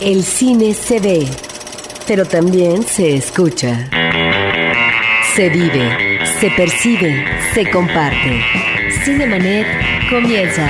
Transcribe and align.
El 0.00 0.24
cine 0.24 0.74
se 0.74 0.98
ve, 0.98 1.26
pero 2.06 2.24
también 2.24 2.82
se 2.82 3.16
escucha. 3.16 3.88
Se 5.34 5.48
vive, 5.48 6.18
se 6.40 6.50
percibe, 6.50 7.24
se 7.54 7.70
comparte. 7.70 8.42
Cinemanet 9.04 9.66
comienza. 10.10 10.68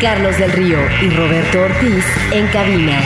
Carlos 0.00 0.38
del 0.38 0.52
Río 0.52 0.78
y 1.02 1.08
Roberto 1.08 1.62
Ortiz 1.62 2.04
en 2.32 2.46
cabina. 2.48 3.00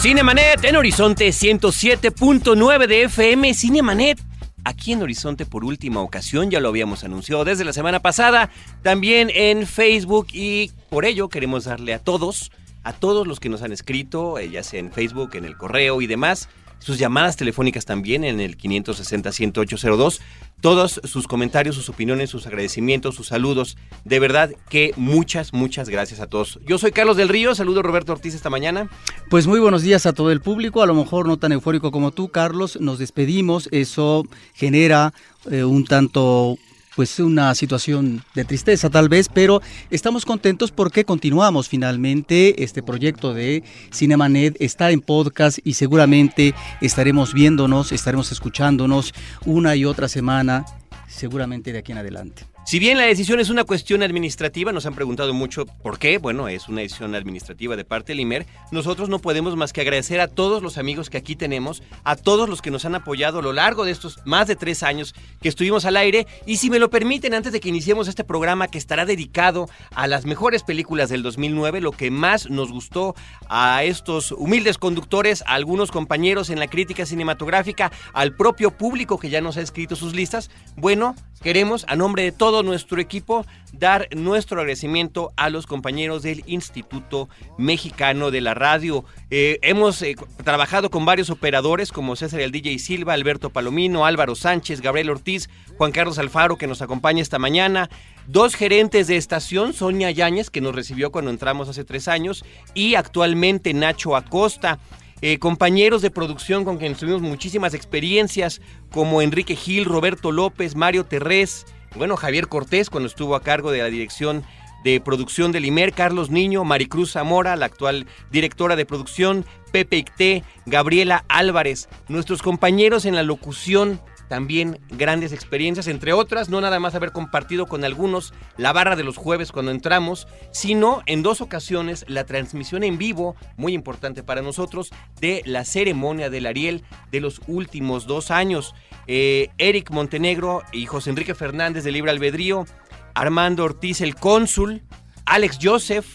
Cinemanet 0.00 0.64
en 0.64 0.76
Horizonte 0.76 1.28
107.9 1.28 2.86
de 2.86 3.02
FM. 3.02 3.52
Cinemanet 3.54 4.27
aquí 4.68 4.92
en 4.92 5.02
Horizonte 5.02 5.46
por 5.46 5.64
última 5.64 6.00
ocasión, 6.00 6.50
ya 6.50 6.60
lo 6.60 6.68
habíamos 6.68 7.02
anunciado 7.02 7.44
desde 7.44 7.64
la 7.64 7.72
semana 7.72 8.00
pasada, 8.00 8.50
también 8.82 9.30
en 9.34 9.66
Facebook 9.66 10.28
y 10.32 10.70
por 10.90 11.06
ello 11.06 11.28
queremos 11.30 11.64
darle 11.64 11.94
a 11.94 11.98
todos, 11.98 12.52
a 12.84 12.92
todos 12.92 13.26
los 13.26 13.40
que 13.40 13.48
nos 13.48 13.62
han 13.62 13.72
escrito, 13.72 14.38
eh, 14.38 14.50
ya 14.50 14.62
sea 14.62 14.80
en 14.80 14.92
Facebook, 14.92 15.30
en 15.34 15.46
el 15.46 15.56
correo 15.56 16.02
y 16.02 16.06
demás, 16.06 16.50
sus 16.78 16.98
llamadas 16.98 17.36
telefónicas 17.36 17.84
también 17.84 18.24
en 18.24 18.40
el 18.40 18.56
560-10802. 18.56 20.20
Todos 20.60 21.00
sus 21.04 21.28
comentarios, 21.28 21.76
sus 21.76 21.88
opiniones, 21.88 22.30
sus 22.30 22.46
agradecimientos, 22.46 23.14
sus 23.14 23.28
saludos. 23.28 23.76
De 24.04 24.18
verdad 24.18 24.50
que 24.68 24.92
muchas, 24.96 25.52
muchas 25.52 25.88
gracias 25.88 26.20
a 26.20 26.26
todos. 26.26 26.58
Yo 26.66 26.78
soy 26.78 26.90
Carlos 26.90 27.16
del 27.16 27.28
Río, 27.28 27.54
saludo 27.54 27.80
a 27.80 27.82
Roberto 27.84 28.12
Ortiz 28.12 28.34
esta 28.34 28.50
mañana. 28.50 28.88
Pues 29.30 29.46
muy 29.46 29.60
buenos 29.60 29.82
días 29.82 30.06
a 30.06 30.12
todo 30.12 30.32
el 30.32 30.40
público, 30.40 30.82
a 30.82 30.86
lo 30.86 30.94
mejor 30.94 31.26
no 31.28 31.36
tan 31.36 31.52
eufórico 31.52 31.92
como 31.92 32.10
tú, 32.10 32.30
Carlos. 32.30 32.80
Nos 32.80 32.98
despedimos, 32.98 33.68
eso 33.70 34.24
genera 34.54 35.14
eh, 35.50 35.62
un 35.62 35.84
tanto 35.84 36.58
pues 36.98 37.20
una 37.20 37.54
situación 37.54 38.24
de 38.34 38.44
tristeza 38.44 38.90
tal 38.90 39.08
vez, 39.08 39.28
pero 39.32 39.62
estamos 39.88 40.24
contentos 40.24 40.72
porque 40.72 41.04
continuamos 41.04 41.68
finalmente 41.68 42.64
este 42.64 42.82
proyecto 42.82 43.34
de 43.34 43.62
Cinemanet, 43.94 44.56
está 44.58 44.90
en 44.90 45.00
podcast 45.00 45.60
y 45.62 45.74
seguramente 45.74 46.56
estaremos 46.80 47.34
viéndonos, 47.34 47.92
estaremos 47.92 48.32
escuchándonos 48.32 49.14
una 49.46 49.76
y 49.76 49.84
otra 49.84 50.08
semana, 50.08 50.64
seguramente 51.06 51.70
de 51.70 51.78
aquí 51.78 51.92
en 51.92 51.98
adelante. 51.98 52.57
Si 52.68 52.78
bien 52.78 52.98
la 52.98 53.04
decisión 53.04 53.40
es 53.40 53.48
una 53.48 53.64
cuestión 53.64 54.02
administrativa, 54.02 54.72
nos 54.72 54.84
han 54.84 54.94
preguntado 54.94 55.32
mucho 55.32 55.64
por 55.64 55.98
qué, 55.98 56.18
bueno, 56.18 56.48
es 56.48 56.68
una 56.68 56.82
decisión 56.82 57.14
administrativa 57.14 57.76
de 57.76 57.84
parte 57.86 58.12
del 58.12 58.20
IMER, 58.20 58.44
nosotros 58.72 59.08
no 59.08 59.20
podemos 59.20 59.56
más 59.56 59.72
que 59.72 59.80
agradecer 59.80 60.20
a 60.20 60.28
todos 60.28 60.62
los 60.62 60.76
amigos 60.76 61.08
que 61.08 61.16
aquí 61.16 61.34
tenemos, 61.34 61.82
a 62.04 62.14
todos 62.14 62.46
los 62.46 62.60
que 62.60 62.70
nos 62.70 62.84
han 62.84 62.94
apoyado 62.94 63.38
a 63.38 63.42
lo 63.42 63.54
largo 63.54 63.86
de 63.86 63.92
estos 63.92 64.18
más 64.26 64.48
de 64.48 64.54
tres 64.54 64.82
años 64.82 65.14
que 65.40 65.48
estuvimos 65.48 65.86
al 65.86 65.96
aire, 65.96 66.26
y 66.44 66.58
si 66.58 66.68
me 66.68 66.78
lo 66.78 66.90
permiten, 66.90 67.32
antes 67.32 67.54
de 67.54 67.60
que 67.60 67.70
iniciemos 67.70 68.06
este 68.06 68.22
programa 68.22 68.68
que 68.68 68.76
estará 68.76 69.06
dedicado 69.06 69.70
a 69.94 70.06
las 70.06 70.26
mejores 70.26 70.62
películas 70.62 71.08
del 71.08 71.22
2009, 71.22 71.80
lo 71.80 71.92
que 71.92 72.10
más 72.10 72.50
nos 72.50 72.70
gustó 72.70 73.14
a 73.48 73.82
estos 73.84 74.30
humildes 74.32 74.76
conductores, 74.76 75.40
a 75.46 75.54
algunos 75.54 75.90
compañeros 75.90 76.50
en 76.50 76.58
la 76.58 76.68
crítica 76.68 77.06
cinematográfica, 77.06 77.90
al 78.12 78.36
propio 78.36 78.72
público 78.72 79.18
que 79.18 79.30
ya 79.30 79.40
nos 79.40 79.56
ha 79.56 79.62
escrito 79.62 79.96
sus 79.96 80.14
listas, 80.14 80.50
bueno, 80.76 81.14
queremos, 81.40 81.84
a 81.88 81.96
nombre 81.96 82.22
de 82.22 82.32
todo 82.32 82.62
nuestro 82.62 83.00
equipo, 83.00 83.46
dar 83.72 84.08
nuestro 84.14 84.60
agradecimiento 84.60 85.32
a 85.36 85.50
los 85.50 85.66
compañeros 85.66 86.22
del 86.22 86.42
Instituto 86.46 87.28
Mexicano 87.56 88.30
de 88.30 88.40
la 88.40 88.54
Radio. 88.54 89.04
Eh, 89.30 89.58
hemos 89.62 90.00
eh, 90.02 90.16
trabajado 90.44 90.90
con 90.90 91.04
varios 91.04 91.30
operadores 91.30 91.92
como 91.92 92.16
César 92.16 92.40
el 92.40 92.52
DJ 92.52 92.78
Silva, 92.78 93.12
Alberto 93.12 93.50
Palomino, 93.50 94.06
Álvaro 94.06 94.34
Sánchez, 94.34 94.80
Gabriel 94.80 95.10
Ortiz, 95.10 95.48
Juan 95.76 95.92
Carlos 95.92 96.18
Alfaro, 96.18 96.56
que 96.56 96.66
nos 96.66 96.82
acompaña 96.82 97.22
esta 97.22 97.38
mañana. 97.38 97.88
Dos 98.26 98.54
gerentes 98.54 99.06
de 99.06 99.16
estación, 99.16 99.72
Sonia 99.72 100.10
Yáñez, 100.10 100.50
que 100.50 100.60
nos 100.60 100.74
recibió 100.74 101.10
cuando 101.12 101.30
entramos 101.30 101.68
hace 101.68 101.84
tres 101.84 102.08
años, 102.08 102.44
y 102.74 102.94
actualmente 102.94 103.72
Nacho 103.74 104.16
Acosta. 104.16 104.78
Eh, 105.20 105.38
compañeros 105.38 106.00
de 106.00 106.12
producción 106.12 106.64
con 106.64 106.78
quienes 106.78 106.98
tuvimos 106.98 107.22
muchísimas 107.22 107.74
experiencias, 107.74 108.60
como 108.92 109.20
Enrique 109.20 109.56
Gil, 109.56 109.84
Roberto 109.84 110.30
López, 110.30 110.76
Mario 110.76 111.04
Terrés, 111.04 111.66
bueno, 111.96 112.16
Javier 112.16 112.46
Cortés, 112.46 112.88
cuando 112.88 113.08
estuvo 113.08 113.34
a 113.34 113.42
cargo 113.42 113.72
de 113.72 113.78
la 113.78 113.90
dirección 113.90 114.44
de 114.84 115.00
producción 115.00 115.50
del 115.50 115.64
IMER, 115.64 115.92
Carlos 115.92 116.30
Niño, 116.30 116.62
Maricruz 116.62 117.12
Zamora, 117.12 117.56
la 117.56 117.66
actual 117.66 118.06
directora 118.30 118.76
de 118.76 118.86
producción, 118.86 119.44
Pepe 119.72 119.96
Icté, 119.96 120.44
Gabriela 120.66 121.24
Álvarez, 121.28 121.88
nuestros 122.08 122.40
compañeros 122.40 123.04
en 123.04 123.16
la 123.16 123.24
locución, 123.24 124.00
también 124.28 124.78
grandes 124.90 125.32
experiencias, 125.32 125.88
entre 125.88 126.12
otras, 126.12 126.48
no 126.48 126.60
nada 126.60 126.78
más 126.78 126.94
haber 126.94 127.12
compartido 127.12 127.66
con 127.66 127.84
algunos 127.84 128.34
la 128.56 128.72
barra 128.72 128.94
de 128.94 129.04
los 129.04 129.16
jueves 129.16 129.52
cuando 129.52 129.70
entramos, 129.70 130.28
sino 130.50 131.02
en 131.06 131.22
dos 131.22 131.40
ocasiones 131.40 132.04
la 132.08 132.24
transmisión 132.24 132.84
en 132.84 132.98
vivo, 132.98 133.36
muy 133.56 133.72
importante 133.72 134.22
para 134.22 134.42
nosotros, 134.42 134.90
de 135.20 135.42
la 135.44 135.64
ceremonia 135.64 136.30
del 136.30 136.46
Ariel 136.46 136.84
de 137.10 137.20
los 137.20 137.40
últimos 137.46 138.06
dos 138.06 138.30
años. 138.30 138.74
Eh, 139.06 139.48
Eric 139.58 139.90
Montenegro 139.90 140.62
y 140.72 140.86
José 140.86 141.10
Enrique 141.10 141.34
Fernández 141.34 141.84
de 141.84 141.92
Libre 141.92 142.10
Albedrío, 142.10 142.66
Armando 143.14 143.64
Ortiz 143.64 144.00
el 144.00 144.14
cónsul, 144.14 144.82
Alex 145.24 145.58
Joseph, 145.62 146.06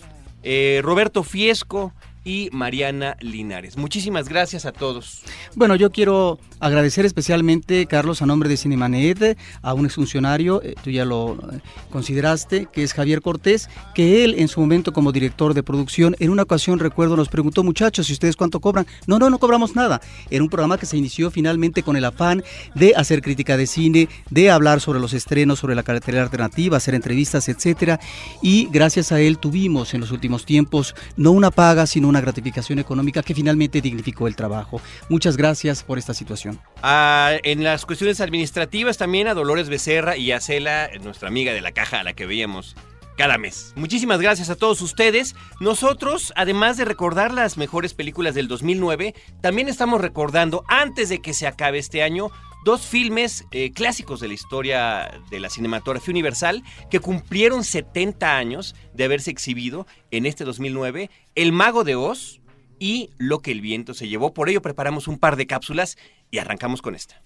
eh, 0.44 0.82
Roberto 0.84 1.24
Fiesco, 1.24 1.94
y 2.24 2.50
Mariana 2.52 3.18
Linares. 3.20 3.78
Muchísimas 3.78 4.30
gracias 4.30 4.66
a 4.66 4.72
todos. 4.72 5.24
Bueno, 5.56 5.76
yo 5.76 5.92
quiero 5.92 6.40
agradecer 6.60 7.06
especialmente, 7.06 7.86
Carlos, 7.86 8.22
a 8.22 8.26
nombre 8.26 8.50
de 8.50 8.58
Cinemanet, 8.58 9.38
a 9.62 9.74
un 9.74 9.86
exfuncionario, 9.86 10.62
eh, 10.64 10.76
tú 10.82 10.90
ya 10.90 11.06
lo 11.06 11.34
eh, 11.34 11.60
consideraste, 11.90 12.68
que 12.72 12.84
es 12.84 12.94
Javier 12.94 13.22
Cortés, 13.22 13.70
que 13.94 14.24
él 14.24 14.36
en 14.38 14.48
su 14.48 14.62
momento 14.62 14.94
como 14.94 15.12
director 15.12 15.54
de 15.54 15.64
producción, 15.64 16.16
en 16.20 16.30
una 16.30 16.44
ocasión 16.44 16.80
recuerdo 16.80 17.18
nos 17.18 17.30
preguntó, 17.30 17.64
muchachos, 17.64 18.10
¿y 18.10 18.14
ustedes 18.14 18.36
cuánto 18.36 18.60
cobran? 18.60 18.88
No, 19.08 19.20
no, 19.20 19.30
no 19.30 19.40
cobramos 19.40 19.76
nada. 19.76 20.02
Era 20.30 20.44
un 20.44 20.50
programa 20.50 20.78
que 20.78 20.86
se 20.86 20.98
inició 20.98 21.32
finalmente 21.32 21.84
con 21.84 21.98
el 21.98 22.06
afán 22.06 22.44
de 22.76 22.94
hacer 22.96 23.22
crítica 23.22 23.58
de 23.58 23.68
cine, 23.68 24.08
de 24.30 24.50
hablar 24.50 24.80
sobre 24.80 25.00
los 25.00 25.14
estrenos, 25.14 25.60
sobre 25.60 25.76
la 25.76 25.84
carretera 25.84 26.24
alternativa, 26.24 26.78
hacer 26.78 26.96
entrevistas, 26.96 27.50
etcétera. 27.50 28.00
Y 28.42 28.70
gracias 28.72 29.12
a 29.12 29.20
él 29.20 29.38
tuvimos 29.38 29.94
en 29.94 30.02
los 30.02 30.12
últimos 30.12 30.46
tiempos 30.46 30.96
no 31.18 31.32
una 31.32 31.52
paga, 31.52 31.86
sino 31.88 32.08
una 32.08 32.13
gratificación 32.22 32.80
económica 32.80 33.24
que 33.24 33.36
finalmente 33.36 33.82
dignificó 33.82 34.28
el 34.28 34.36
trabajo. 34.36 34.82
Muchas 35.10 35.38
gracias 35.38 35.84
por 35.84 35.98
esta 35.98 36.14
situación. 36.14 36.60
Ah, 36.82 37.34
en 37.44 37.64
las 37.64 37.86
cuestiones 37.86 38.22
administrativas 38.22 38.98
también 38.98 39.28
a 39.28 39.34
Dolores 39.34 39.70
Becerra 39.70 40.18
y 40.18 40.32
a 40.32 40.40
Cela, 40.40 40.90
nuestra 41.02 41.28
amiga 41.28 41.54
de 41.54 41.62
la 41.62 41.72
caja 41.72 42.00
a 42.00 42.04
la 42.04 42.14
que 42.14 42.26
veíamos 42.26 42.76
cada 43.18 43.38
mes. 43.38 43.74
Muchísimas 43.76 44.20
gracias 44.20 44.50
a 44.50 44.56
todos 44.56 44.82
ustedes. 44.82 45.36
Nosotros, 45.60 46.34
además 46.36 46.78
de 46.78 46.86
recordar 46.86 47.34
las 47.34 47.58
mejores 47.58 47.94
películas 47.94 48.36
del 48.36 48.48
2009, 48.48 49.14
también 49.42 49.68
estamos 49.68 50.02
recordando, 50.02 50.64
antes 50.68 51.10
de 51.10 51.22
que 51.22 51.34
se 51.34 51.48
acabe 51.48 51.78
este 51.78 52.04
año, 52.04 52.32
dos 52.64 52.86
filmes 52.86 53.46
eh, 53.52 53.72
clásicos 53.72 54.20
de 54.20 54.28
la 54.28 54.34
historia 54.34 55.22
de 55.30 55.40
la 55.40 55.50
cinematografía 55.50 56.12
universal 56.12 56.64
que 56.90 57.00
cumplieron 57.00 57.64
70 57.64 58.38
años 58.38 58.76
de 58.94 59.04
haberse 59.04 59.32
exhibido 59.32 59.86
en 60.12 60.26
este 60.26 60.44
2009, 60.44 61.10
El 61.36 61.52
Mago 61.52 61.84
de 61.84 61.96
Oz 61.96 62.42
y 62.80 63.10
Lo 63.18 63.40
que 63.40 63.52
el 63.52 63.62
viento 63.62 63.94
se 63.94 64.08
llevó. 64.08 64.34
Por 64.34 64.50
ello 64.50 64.62
preparamos 64.62 65.08
un 65.08 65.18
par 65.18 65.36
de 65.36 65.48
cápsulas 65.48 65.98
y 66.32 66.40
arrancamos 66.40 66.82
con 66.82 66.96
esta. 66.96 67.22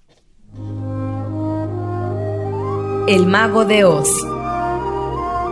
El 3.07 3.25
Mago 3.25 3.65
de 3.65 3.85
Oz. 3.85 4.09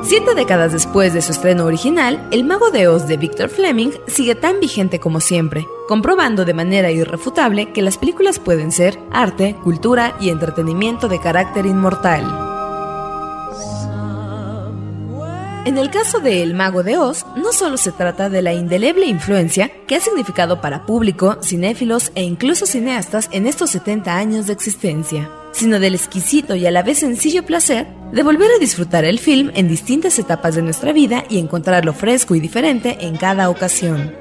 Siete 0.04 0.36
décadas 0.36 0.72
después 0.72 1.14
de 1.14 1.22
su 1.22 1.32
estreno 1.32 1.66
original, 1.66 2.28
El 2.32 2.44
Mago 2.44 2.70
de 2.70 2.88
Oz 2.88 3.08
de 3.08 3.18
Victor 3.18 3.50
Fleming 3.50 3.92
sigue 4.08 4.36
tan 4.36 4.60
vigente 4.60 5.00
como 5.00 5.20
siempre, 5.20 5.66
comprobando 5.88 6.46
de 6.46 6.54
manera 6.54 6.92
irrefutable 6.92 7.72
que 7.72 7.82
las 7.82 7.98
películas 7.98 8.40
pueden 8.40 8.72
ser 8.72 9.00
arte, 9.12 9.56
cultura 9.64 10.16
y 10.20 10.30
entretenimiento 10.30 11.08
de 11.08 11.20
carácter 11.20 11.66
inmortal. 11.66 12.46
En 15.66 15.80
el 15.80 15.90
caso 15.90 16.20
de 16.20 16.44
El 16.44 16.54
Mago 16.54 16.84
de 16.84 17.00
Oz, 17.00 17.26
no 17.36 17.52
solo 17.52 17.78
se 17.78 17.92
trata 17.92 18.30
de 18.30 18.44
la 18.44 18.54
indeleble 18.54 19.08
influencia 19.08 19.72
que 19.88 19.96
ha 19.96 20.00
significado 20.00 20.62
para 20.62 20.86
público, 20.86 21.40
cinéfilos 21.42 22.12
e 22.14 22.22
incluso 22.22 22.68
cineastas 22.68 23.30
en 23.32 23.48
estos 23.48 23.72
70 23.72 24.16
años 24.16 24.46
de 24.46 24.54
existencia, 24.54 25.28
sino 25.54 25.80
del 25.80 25.96
exquisito 25.96 26.56
y 26.56 26.68
a 26.68 26.72
la 26.72 26.84
vez 26.84 27.00
sencillo 27.00 27.44
placer 27.48 27.88
de 28.12 28.22
volver 28.22 28.52
a 28.52 28.60
disfrutar 28.60 29.06
el 29.06 29.18
film 29.18 29.50
en 29.56 29.68
distintas 29.68 30.20
etapas 30.20 30.54
de 30.54 30.62
nuestra 30.62 30.94
vida 30.94 31.26
y 31.30 31.40
encontrarlo 31.40 31.94
fresco 31.94 32.36
y 32.36 32.40
diferente 32.40 32.98
en 33.02 33.18
cada 33.18 33.50
ocasión. 33.50 34.14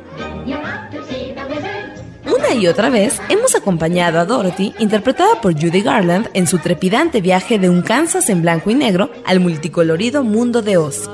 Y 2.54 2.68
otra 2.68 2.88
vez 2.88 3.20
hemos 3.28 3.54
acompañado 3.56 4.20
a 4.20 4.24
Dorothy, 4.24 4.74
interpretada 4.78 5.40
por 5.40 5.54
Judy 5.54 5.82
Garland, 5.82 6.28
en 6.34 6.46
su 6.46 6.58
trepidante 6.58 7.20
viaje 7.20 7.58
de 7.58 7.68
un 7.68 7.82
Kansas 7.82 8.30
en 8.30 8.42
blanco 8.42 8.70
y 8.70 8.74
negro 8.74 9.10
al 9.26 9.40
multicolorido 9.40 10.22
mundo 10.22 10.62
de 10.62 10.76
Oz. 10.76 11.10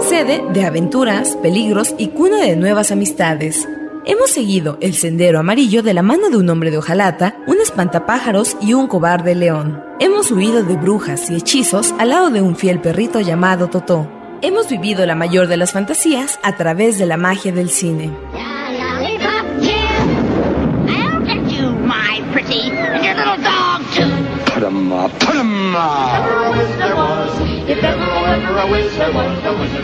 Sede 0.00 0.42
de 0.52 0.64
aventuras, 0.64 1.36
peligros 1.36 1.94
y 1.96 2.08
cuna 2.08 2.38
de 2.38 2.56
nuevas 2.56 2.90
amistades. 2.90 3.68
Hemos 4.04 4.30
seguido 4.30 4.78
el 4.80 4.94
sendero 4.94 5.38
amarillo 5.38 5.82
de 5.82 5.94
la 5.94 6.02
mano 6.02 6.28
de 6.28 6.38
un 6.38 6.50
hombre 6.50 6.70
de 6.70 6.78
hojalata, 6.78 7.36
un 7.46 7.60
espantapájaros 7.60 8.56
y 8.60 8.74
un 8.74 8.88
cobarde 8.88 9.34
león. 9.36 9.82
Hemos 10.00 10.32
huido 10.32 10.64
de 10.64 10.76
brujas 10.76 11.30
y 11.30 11.36
hechizos 11.36 11.94
al 11.98 12.08
lado 12.10 12.30
de 12.30 12.42
un 12.42 12.56
fiel 12.56 12.80
perrito 12.80 13.20
llamado 13.20 13.68
Totó. 13.68 14.19
Hemos 14.42 14.68
vivido 14.68 15.04
la 15.04 15.14
mayor 15.14 15.48
de 15.48 15.58
las 15.58 15.72
fantasías 15.72 16.40
a 16.42 16.56
través 16.56 16.98
de 16.98 17.04
la 17.04 17.18
magia 17.18 17.52
del 17.52 17.68
cine. 17.68 18.10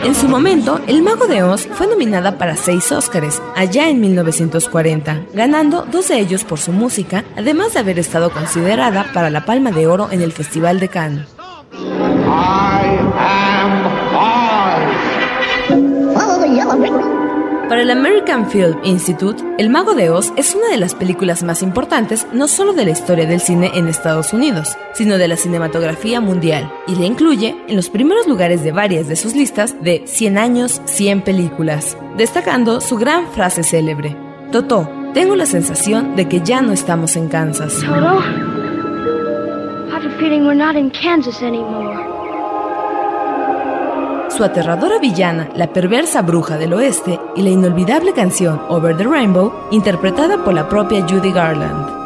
En 0.02 0.14
su 0.14 0.28
momento, 0.28 0.80
El 0.86 1.02
Mago 1.02 1.26
de 1.26 1.42
Oz 1.42 1.68
fue 1.72 1.86
nominada 1.86 2.38
para 2.38 2.56
seis 2.56 2.90
Óscares, 2.92 3.42
allá 3.54 3.90
en 3.90 4.00
1940, 4.00 5.26
ganando 5.34 5.82
dos 5.82 6.08
de 6.08 6.18
ellos 6.18 6.44
por 6.44 6.58
su 6.58 6.72
música, 6.72 7.24
además 7.36 7.74
de 7.74 7.80
haber 7.80 7.98
estado 7.98 8.30
considerada 8.30 9.06
para 9.12 9.28
la 9.28 9.44
Palma 9.44 9.70
de 9.70 9.86
Oro 9.86 10.08
en 10.10 10.22
el 10.22 10.32
Festival 10.32 10.80
de 10.80 10.88
Cannes. 10.88 11.26
Para 17.68 17.82
el 17.82 17.90
American 17.90 18.48
Film 18.48 18.78
Institute, 18.84 19.42
El 19.58 19.70
Mago 19.70 19.94
de 19.94 20.08
Oz 20.10 20.32
es 20.36 20.54
una 20.54 20.68
de 20.68 20.76
las 20.76 20.94
películas 20.94 21.42
más 21.42 21.62
importantes 21.62 22.26
no 22.32 22.46
solo 22.46 22.72
de 22.74 22.84
la 22.84 22.92
historia 22.92 23.26
del 23.26 23.40
cine 23.40 23.72
en 23.74 23.88
Estados 23.88 24.32
Unidos, 24.32 24.76
sino 24.94 25.18
de 25.18 25.26
la 25.26 25.36
cinematografía 25.36 26.20
mundial, 26.20 26.72
y 26.86 26.94
la 26.94 27.06
incluye 27.06 27.56
en 27.66 27.74
los 27.74 27.90
primeros 27.90 28.28
lugares 28.28 28.62
de 28.62 28.70
varias 28.70 29.08
de 29.08 29.16
sus 29.16 29.34
listas 29.34 29.82
de 29.82 30.02
100 30.06 30.38
años, 30.38 30.80
100 30.84 31.22
películas, 31.22 31.98
destacando 32.16 32.80
su 32.80 32.98
gran 32.98 33.26
frase 33.32 33.64
célebre, 33.64 34.16
Toto, 34.52 34.88
tengo 35.12 35.34
la 35.34 35.46
sensación 35.46 36.14
de 36.14 36.28
que 36.28 36.42
ya 36.42 36.62
no 36.62 36.72
estamos 36.72 37.16
en 37.16 37.28
Kansas. 37.28 37.80
Toto, 37.80 38.22
feeling 40.18 40.46
we're 40.46 40.54
not 40.54 40.76
in 40.76 40.90
Kansas 40.90 41.42
anymore. 41.42 41.95
Su 44.36 44.44
aterradora 44.44 44.98
villana, 44.98 45.48
la 45.54 45.72
perversa 45.72 46.20
bruja 46.20 46.58
del 46.58 46.74
oeste, 46.74 47.18
y 47.36 47.40
la 47.40 47.48
inolvidable 47.48 48.12
canción 48.12 48.60
Over 48.68 48.94
the 48.94 49.04
Rainbow, 49.04 49.50
interpretada 49.70 50.44
por 50.44 50.52
la 50.52 50.68
propia 50.68 51.06
Judy 51.08 51.32
Garland. 51.32 51.96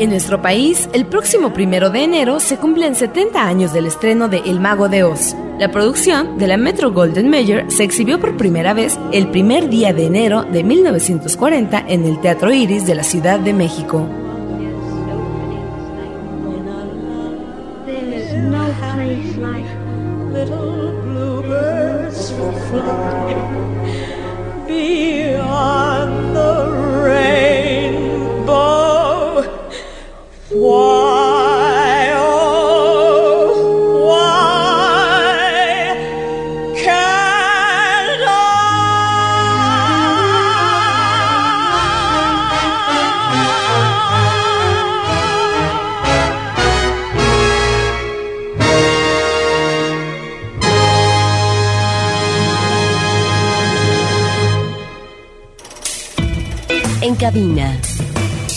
En 0.00 0.10
nuestro 0.10 0.42
país, 0.42 0.88
el 0.92 1.06
próximo 1.06 1.52
primero 1.52 1.90
de 1.90 2.02
enero 2.02 2.40
se 2.40 2.56
cumplen 2.56 2.96
70 2.96 3.40
años 3.40 3.72
del 3.72 3.86
estreno 3.86 4.28
de 4.28 4.38
El 4.38 4.58
Mago 4.58 4.88
de 4.88 5.04
Oz. 5.04 5.36
La 5.60 5.70
producción 5.70 6.38
de 6.38 6.48
la 6.48 6.56
Metro 6.56 6.90
Golden 6.90 7.30
Mayer 7.30 7.70
se 7.70 7.84
exhibió 7.84 8.18
por 8.18 8.36
primera 8.36 8.74
vez 8.74 8.98
el 9.12 9.28
primer 9.30 9.68
día 9.68 9.92
de 9.92 10.06
enero 10.06 10.42
de 10.42 10.64
1940 10.64 11.84
en 11.86 12.04
el 12.04 12.20
Teatro 12.20 12.52
Iris 12.52 12.84
de 12.84 12.96
la 12.96 13.04
Ciudad 13.04 13.38
de 13.38 13.54
México. 13.54 14.08
little 20.44 20.92
bluebirds 21.02 22.32
will 22.32 22.52
fly 22.68 23.34
beyond 24.66 26.36
the 26.36 26.54
rainbow. 27.06 28.22
Why? 30.50 31.13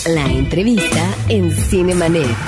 La 0.04 0.26
entrevista 0.26 1.14
en 1.30 1.50
Cinemanet. 1.50 2.47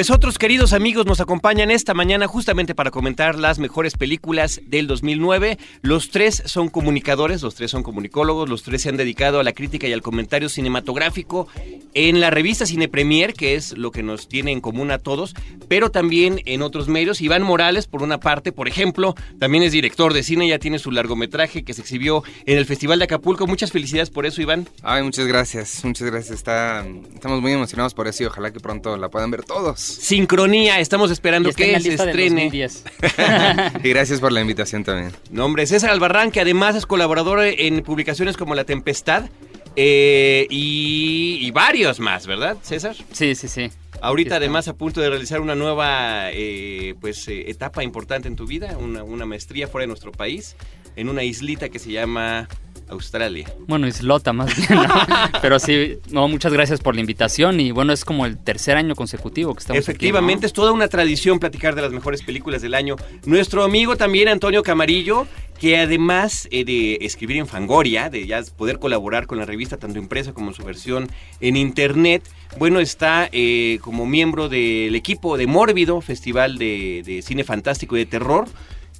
Pues 0.00 0.10
otros 0.10 0.38
queridos 0.38 0.72
amigos 0.72 1.04
nos 1.04 1.20
acompañan 1.20 1.70
esta 1.70 1.92
mañana 1.92 2.26
justamente 2.26 2.74
para 2.74 2.90
comentar 2.90 3.38
las 3.38 3.58
mejores 3.58 3.98
películas 3.98 4.62
del 4.64 4.86
2009. 4.86 5.58
Los 5.82 6.08
tres 6.08 6.42
son 6.46 6.70
comunicadores, 6.70 7.42
los 7.42 7.54
tres 7.54 7.70
son 7.70 7.82
comunicólogos, 7.82 8.48
los 8.48 8.62
tres 8.62 8.80
se 8.80 8.88
han 8.88 8.96
dedicado 8.96 9.40
a 9.40 9.44
la 9.44 9.52
crítica 9.52 9.86
y 9.86 9.92
al 9.92 10.00
comentario 10.00 10.48
cinematográfico 10.48 11.48
en 11.92 12.18
la 12.18 12.30
revista 12.30 12.64
Cine 12.64 12.88
Premier, 12.88 13.34
que 13.34 13.56
es 13.56 13.76
lo 13.76 13.90
que 13.90 14.02
nos 14.02 14.26
tiene 14.26 14.52
en 14.52 14.62
común 14.62 14.90
a 14.90 14.96
todos, 14.96 15.34
pero 15.68 15.90
también 15.90 16.40
en 16.46 16.62
otros 16.62 16.88
medios. 16.88 17.20
Iván 17.20 17.42
Morales, 17.42 17.86
por 17.86 18.02
una 18.02 18.20
parte, 18.20 18.52
por 18.52 18.68
ejemplo, 18.68 19.14
también 19.38 19.64
es 19.64 19.72
director 19.72 20.14
de 20.14 20.22
cine, 20.22 20.48
ya 20.48 20.58
tiene 20.58 20.78
su 20.78 20.92
largometraje 20.92 21.62
que 21.62 21.74
se 21.74 21.82
exhibió 21.82 22.22
en 22.46 22.56
el 22.56 22.64
Festival 22.64 23.00
de 23.00 23.04
Acapulco. 23.04 23.46
Muchas 23.46 23.70
felicidades 23.70 24.08
por 24.08 24.24
eso, 24.24 24.40
Iván. 24.40 24.66
Ay, 24.82 25.02
muchas 25.02 25.26
gracias, 25.26 25.84
muchas 25.84 26.10
gracias. 26.10 26.38
Estamos 26.38 27.42
muy 27.42 27.52
emocionados 27.52 27.92
por 27.92 28.08
eso 28.08 28.22
y 28.22 28.26
ojalá 28.26 28.50
que 28.50 28.60
pronto 28.60 28.96
la 28.96 29.10
puedan 29.10 29.30
ver 29.30 29.44
todos. 29.44 29.89
Sincronía, 29.90 30.80
estamos 30.80 31.10
esperando 31.10 31.52
que 31.52 31.80
se 31.80 31.94
estrene. 31.94 32.50
y 33.82 33.88
gracias 33.88 34.20
por 34.20 34.32
la 34.32 34.40
invitación 34.40 34.84
también. 34.84 35.12
Nombre, 35.30 35.66
César 35.66 35.90
Albarrán, 35.90 36.30
que 36.30 36.40
además 36.40 36.76
es 36.76 36.86
colaborador 36.86 37.40
en 37.42 37.82
publicaciones 37.82 38.36
como 38.36 38.54
La 38.54 38.64
Tempestad 38.64 39.30
eh, 39.76 40.46
y, 40.50 41.50
varios 41.52 42.00
más, 42.00 42.26
¿verdad, 42.26 42.56
César? 42.62 42.96
Sí, 43.12 43.34
sí, 43.34 43.48
sí. 43.48 43.70
Ahorita 44.02 44.36
además 44.36 44.66
a 44.68 44.74
punto 44.74 45.00
de 45.00 45.10
realizar 45.10 45.40
una 45.40 45.54
nueva 45.54 46.30
eh, 46.32 46.94
pues 47.00 47.28
eh, 47.28 47.50
etapa 47.50 47.84
importante 47.84 48.28
en 48.28 48.36
tu 48.36 48.46
vida, 48.46 48.76
una, 48.78 49.02
una 49.04 49.26
maestría 49.26 49.68
fuera 49.68 49.82
de 49.82 49.88
nuestro 49.88 50.10
país, 50.10 50.56
en 50.96 51.08
una 51.08 51.22
islita 51.22 51.68
que 51.68 51.78
se 51.78 51.92
llama 51.92 52.48
Australia. 52.90 53.52
Bueno, 53.66 53.86
islota 53.86 54.32
más 54.32 54.54
bien, 54.56 54.80
Pero 55.42 55.58
sí, 55.58 55.98
no, 56.10 56.28
muchas 56.28 56.52
gracias 56.52 56.80
por 56.80 56.94
la 56.94 57.00
invitación 57.00 57.60
y 57.60 57.70
bueno, 57.70 57.92
es 57.92 58.04
como 58.04 58.26
el 58.26 58.36
tercer 58.36 58.76
año 58.76 58.94
consecutivo 58.94 59.54
que 59.54 59.60
estamos 59.60 59.80
Efectivamente, 59.80 60.46
es 60.46 60.52
toda 60.52 60.72
una 60.72 60.88
tradición 60.88 61.38
platicar 61.38 61.74
de 61.74 61.82
las 61.82 61.92
mejores 61.92 62.22
películas 62.22 62.62
del 62.62 62.74
año. 62.74 62.96
Nuestro 63.24 63.62
amigo 63.64 63.96
también 63.96 64.28
Antonio 64.28 64.62
Camarillo, 64.62 65.26
que 65.58 65.78
además 65.78 66.48
eh, 66.50 66.64
de 66.64 66.98
escribir 67.02 67.36
en 67.36 67.46
Fangoria, 67.46 68.10
de 68.10 68.26
ya 68.26 68.42
poder 68.56 68.78
colaborar 68.78 69.26
con 69.26 69.38
la 69.38 69.44
revista 69.44 69.76
tanto 69.76 69.98
impresa 69.98 70.32
como 70.32 70.48
en 70.48 70.54
su 70.54 70.64
versión 70.64 71.08
en 71.40 71.56
internet, 71.56 72.22
bueno, 72.58 72.80
está 72.80 73.28
eh, 73.32 73.78
como 73.82 74.06
miembro 74.06 74.48
del 74.48 74.94
equipo 74.94 75.36
de 75.36 75.46
Mórbido, 75.46 76.00
Festival 76.00 76.58
de, 76.58 77.02
de 77.04 77.22
Cine 77.22 77.44
Fantástico 77.44 77.96
y 77.96 78.00
de 78.00 78.06
Terror 78.06 78.48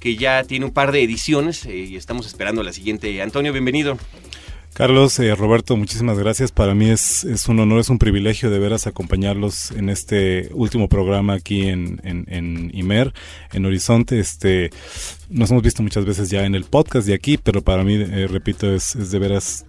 que 0.01 0.17
ya 0.17 0.43
tiene 0.43 0.65
un 0.65 0.71
par 0.71 0.91
de 0.91 1.03
ediciones 1.03 1.65
eh, 1.65 1.77
y 1.77 1.95
estamos 1.95 2.25
esperando 2.25 2.63
la 2.63 2.73
siguiente. 2.73 3.21
Antonio, 3.21 3.53
bienvenido. 3.53 3.97
Carlos, 4.73 5.19
eh, 5.19 5.35
Roberto, 5.35 5.77
muchísimas 5.77 6.17
gracias. 6.17 6.51
Para 6.51 6.73
mí 6.73 6.89
es, 6.89 7.23
es, 7.23 7.47
un 7.47 7.59
honor, 7.59 7.81
es 7.81 7.89
un 7.89 7.99
privilegio 7.99 8.49
de 8.49 8.57
veras 8.57 8.87
acompañarlos 8.87 9.69
en 9.71 9.89
este 9.89 10.49
último 10.53 10.87
programa 10.87 11.33
aquí 11.33 11.67
en, 11.67 12.01
en, 12.03 12.71
Imer, 12.73 13.13
en 13.53 13.65
Horizonte. 13.65 14.19
Este, 14.19 14.71
nos 15.29 15.51
hemos 15.51 15.61
visto 15.61 15.83
muchas 15.83 16.05
veces 16.05 16.29
ya 16.31 16.45
en 16.45 16.55
el 16.55 16.63
podcast 16.63 17.05
de 17.05 17.13
aquí, 17.13 17.37
pero 17.37 17.61
para 17.61 17.83
mí, 17.83 17.95
eh, 17.95 18.27
repito, 18.27 18.73
es, 18.73 18.95
es 18.95 19.11
de 19.11 19.19
veras 19.19 19.65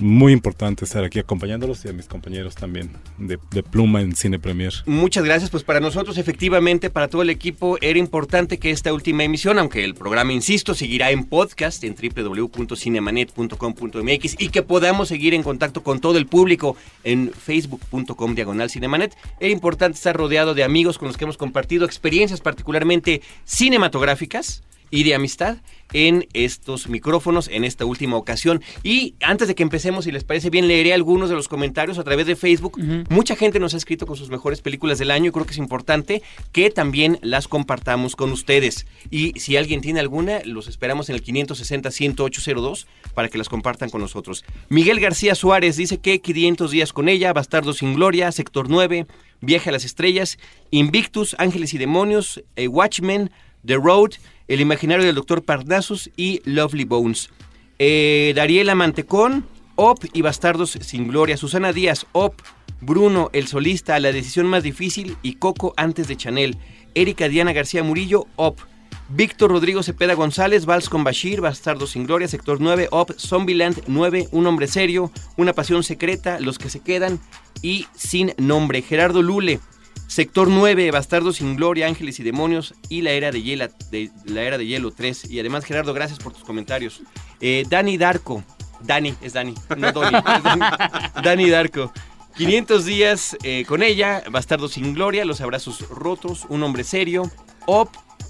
muy 0.00 0.32
importante 0.32 0.84
estar 0.84 1.02
aquí 1.04 1.18
acompañándolos 1.18 1.84
y 1.84 1.88
a 1.88 1.92
mis 1.92 2.06
compañeros 2.06 2.54
también 2.54 2.90
de, 3.18 3.38
Pluma 3.62 4.00
en 4.00 4.14
Cine 4.14 4.38
Premier. 4.38 4.72
Muchas 4.86 5.24
gracias, 5.24 5.50
pues 5.50 5.64
para 5.64 5.80
nosotros 5.80 6.18
efectivamente, 6.18 6.90
para 6.90 7.08
todo 7.08 7.22
el 7.22 7.30
equipo, 7.30 7.78
era 7.80 7.98
importante 7.98 8.58
que 8.58 8.70
esta 8.70 8.92
última 8.92 9.24
emisión, 9.24 9.58
aunque 9.58 9.82
el 9.84 9.94
programa, 9.94 10.32
insisto, 10.32 10.74
seguirá 10.74 11.10
en 11.10 11.24
podcast 11.24 11.82
en 11.84 11.94
www.cinemanet.com.mx 11.94 14.36
y 14.38 14.50
que 14.50 14.62
podamos 14.62 15.08
seguir 15.08 15.32
en 15.34 15.42
contacto 15.42 15.82
con 15.82 16.00
todo 16.00 16.18
el 16.18 16.26
público 16.26 16.76
en 17.02 17.32
facebook.com 17.32 18.34
diagonal 18.34 18.68
cinemanet, 18.70 19.16
era 19.40 19.50
importante 19.50 19.96
estar 19.96 20.16
rodeado 20.16 20.54
de 20.54 20.62
amigos 20.64 20.98
con 20.98 21.08
los 21.08 21.16
que 21.16 21.24
hemos 21.24 21.36
compartido 21.36 21.86
experiencias 21.86 22.40
particularmente 22.40 23.22
cinematográficas 23.44 24.62
y 24.90 25.04
de 25.04 25.14
amistad 25.14 25.58
en 25.92 26.26
estos 26.32 26.88
micrófonos 26.88 27.48
en 27.48 27.64
esta 27.64 27.84
última 27.84 28.16
ocasión. 28.16 28.62
Y 28.82 29.14
antes 29.22 29.48
de 29.48 29.54
que 29.54 29.62
empecemos, 29.62 30.04
si 30.04 30.12
les 30.12 30.24
parece 30.24 30.50
bien, 30.50 30.68
leeré 30.68 30.92
algunos 30.92 31.30
de 31.30 31.36
los 31.36 31.48
comentarios 31.48 31.98
a 31.98 32.04
través 32.04 32.26
de 32.26 32.36
Facebook. 32.36 32.78
Mucha 33.08 33.36
gente 33.36 33.60
nos 33.60 33.74
ha 33.74 33.76
escrito 33.76 34.06
con 34.06 34.16
sus 34.16 34.28
mejores 34.28 34.60
películas 34.60 34.98
del 34.98 35.10
año 35.10 35.28
y 35.28 35.32
creo 35.32 35.46
que 35.46 35.52
es 35.52 35.58
importante 35.58 36.22
que 36.52 36.70
también 36.70 37.18
las 37.22 37.48
compartamos 37.48 38.16
con 38.16 38.32
ustedes. 38.32 38.86
Y 39.10 39.38
si 39.38 39.56
alguien 39.56 39.80
tiene 39.80 40.00
alguna, 40.00 40.40
los 40.44 40.66
esperamos 40.66 41.08
en 41.08 41.14
el 41.14 41.24
560-10802 41.24 42.86
para 43.14 43.28
que 43.28 43.38
las 43.38 43.48
compartan 43.48 43.88
con 43.88 44.00
nosotros. 44.00 44.44
Miguel 44.68 45.00
García 45.00 45.34
Suárez 45.34 45.76
dice 45.76 45.98
que 45.98 46.20
500 46.20 46.70
días 46.72 46.92
con 46.92 47.08
ella, 47.08 47.32
Bastardo 47.32 47.72
sin 47.72 47.94
Gloria, 47.94 48.32
Sector 48.32 48.68
9, 48.68 49.06
Viaje 49.40 49.68
a 49.68 49.72
las 49.72 49.84
Estrellas, 49.84 50.38
Invictus, 50.70 51.36
Ángeles 51.38 51.74
y 51.74 51.78
Demonios, 51.78 52.42
eh, 52.56 52.66
Watchmen, 52.66 53.30
The 53.66 53.76
Road, 53.76 54.12
El 54.48 54.60
Imaginario 54.60 55.06
del 55.06 55.14
Doctor 55.14 55.42
Parnassus 55.42 56.10
y 56.16 56.40
Lovely 56.44 56.84
Bones. 56.84 57.30
Eh, 57.78 58.32
Dariela 58.36 58.74
Mantecón, 58.74 59.46
Op 59.76 60.04
y 60.12 60.22
Bastardos 60.22 60.78
sin 60.80 61.08
Gloria. 61.08 61.36
Susana 61.36 61.72
Díaz, 61.72 62.06
Op, 62.12 62.40
Bruno, 62.80 63.30
el 63.32 63.46
solista, 63.46 63.98
La 63.98 64.12
decisión 64.12 64.46
más 64.46 64.62
difícil 64.62 65.16
y 65.22 65.34
Coco 65.34 65.74
antes 65.76 66.08
de 66.08 66.16
Chanel. 66.16 66.56
Erika 66.94 67.28
Diana 67.28 67.52
García 67.52 67.82
Murillo, 67.82 68.26
Op. 68.36 68.60
Víctor 69.10 69.50
Rodrigo 69.50 69.82
Cepeda 69.82 70.14
González, 70.14 70.64
Vals 70.64 70.88
con 70.88 71.04
Bashir, 71.04 71.42
Bastardos 71.42 71.90
sin 71.90 72.06
Gloria, 72.06 72.26
Sector 72.26 72.60
9, 72.60 72.88
Op, 72.90 73.12
Zombieland 73.18 73.82
9, 73.86 74.28
Un 74.32 74.46
Hombre 74.46 74.66
Serio, 74.66 75.10
Una 75.36 75.52
Pasión 75.52 75.82
Secreta, 75.82 76.40
Los 76.40 76.58
que 76.58 76.70
se 76.70 76.80
quedan 76.80 77.20
y 77.60 77.86
Sin 77.94 78.32
Nombre. 78.38 78.80
Gerardo 78.80 79.20
Lule, 79.20 79.60
Sector 80.14 80.46
9, 80.46 80.92
Bastardos 80.92 81.38
sin 81.38 81.56
Gloria, 81.56 81.88
Ángeles 81.88 82.20
y 82.20 82.22
Demonios 82.22 82.76
y 82.88 83.00
La 83.00 83.10
Era 83.10 83.32
de, 83.32 83.42
Hiela, 83.42 83.68
de, 83.90 84.12
la 84.26 84.42
Era 84.42 84.58
de 84.58 84.64
Hielo 84.64 84.92
3. 84.92 85.28
Y 85.28 85.40
además, 85.40 85.64
Gerardo, 85.64 85.92
gracias 85.92 86.20
por 86.20 86.32
tus 86.32 86.44
comentarios. 86.44 87.02
Eh, 87.40 87.64
Dani 87.68 87.98
Darko, 87.98 88.44
Dani, 88.80 89.16
es 89.22 89.32
Dani, 89.32 89.54
no 89.76 89.90
Doni, 89.90 90.16
es 90.16 90.42
Dani, 90.44 90.60
Dani 91.24 91.50
Darko. 91.50 91.92
500 92.36 92.84
días 92.84 93.36
eh, 93.42 93.64
con 93.66 93.82
ella, 93.82 94.22
Bastardos 94.30 94.74
sin 94.74 94.94
Gloria, 94.94 95.24
Los 95.24 95.40
Abrazos 95.40 95.80
Rotos, 95.88 96.46
Un 96.48 96.62
Hombre 96.62 96.84
Serio, 96.84 97.28
Op 97.66 97.88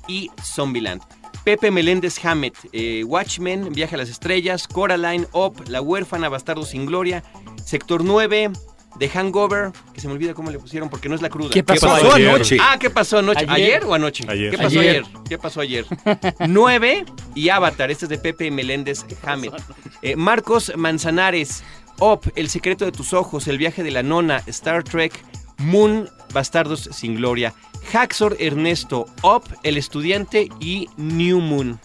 y 0.08 0.30
Zombieland. 0.42 1.02
Pepe 1.44 1.70
Meléndez 1.70 2.24
Hammett, 2.24 2.56
eh, 2.72 3.04
Watchmen, 3.04 3.74
Viaje 3.74 3.96
a 3.96 3.98
las 3.98 4.08
Estrellas, 4.08 4.66
Coraline, 4.66 5.26
Op, 5.32 5.68
La 5.68 5.82
Huérfana, 5.82 6.30
Bastardos 6.30 6.70
sin 6.70 6.86
Gloria, 6.86 7.22
Sector 7.62 8.04
9, 8.04 8.52
The 8.98 9.08
Hangover, 9.08 9.72
que 9.92 10.00
se 10.00 10.06
me 10.06 10.14
olvida 10.14 10.34
cómo 10.34 10.50
le 10.50 10.58
pusieron 10.58 10.88
porque 10.88 11.08
no 11.08 11.14
es 11.14 11.22
la 11.22 11.28
cruda. 11.28 11.50
¿Qué 11.50 11.64
pasó 11.64 11.92
ayer? 11.92 12.28
anoche? 12.30 12.56
Ah, 12.60 12.76
¿qué 12.78 12.90
pasó 12.90 13.18
anoche? 13.18 13.44
Ayer. 13.48 13.50
¿Ayer, 13.50 13.84
o 13.84 13.94
anoche? 13.94 14.24
Ayer. 14.28 14.50
¿Qué 14.50 14.58
pasó 14.58 14.80
Ayer. 14.80 14.90
ayer? 14.90 15.04
¿Qué 15.28 15.38
pasó 15.38 15.60
ayer? 15.60 15.86
9 16.48 17.04
y 17.34 17.48
Avatar, 17.48 17.90
este 17.90 18.04
es 18.04 18.08
de 18.08 18.18
Pepe 18.18 18.50
Meléndez 18.50 19.04
Hammett. 19.24 19.54
Eh, 20.02 20.16
Marcos 20.16 20.72
Manzanares, 20.76 21.64
Op, 21.98 22.26
El 22.36 22.48
secreto 22.48 22.84
de 22.84 22.92
tus 22.92 23.12
ojos, 23.12 23.48
El 23.48 23.58
viaje 23.58 23.82
de 23.82 23.90
la 23.90 24.02
nona, 24.02 24.42
Star 24.46 24.84
Trek, 24.84 25.12
Moon, 25.58 26.08
Bastardos 26.32 26.88
sin 26.92 27.16
gloria. 27.16 27.54
Haxor 27.92 28.36
Ernesto, 28.38 29.06
Op, 29.22 29.44
El 29.62 29.76
estudiante 29.76 30.48
y 30.60 30.88
New 30.96 31.40
Moon. 31.40 31.80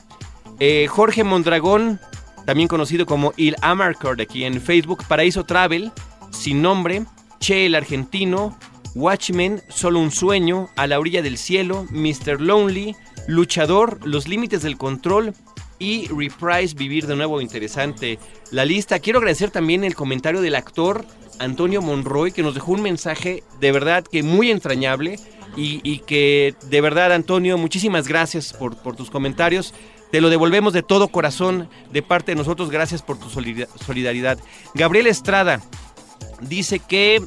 Eh, 0.60 0.88
Jorge 0.88 1.24
Mondragón, 1.24 2.00
también 2.46 2.68
conocido 2.68 3.06
como 3.06 3.34
Il 3.38 3.56
Amarcord 3.62 4.20
aquí 4.22 4.44
en 4.44 4.62
Facebook, 4.62 5.04
Paraíso 5.08 5.44
Travel, 5.44 5.92
Sin 6.32 6.62
Nombre, 6.62 7.06
Che 7.40 7.66
el 7.66 7.76
Argentino, 7.76 8.58
Watchmen, 8.96 9.62
Solo 9.70 10.00
un 10.00 10.12
Sueño, 10.12 10.70
A 10.76 10.88
la 10.88 11.00
Orilla 11.00 11.22
del 11.22 11.38
Cielo, 11.38 11.86
Mr. 11.92 12.42
Lonely, 12.42 12.96
Luchador, 13.28 14.00
Los 14.06 14.28
Límites 14.28 14.62
del 14.62 14.78
Control 14.78 15.34
y 15.78 16.08
Reprise, 16.08 16.76
Vivir 16.76 17.08
de 17.08 17.16
Nuevo. 17.16 17.40
Interesante 17.42 18.20
la 18.52 18.66
lista. 18.66 19.00
Quiero 19.00 19.20
agradecer 19.20 19.52
también 19.52 19.84
el 19.84 19.96
comentario 19.96 20.42
del 20.42 20.56
actor 20.56 21.06
Antonio 21.40 21.82
Monroy, 21.82 22.32
que 22.32 22.44
nos 22.44 22.54
dejó 22.56 22.74
un 22.74 22.82
mensaje 22.82 23.44
de 23.62 23.72
verdad 23.72 24.04
que 24.04 24.24
muy 24.24 24.52
entrañable 24.52 25.18
y, 25.56 26.00
que 26.00 26.56
de 26.70 26.80
verdad, 26.82 27.12
Antonio, 27.12 27.58
muchísimas 27.58 28.08
gracias 28.08 28.54
por, 28.54 28.78
por 28.78 28.96
tus 28.96 29.10
comentarios. 29.10 29.74
Te 30.12 30.22
lo 30.22 30.30
devolvemos 30.30 30.74
de 30.74 30.84
todo 30.84 31.10
corazón 31.10 31.70
de 31.92 32.02
parte 32.02 32.32
de 32.32 32.36
nosotros. 32.36 32.70
Gracias 32.72 33.02
por 33.02 33.20
tu 33.20 33.30
solida- 33.30 33.68
solidaridad. 33.86 34.40
Gabriel 34.74 35.08
Estrada 35.08 35.62
dice 36.42 36.80
que 36.80 37.22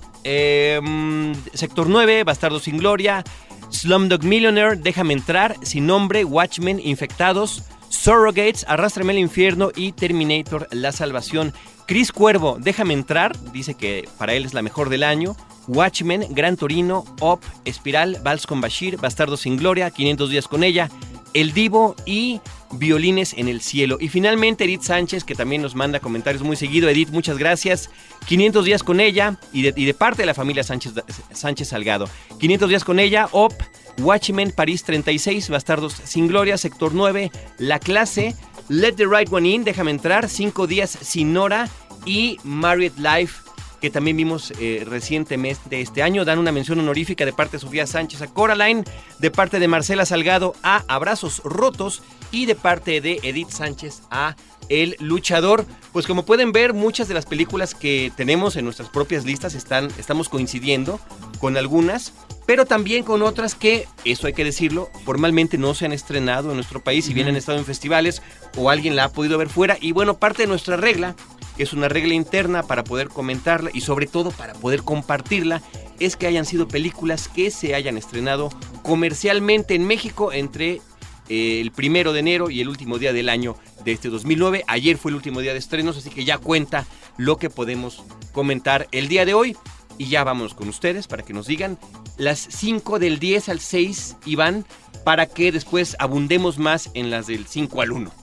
mm, 0.82 1.32
Sector 1.54 1.88
9, 1.88 2.24
Bastardo 2.24 2.60
sin 2.60 2.78
Gloria, 2.78 3.24
Slumdog 3.70 4.22
Millionaire, 4.24 4.76
Déjame 4.76 5.14
entrar, 5.14 5.56
Sin 5.62 5.86
Nombre, 5.86 6.24
Watchmen, 6.24 6.78
Infectados, 6.78 7.62
Surrogates, 7.88 8.64
Arrástrame 8.68 9.12
al 9.12 9.18
Infierno 9.18 9.70
y 9.74 9.92
Terminator, 9.92 10.68
La 10.70 10.92
Salvación. 10.92 11.52
Chris 11.86 12.12
Cuervo, 12.12 12.58
Déjame 12.60 12.94
entrar, 12.94 13.36
dice 13.52 13.74
que 13.74 14.08
para 14.18 14.34
él 14.34 14.44
es 14.44 14.54
la 14.54 14.62
mejor 14.62 14.88
del 14.88 15.02
año. 15.02 15.36
Watchmen, 15.68 16.26
Gran 16.30 16.56
Torino, 16.56 17.04
Op, 17.20 17.42
Espiral, 17.64 18.18
Vals 18.22 18.46
con 18.46 18.60
Bashir, 18.60 18.96
Bastardo 18.98 19.36
sin 19.36 19.56
Gloria, 19.56 19.90
500 19.90 20.30
días 20.30 20.48
con 20.48 20.64
ella, 20.64 20.90
El 21.34 21.52
Divo 21.52 21.96
y 22.06 22.40
Violines 22.72 23.34
en 23.34 23.48
el 23.48 23.60
Cielo. 23.60 23.98
Y 24.00 24.08
finalmente 24.08 24.64
Edith 24.64 24.82
Sánchez, 24.82 25.24
que 25.24 25.34
también 25.34 25.62
nos 25.62 25.74
manda 25.74 26.00
comentarios 26.00 26.42
muy 26.42 26.56
seguido. 26.56 26.88
Edith, 26.88 27.10
muchas 27.10 27.38
gracias. 27.38 27.90
500 28.26 28.64
días 28.64 28.82
con 28.82 29.00
ella 29.00 29.38
y 29.52 29.62
de, 29.62 29.94
parte 29.94 30.22
de 30.22 30.26
la 30.26 30.34
familia 30.34 30.62
Sánchez, 30.62 30.94
Sánchez 31.32 31.68
Salgado. 31.68 32.08
500 32.38 32.68
días 32.68 32.84
con 32.84 32.98
ella, 32.98 33.28
Op, 33.32 33.52
Watchmen, 33.98 34.52
París 34.52 34.84
36, 34.84 35.50
Bastardos 35.50 35.94
sin 36.04 36.28
Gloria, 36.28 36.56
Sector 36.56 36.94
9, 36.94 37.30
La 37.58 37.78
Clase, 37.78 38.34
Let 38.68 38.94
the 38.94 39.06
Right 39.06 39.30
One 39.30 39.48
In, 39.48 39.64
Déjame 39.64 39.90
Entrar, 39.90 40.28
5 40.28 40.66
días 40.66 40.90
sin 40.90 41.32
Nora 41.32 41.68
y 42.06 42.38
Married 42.42 42.92
Life 42.96 43.51
que 43.82 43.90
también 43.90 44.16
vimos 44.16 44.52
eh, 44.60 44.84
recientemente 44.88 45.80
este 45.80 46.04
año. 46.04 46.24
Dan 46.24 46.38
una 46.38 46.52
mención 46.52 46.78
honorífica 46.78 47.26
de 47.26 47.32
parte 47.32 47.56
de 47.56 47.60
Sofía 47.60 47.84
Sánchez 47.86 48.22
a 48.22 48.28
Coraline, 48.28 48.84
de 49.18 49.30
parte 49.32 49.58
de 49.58 49.66
Marcela 49.66 50.06
Salgado 50.06 50.54
a 50.62 50.84
Abrazos 50.86 51.42
Rotos 51.44 52.00
y 52.30 52.46
de 52.46 52.54
parte 52.54 53.00
de 53.00 53.18
Edith 53.24 53.50
Sánchez 53.50 54.02
a 54.08 54.36
El 54.68 54.96
Luchador. 55.00 55.66
Pues 55.92 56.06
como 56.06 56.24
pueden 56.24 56.52
ver, 56.52 56.74
muchas 56.74 57.08
de 57.08 57.14
las 57.14 57.26
películas 57.26 57.74
que 57.74 58.12
tenemos 58.16 58.54
en 58.54 58.64
nuestras 58.64 58.88
propias 58.88 59.24
listas 59.24 59.54
están, 59.54 59.88
estamos 59.98 60.28
coincidiendo 60.28 61.00
con 61.40 61.56
algunas, 61.56 62.12
pero 62.46 62.66
también 62.66 63.02
con 63.02 63.20
otras 63.22 63.56
que, 63.56 63.88
eso 64.04 64.28
hay 64.28 64.32
que 64.32 64.44
decirlo, 64.44 64.90
formalmente 65.04 65.58
no 65.58 65.74
se 65.74 65.86
han 65.86 65.92
estrenado 65.92 66.50
en 66.50 66.56
nuestro 66.56 66.78
país, 66.78 67.06
si 67.06 67.14
bien 67.14 67.26
han 67.26 67.36
estado 67.36 67.58
en 67.58 67.64
festivales 67.64 68.22
o 68.56 68.70
alguien 68.70 68.94
la 68.94 69.04
ha 69.04 69.12
podido 69.12 69.38
ver 69.38 69.48
fuera. 69.48 69.76
Y 69.80 69.90
bueno, 69.90 70.18
parte 70.18 70.42
de 70.42 70.48
nuestra 70.48 70.76
regla 70.76 71.16
es 71.58 71.72
una 71.72 71.88
regla 71.88 72.14
interna 72.14 72.62
para 72.62 72.84
poder 72.84 73.08
comentarla 73.08 73.70
y 73.72 73.82
sobre 73.82 74.06
todo 74.06 74.30
para 74.30 74.54
poder 74.54 74.82
compartirla, 74.82 75.62
es 76.00 76.16
que 76.16 76.26
hayan 76.26 76.44
sido 76.44 76.68
películas 76.68 77.28
que 77.28 77.50
se 77.50 77.74
hayan 77.74 77.96
estrenado 77.96 78.50
comercialmente 78.82 79.74
en 79.74 79.86
México 79.86 80.32
entre 80.32 80.80
eh, 81.28 81.60
el 81.60 81.70
primero 81.70 82.12
de 82.12 82.20
enero 82.20 82.50
y 82.50 82.60
el 82.60 82.68
último 82.68 82.98
día 82.98 83.12
del 83.12 83.28
año 83.28 83.56
de 83.84 83.92
este 83.92 84.08
2009. 84.08 84.64
Ayer 84.66 84.96
fue 84.98 85.10
el 85.10 85.16
último 85.16 85.40
día 85.40 85.52
de 85.52 85.58
estrenos, 85.58 85.96
así 85.96 86.10
que 86.10 86.24
ya 86.24 86.38
cuenta 86.38 86.86
lo 87.16 87.36
que 87.36 87.50
podemos 87.50 88.02
comentar 88.32 88.88
el 88.92 89.08
día 89.08 89.24
de 89.24 89.34
hoy. 89.34 89.56
Y 89.98 90.06
ya 90.06 90.24
vamos 90.24 90.54
con 90.54 90.68
ustedes 90.68 91.06
para 91.06 91.22
que 91.22 91.34
nos 91.34 91.46
digan 91.46 91.78
las 92.16 92.40
5 92.50 92.98
del 92.98 93.18
10 93.18 93.50
al 93.50 93.60
6, 93.60 94.16
Iván, 94.24 94.64
para 95.04 95.26
que 95.26 95.52
después 95.52 95.96
abundemos 95.98 96.58
más 96.58 96.90
en 96.94 97.10
las 97.10 97.26
del 97.26 97.46
5 97.46 97.82
al 97.82 97.92
1. 97.92 98.21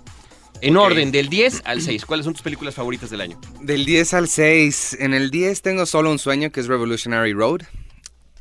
En 0.61 0.75
Ok. 0.75 0.83
orden, 0.83 1.11
del 1.11 1.29
10 1.29 1.61
al 1.65 1.81
6. 1.81 2.05
¿Cuáles 2.05 2.25
son 2.25 2.33
tus 2.33 2.41
películas 2.41 2.75
favoritas 2.75 3.09
del 3.09 3.21
año? 3.21 3.39
Del 3.61 3.85
10 3.85 4.13
al 4.13 4.27
6. 4.27 4.97
En 4.99 5.13
el 5.13 5.31
10 5.31 5.61
tengo 5.61 5.85
solo 5.85 6.11
un 6.11 6.19
sueño 6.19 6.51
que 6.51 6.59
es 6.59 6.67
Revolutionary 6.67 7.33
Road. 7.33 7.61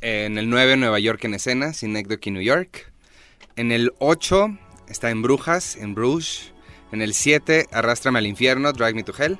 En 0.01 0.37
el 0.37 0.49
9 0.49 0.77
Nueva 0.77 0.99
York 0.99 1.23
en 1.25 1.33
escena, 1.33 1.73
Synecdoche, 1.73 2.31
New 2.31 2.41
York. 2.41 2.91
En 3.55 3.71
el 3.71 3.91
8 3.99 4.57
está 4.89 5.09
en 5.09 5.21
Brujas, 5.21 5.75
en 5.75 5.95
Bruges. 5.95 6.53
En 6.91 7.01
el 7.01 7.13
7 7.13 7.67
Arrástrame 7.71 8.19
al 8.19 8.25
infierno, 8.27 8.73
Drive 8.73 8.93
Me 8.93 9.03
to 9.03 9.13
Hell. 9.17 9.37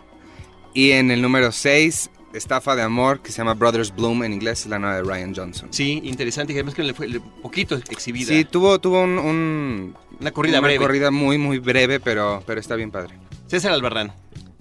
Y 0.74 0.92
en 0.92 1.12
el 1.12 1.22
número 1.22 1.52
6 1.52 2.10
Estafa 2.34 2.76
de 2.76 2.84
amor 2.84 3.22
que 3.22 3.32
se 3.32 3.40
llama 3.40 3.54
Brothers 3.56 3.96
Bloom 3.96 4.24
en 4.24 4.34
inglés, 4.34 4.66
la 4.68 4.78
nueva 4.80 4.96
de 4.98 5.02
Ryan 5.04 5.34
Johnson. 5.36 5.70
Sí, 5.72 6.00
interesante. 6.04 6.54
Y 6.54 6.56
además 6.58 6.76
que 6.76 6.84
le 6.84 6.94
fue 6.94 7.08
le- 7.08 7.20
poquito 7.20 7.76
exhibida. 7.76 8.28
Sí, 8.28 8.46
tuvo, 8.46 8.80
tuvo 8.80 9.02
un, 9.02 9.18
un- 9.18 9.96
Una 10.20 10.32
corrida 10.32 10.60
una 10.60 10.68
breve. 10.68 10.84
corrida 10.84 11.10
muy, 11.12 11.38
muy 11.38 11.58
breve, 11.60 12.00
pero, 12.00 12.44
pero 12.46 12.60
está 12.60 12.76
bien 12.76 12.92
padre. 12.92 13.16
César 13.48 13.72
Albarrán. 13.72 14.12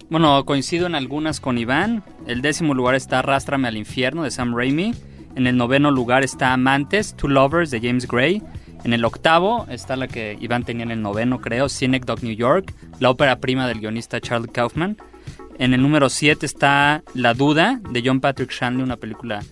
Bueno, 0.09 0.43
coincido 0.45 0.87
en 0.87 0.95
algunas 0.95 1.39
con 1.39 1.57
Iván. 1.59 2.03
El 2.25 2.41
décimo 2.41 2.73
lugar 2.73 2.95
está 2.95 3.19
Arrástrame 3.19 3.67
al 3.67 3.77
infierno 3.77 4.23
de 4.23 4.31
Sam 4.31 4.55
Raimi. 4.55 4.93
En 5.35 5.45
el 5.45 5.55
noveno 5.55 5.91
lugar 5.91 6.23
está 6.23 6.53
Amantes, 6.53 7.13
Two 7.15 7.27
Lovers 7.29 7.69
de 7.69 7.79
James 7.79 8.07
Gray. 8.07 8.41
En 8.83 8.93
el 8.93 9.05
octavo 9.05 9.67
está 9.69 9.95
la 9.95 10.07
que 10.07 10.37
Iván 10.41 10.63
tenía 10.63 10.83
en 10.85 10.91
el 10.91 11.01
noveno, 11.03 11.39
creo, 11.39 11.69
Synecdoche, 11.69 12.25
New 12.25 12.35
York, 12.35 12.73
la 12.99 13.09
ópera 13.11 13.39
prima 13.39 13.67
del 13.67 13.79
guionista 13.81 14.19
Charles 14.19 14.49
Kaufman. 14.51 14.97
En 15.59 15.73
el 15.73 15.81
número 15.81 16.09
7 16.09 16.45
está 16.45 17.03
La 17.13 17.33
Duda 17.33 17.81
de 17.89 18.01
John 18.03 18.21
Patrick 18.21 18.49
Shanley, 18.49 18.81
una 18.81 18.95
película 18.95 19.43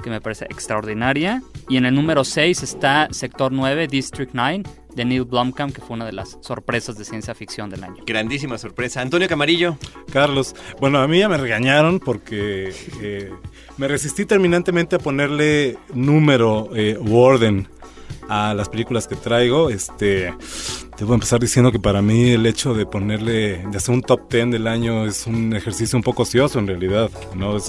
que 0.00 0.10
me 0.10 0.20
parece 0.20 0.44
extraordinaria. 0.44 1.42
Y 1.68 1.76
en 1.76 1.86
el 1.86 1.94
número 1.94 2.22
6 2.22 2.62
está 2.62 3.08
Sector 3.10 3.50
9, 3.50 3.88
District 3.88 4.30
9 4.32 4.62
de 4.94 5.04
Neil 5.04 5.24
Blomkamp, 5.24 5.74
que 5.74 5.80
fue 5.80 5.96
una 5.96 6.06
de 6.06 6.12
las 6.12 6.38
sorpresas 6.40 6.96
de 6.96 7.04
ciencia 7.04 7.34
ficción 7.34 7.68
del 7.68 7.82
año. 7.82 8.04
Grandísima 8.06 8.58
sorpresa. 8.58 9.00
Antonio 9.00 9.28
Camarillo. 9.28 9.76
Carlos, 10.12 10.54
bueno, 10.80 11.00
a 11.00 11.08
mí 11.08 11.18
ya 11.18 11.28
me 11.28 11.36
regañaron 11.36 11.98
porque 11.98 12.72
eh, 13.02 13.32
me 13.76 13.88
resistí 13.88 14.24
terminantemente 14.24 14.94
a 14.94 14.98
ponerle 15.00 15.78
número 15.92 16.70
eh, 16.76 16.96
u 16.96 17.16
orden 17.16 17.68
a 18.28 18.54
las 18.54 18.68
películas 18.68 19.06
que 19.06 19.16
traigo, 19.16 19.70
este, 19.70 20.34
te 20.96 21.04
voy 21.04 21.12
a 21.12 21.14
empezar 21.14 21.40
diciendo 21.40 21.70
que 21.70 21.78
para 21.78 22.02
mí 22.02 22.30
el 22.30 22.46
hecho 22.46 22.74
de 22.74 22.86
ponerle, 22.86 23.66
de 23.70 23.76
hacer 23.76 23.94
un 23.94 24.02
top 24.02 24.30
10 24.30 24.50
del 24.50 24.66
año 24.66 25.06
es 25.06 25.26
un 25.26 25.54
ejercicio 25.54 25.96
un 25.96 26.02
poco 26.02 26.22
ocioso 26.22 26.58
en 26.58 26.66
realidad, 26.66 27.10
¿no? 27.34 27.56
Eh, 27.56 27.60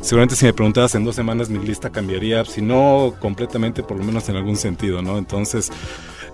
seguramente 0.00 0.36
si 0.36 0.44
me 0.44 0.52
preguntabas 0.52 0.94
en 0.94 1.04
dos 1.04 1.14
semanas 1.14 1.48
mi 1.48 1.64
lista 1.64 1.90
cambiaría, 1.90 2.44
si 2.44 2.62
no 2.62 3.14
completamente, 3.20 3.82
por 3.82 3.96
lo 3.96 4.04
menos 4.04 4.28
en 4.28 4.36
algún 4.36 4.56
sentido, 4.56 5.00
¿no? 5.00 5.16
Entonces, 5.16 5.70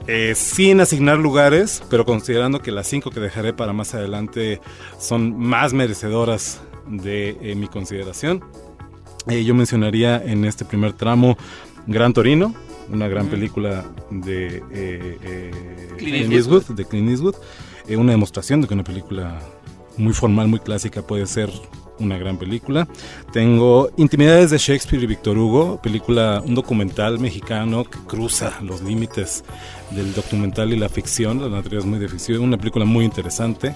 eh, 0.07 0.35
sin 0.35 0.81
asignar 0.81 1.19
lugares, 1.19 1.83
pero 1.91 2.05
considerando 2.05 2.61
que 2.61 2.73
las 2.73 2.87
cinco 2.89 3.11
que 3.11 3.21
dejaré 3.21 3.53
para 3.53 3.73
más 3.73 3.95
adelante 3.95 4.61
son 4.99 5.39
más 5.39 5.73
merecedoras 5.73 6.61
de 6.89 7.37
eh, 7.41 7.55
mi 7.55 7.69
consideración. 7.69 8.43
yo 9.27 9.55
mencionaría 9.55 10.17
en 10.17 10.45
este 10.45 10.65
primer 10.65 10.95
tramo 10.95 11.37
Gran 11.87 12.13
Torino, 12.13 12.55
una 12.93 13.09
gran 13.09 13.29
película 13.29 13.85
de 14.11 14.63
eh, 14.71 15.19
eh, 15.23 15.51
Clint 15.99 16.33
Eastwood, 16.33 16.65
de 16.75 16.85
Clint 16.85 17.11
Eastwood, 17.11 17.35
eh, 17.89 17.97
una 17.97 18.13
demostración 18.13 18.61
de 18.61 18.69
que 18.69 18.75
una 18.75 18.85
película 18.85 19.41
muy 19.97 20.13
formal, 20.13 20.49
muy 20.49 20.61
clásica 20.61 21.03
puede 21.03 21.27
ser 21.27 21.51
una 21.99 22.19
gran 22.19 22.37
película. 22.37 22.87
Tengo 23.33 23.91
Intimidades 23.97 24.51
de 24.51 24.59
Shakespeare 24.59 25.03
y 25.03 25.07
Víctor 25.07 25.39
Hugo, 25.39 25.81
película, 25.83 26.43
un 26.45 26.55
documental 26.55 27.19
mexicano 27.19 27.85
que 27.85 27.99
cruza 28.07 28.53
los 28.63 28.83
límites 28.83 29.45
del 29.91 30.13
documental 30.15 30.73
y 30.73 30.77
la 30.77 30.89
ficción, 30.89 31.41
la 31.41 31.49
naturaleza 31.49 31.87
es 31.87 31.91
muy 31.91 31.99
de 31.99 32.09
ficción, 32.09 32.41
una 32.41 32.59
película 32.59 32.85
muy 32.85 33.05
interesante. 33.05 33.75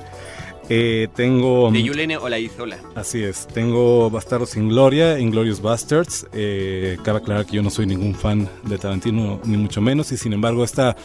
Eh, 0.68 1.08
tengo... 1.14 1.70
De 1.70 1.82
Yulene 1.82 2.16
Olaizola. 2.16 2.78
Así 2.94 3.22
es. 3.22 3.46
Tengo 3.46 4.10
Bastardos 4.10 4.50
sin 4.50 4.68
Gloria, 4.68 5.18
Inglorious 5.18 5.60
Bastards. 5.60 6.26
Eh, 6.32 6.98
cabe 7.04 7.18
aclarar 7.18 7.46
que 7.46 7.56
yo 7.56 7.62
no 7.62 7.70
soy 7.70 7.86
ningún 7.86 8.14
fan 8.14 8.48
de 8.64 8.78
Tarantino, 8.78 9.40
ni 9.44 9.56
mucho 9.56 9.80
menos. 9.80 10.10
Y 10.12 10.16
sin 10.16 10.32
embargo, 10.32 10.64
esta, 10.64 10.96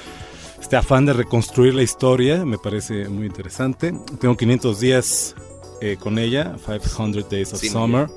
este 0.60 0.76
afán 0.76 1.06
de 1.06 1.14
reconstruir 1.14 1.74
la 1.74 1.84
historia 1.84 2.46
me 2.46 2.58
parece 2.58 3.08
muy 3.10 3.28
interesante. 3.28 3.94
Tengo 4.20 4.36
500 4.36 4.80
días 4.80 5.36
eh, 5.82 5.98
con 6.00 6.18
ella, 6.18 6.56
500 6.66 7.30
Days 7.30 7.54
of 7.54 7.60
Summer. 7.60 8.08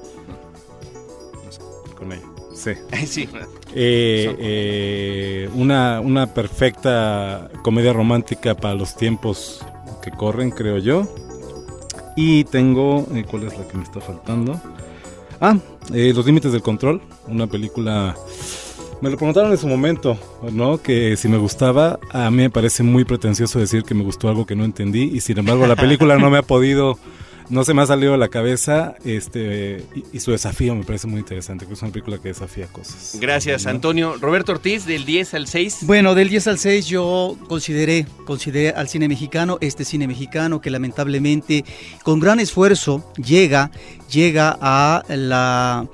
Con 1.97 2.13
ella. 2.13 2.23
Sí. 2.55 2.73
sí. 3.07 3.29
Eh, 3.75 4.37
eh, 4.39 5.51
una, 5.55 6.01
una 6.01 6.33
perfecta 6.33 7.51
comedia 7.63 7.93
romántica 7.93 8.55
para 8.55 8.75
los 8.75 8.97
tiempos 8.97 9.65
que 10.03 10.11
corren, 10.11 10.51
creo 10.51 10.79
yo. 10.79 11.09
Y 12.17 12.45
tengo, 12.45 13.07
eh, 13.15 13.25
¿cuál 13.29 13.45
es 13.45 13.59
la 13.59 13.67
que 13.67 13.77
me 13.77 13.85
está 13.85 14.01
faltando? 14.01 14.61
Ah, 15.41 15.57
eh, 15.93 16.13
Los 16.15 16.27
Límites 16.27 16.53
del 16.53 16.63
Control, 16.63 17.01
una 17.27 17.47
película... 17.47 18.15
Me 19.01 19.11
lo 19.11 19.17
preguntaron 19.17 19.51
en 19.51 19.59
su 19.59 19.67
momento, 19.67 20.17
¿no? 20.53 20.81
Que 20.81 21.17
si 21.17 21.29
me 21.29 21.37
gustaba, 21.37 21.99
a 22.11 22.31
mí 22.31 22.39
me 22.39 22.51
parece 22.51 22.83
muy 22.83 23.05
pretencioso 23.05 23.59
decir 23.59 23.83
que 23.83 23.95
me 23.95 24.03
gustó 24.03 24.29
algo 24.29 24.47
que 24.47 24.57
no 24.57 24.65
entendí 24.65 25.03
y 25.03 25.21
sin 25.21 25.39
embargo 25.39 25.67
la 25.67 25.77
película 25.77 26.17
no 26.17 26.31
me 26.31 26.39
ha 26.39 26.43
podido 26.43 26.97
no 27.49 27.65
se 27.65 27.75
me 27.75 27.83
ha 27.83 27.87
salido 27.87 28.13
de 28.13 28.19
la 28.19 28.29
cabeza 28.29 28.95
este 29.05 29.85
y, 30.13 30.21
su 30.21 30.31
desafío 30.31 30.75
me 30.75 30.85
parece 30.85 31.07
muy 31.07 31.21
interesante, 31.21 31.67
que 31.67 31.75
es 31.75 31.83
una 31.83 31.93
película 31.93 32.19
que 32.19 32.29
desafía 32.29 32.67
cosas. 32.67 33.19
Gracias, 33.21 33.67
Antonio. 33.67 34.17
Roberto 34.21 34.53
Ortiz, 34.53 34.87
del 34.87 35.05
10 35.05 35.35
al 35.35 35.47
6. 35.47 35.79
Bueno, 35.83 36.15
del 36.15 36.29
10 36.29 36.47
al 36.49 36.59
6 36.59 36.87
yo 36.87 37.37
consideré, 37.49 38.07
consideré 38.25 38.71
al 38.71 38.89
cine 38.89 39.09
mexicano, 39.09 39.59
este 39.61 39.85
cine 39.85 40.07
mexicano 40.07 40.61
que 40.61 40.71
lamentablemente 40.71 41.65
con 42.03 42.21
gran 42.21 42.41
esfuerzo 42.41 43.13
llega, 43.17 43.71
llega 44.11 44.57
a 44.61 45.03
la, 45.09 45.87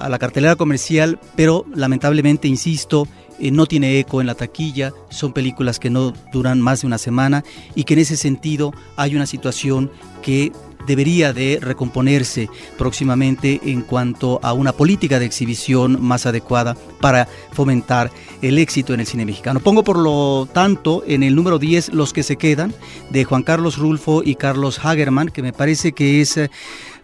a 0.00 0.08
la 0.08 0.18
cartelera 0.18 0.56
comercial, 0.56 1.18
pero 1.36 1.66
lamentablemente, 1.74 2.48
insisto, 2.48 3.06
eh, 3.38 3.50
no 3.50 3.66
tiene 3.66 3.98
eco 3.98 4.20
en 4.20 4.26
la 4.26 4.34
taquilla, 4.34 4.92
son 5.10 5.32
películas 5.32 5.78
que 5.78 5.90
no 5.90 6.12
duran 6.32 6.60
más 6.60 6.80
de 6.80 6.86
una 6.86 6.98
semana 6.98 7.44
y 7.74 7.84
que 7.84 7.94
en 7.94 8.00
ese 8.00 8.16
sentido 8.16 8.72
hay 8.96 9.16
una 9.16 9.26
situación 9.26 9.90
que 10.22 10.52
debería 10.86 11.32
de 11.32 11.58
recomponerse 11.60 12.48
próximamente 12.76 13.60
en 13.64 13.82
cuanto 13.82 14.40
a 14.42 14.52
una 14.52 14.72
política 14.72 15.18
de 15.18 15.26
exhibición 15.26 16.02
más 16.02 16.26
adecuada 16.26 16.76
para 17.00 17.28
fomentar 17.52 18.10
el 18.42 18.58
éxito 18.58 18.94
en 18.94 19.00
el 19.00 19.06
cine 19.06 19.24
mexicano. 19.24 19.60
Pongo 19.60 19.84
por 19.84 19.98
lo 19.98 20.48
tanto 20.52 21.02
en 21.06 21.22
el 21.22 21.34
número 21.34 21.58
10 21.58 21.94
Los 21.94 22.12
que 22.12 22.22
se 22.22 22.36
quedan 22.36 22.74
de 23.10 23.24
Juan 23.24 23.42
Carlos 23.42 23.78
Rulfo 23.78 24.22
y 24.22 24.34
Carlos 24.34 24.84
Hagerman, 24.84 25.28
que 25.28 25.42
me 25.42 25.52
parece 25.52 25.92
que 25.92 26.20
es 26.20 26.36
eh, 26.36 26.50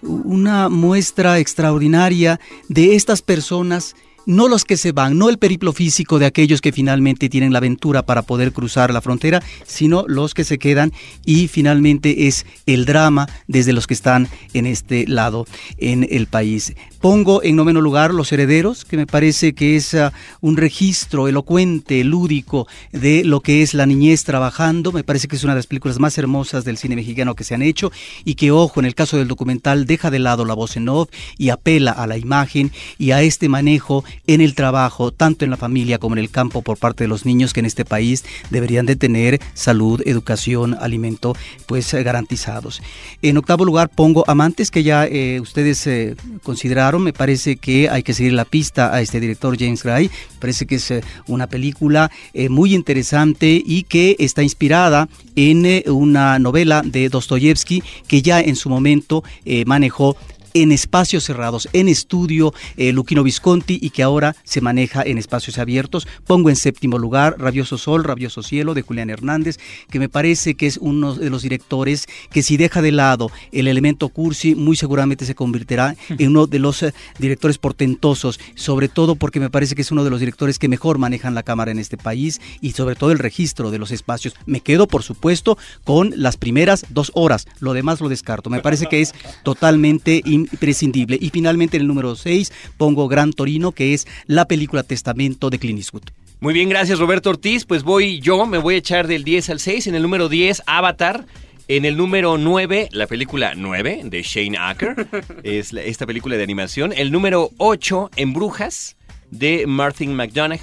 una 0.02 0.68
muestra 0.68 1.38
extraordinaria 1.38 2.40
de 2.68 2.94
estas 2.94 3.22
personas 3.22 3.96
no 4.26 4.48
los 4.48 4.64
que 4.64 4.76
se 4.76 4.92
van, 4.92 5.18
no 5.18 5.28
el 5.28 5.38
periplo 5.38 5.72
físico 5.72 6.18
de 6.18 6.26
aquellos 6.26 6.61
que 6.61 6.72
finalmente 6.72 7.28
tienen 7.28 7.52
la 7.52 7.59
aventura 7.59 8.04
para 8.04 8.22
poder 8.22 8.52
cruzar 8.52 8.92
la 8.92 9.00
frontera, 9.00 9.42
sino 9.66 10.04
los 10.06 10.35
que 10.35 10.44
se 10.44 10.59
quedan 10.59 10.92
y 11.24 11.48
finalmente 11.48 12.26
es 12.26 12.46
el 12.66 12.85
drama 12.85 13.28
desde 13.46 13.72
los 13.72 13.87
que 13.87 13.94
están 13.94 14.28
en 14.52 14.66
este 14.66 15.06
lado 15.06 15.46
en 15.78 16.06
el 16.11 16.26
país. 16.26 16.74
Pongo 17.00 17.42
en 17.42 17.56
noveno 17.56 17.80
lugar 17.80 18.12
Los 18.12 18.30
Herederos, 18.30 18.85
que 18.85 18.98
me 18.98 19.06
parece 19.06 19.54
que 19.54 19.74
es 19.74 19.94
uh, 19.94 20.11
un 20.42 20.59
registro 20.59 21.28
elocuente, 21.28 22.04
lúdico 22.04 22.68
de 22.92 23.24
lo 23.24 23.40
que 23.40 23.62
es 23.62 23.72
la 23.72 23.87
niñez 23.87 24.24
trabajando. 24.24 24.92
Me 24.92 25.02
parece 25.02 25.26
que 25.26 25.37
es 25.37 25.44
una 25.44 25.54
de 25.54 25.61
las 25.61 25.66
películas 25.66 25.98
más 25.98 26.18
hermosas 26.18 26.66
del 26.66 26.76
cine 26.76 26.96
mexicano 26.96 27.35
que 27.35 27.44
se 27.44 27.54
han 27.54 27.62
hecho 27.62 27.90
y 28.26 28.35
que, 28.35 28.50
ojo, 28.50 28.80
en 28.80 28.87
el 28.87 28.94
caso 28.94 29.16
del 29.16 29.28
documental 29.28 29.87
deja 29.87 30.11
de 30.11 30.18
lado 30.18 30.44
la 30.44 30.52
voz 30.52 30.76
en 30.76 30.90
off 30.90 31.09
y 31.38 31.48
apela 31.48 31.92
a 31.92 32.06
la 32.06 32.18
imagen 32.18 32.70
y 32.98 33.12
a 33.12 33.22
este 33.22 33.48
manejo 33.48 34.04
en 34.27 34.40
el 34.40 34.55
trabajo, 34.55 35.12
tanto 35.12 35.44
en 35.44 35.51
la 35.51 35.57
familia 35.57 35.99
como 35.99 36.14
en 36.14 36.18
el 36.18 36.31
campo 36.31 36.62
por 36.62 36.79
parte 36.79 37.05
de 37.05 37.09
los 37.09 37.27
niños 37.27 37.53
que 37.53 37.61
en 37.61 37.66
este 37.66 37.85
país 37.85 38.25
deberían 38.51 38.87
de 38.87 38.96
tener 38.96 39.40
salud, 39.55 40.03
educación, 40.05 40.77
alimento, 40.81 41.37
pues 41.66 41.92
eh, 41.94 42.03
garantizados. 42.03 42.83
En 43.23 43.37
octavo 43.37 43.64
lugar 43.64 43.88
pongo 43.88 44.25
Amantes, 44.27 44.70
que 44.70 44.83
ya 44.83 45.07
eh, 45.07 45.40
ustedes 45.40 45.87
eh, 45.87 46.16
consideraron, 46.42 47.03
me 47.03 47.12
parece 47.12 47.57
que 47.57 47.88
hay 47.88 48.03
que 48.03 48.14
seguir 48.14 48.33
la 48.33 48.44
pista 48.44 48.94
a 48.94 49.01
este 49.01 49.20
director 49.20 49.57
James 49.59 49.83
Gray, 49.83 50.11
parece 50.38 50.66
que 50.66 50.77
es 50.77 50.92
una 51.27 51.46
película 51.46 52.11
muy 52.49 52.75
interesante 52.75 53.62
y 53.64 53.83
que 53.85 54.16
está 54.18 54.42
inspirada 54.42 55.09
en 55.37 55.83
una 55.90 56.38
novela 56.38 56.83
de 56.85 57.09
Dostoyevsky 57.09 57.83
que 58.07 58.23
ya 58.23 58.40
en 58.40 58.57
su 58.57 58.68
momento 58.68 59.23
manejó 59.66 60.16
en 60.54 60.72
espacios 60.72 61.24
cerrados, 61.24 61.68
en 61.72 61.88
estudio 61.88 62.52
eh, 62.76 62.92
Luquino 62.92 63.22
Visconti 63.22 63.78
y 63.80 63.90
que 63.90 64.02
ahora 64.02 64.36
se 64.44 64.60
maneja 64.60 65.02
en 65.02 65.18
espacios 65.18 65.58
abiertos. 65.58 66.06
Pongo 66.26 66.50
en 66.50 66.56
séptimo 66.56 66.98
lugar 66.98 67.36
Rabioso 67.38 67.78
Sol, 67.78 68.04
Rabioso 68.04 68.42
Cielo 68.42 68.74
de 68.74 68.82
Julián 68.82 69.10
Hernández, 69.10 69.58
que 69.90 69.98
me 69.98 70.08
parece 70.08 70.54
que 70.54 70.66
es 70.66 70.78
uno 70.78 71.14
de 71.14 71.30
los 71.30 71.42
directores 71.42 72.06
que 72.30 72.42
si 72.42 72.56
deja 72.56 72.82
de 72.82 72.92
lado 72.92 73.30
el 73.52 73.68
elemento 73.68 74.08
cursi, 74.08 74.54
muy 74.54 74.76
seguramente 74.76 75.24
se 75.24 75.34
convertirá 75.34 75.96
en 76.08 76.28
uno 76.28 76.46
de 76.46 76.58
los 76.58 76.82
eh, 76.82 76.94
directores 77.18 77.58
portentosos, 77.58 78.40
sobre 78.54 78.88
todo 78.88 79.14
porque 79.14 79.40
me 79.40 79.50
parece 79.50 79.74
que 79.74 79.82
es 79.82 79.90
uno 79.90 80.04
de 80.04 80.10
los 80.10 80.20
directores 80.20 80.58
que 80.58 80.68
mejor 80.68 80.98
manejan 80.98 81.34
la 81.34 81.42
cámara 81.42 81.70
en 81.70 81.78
este 81.78 81.96
país 81.96 82.40
y 82.60 82.72
sobre 82.72 82.94
todo 82.94 83.12
el 83.12 83.18
registro 83.18 83.70
de 83.70 83.78
los 83.78 83.90
espacios. 83.90 84.34
Me 84.46 84.60
quedo, 84.60 84.86
por 84.86 85.02
supuesto, 85.02 85.58
con 85.84 86.12
las 86.16 86.36
primeras 86.36 86.86
dos 86.90 87.10
horas, 87.14 87.46
lo 87.60 87.72
demás 87.72 88.00
lo 88.00 88.08
descarto. 88.08 88.50
Me 88.50 88.60
parece 88.60 88.86
que 88.86 89.00
es 89.00 89.14
totalmente 89.42 90.22
imprescindible. 90.50 91.18
Y 91.20 91.31
finalmente 91.31 91.76
en 91.76 91.83
el 91.83 91.88
número 91.88 92.16
6 92.16 92.53
pongo 92.76 93.09
Gran 93.09 93.33
Torino, 93.33 93.72
que 93.72 93.94
es 93.94 94.07
la 94.26 94.46
película 94.46 94.83
Testamento 94.83 95.50
de 95.50 95.59
Clint 95.59 95.79
Eastwood. 95.79 96.05
Muy 96.40 96.55
bien, 96.55 96.70
gracias 96.70 96.98
Roberto 96.98 97.31
Ortiz. 97.31 97.66
Pues 97.66 97.83
voy 97.83 98.20
yo, 98.20 98.46
me 98.46 98.59
voy 98.59 98.76
a 98.76 98.79
echar 98.79 99.07
del 99.07 99.24
10 99.24 99.50
al 99.50 99.61
6. 99.61 99.88
En 99.88 99.94
el 99.94 100.03
número 100.03 100.29
10, 100.29 100.62
Avatar. 100.66 101.26
En 101.68 101.85
el 101.85 101.96
número 101.96 102.37
9, 102.37 102.88
la 102.90 103.07
película 103.07 103.55
9 103.55 104.00
de 104.05 104.22
Shane 104.22 104.59
Acker, 104.59 105.07
es 105.44 105.72
esta 105.72 106.05
película 106.05 106.37
de 106.37 106.42
animación. 106.42 106.92
El 106.92 107.12
número 107.12 107.50
8, 107.59 108.11
En 108.16 108.33
Brujas, 108.33 108.96
de 109.31 109.68
Martin 109.68 110.14
McDonagh. 110.16 110.62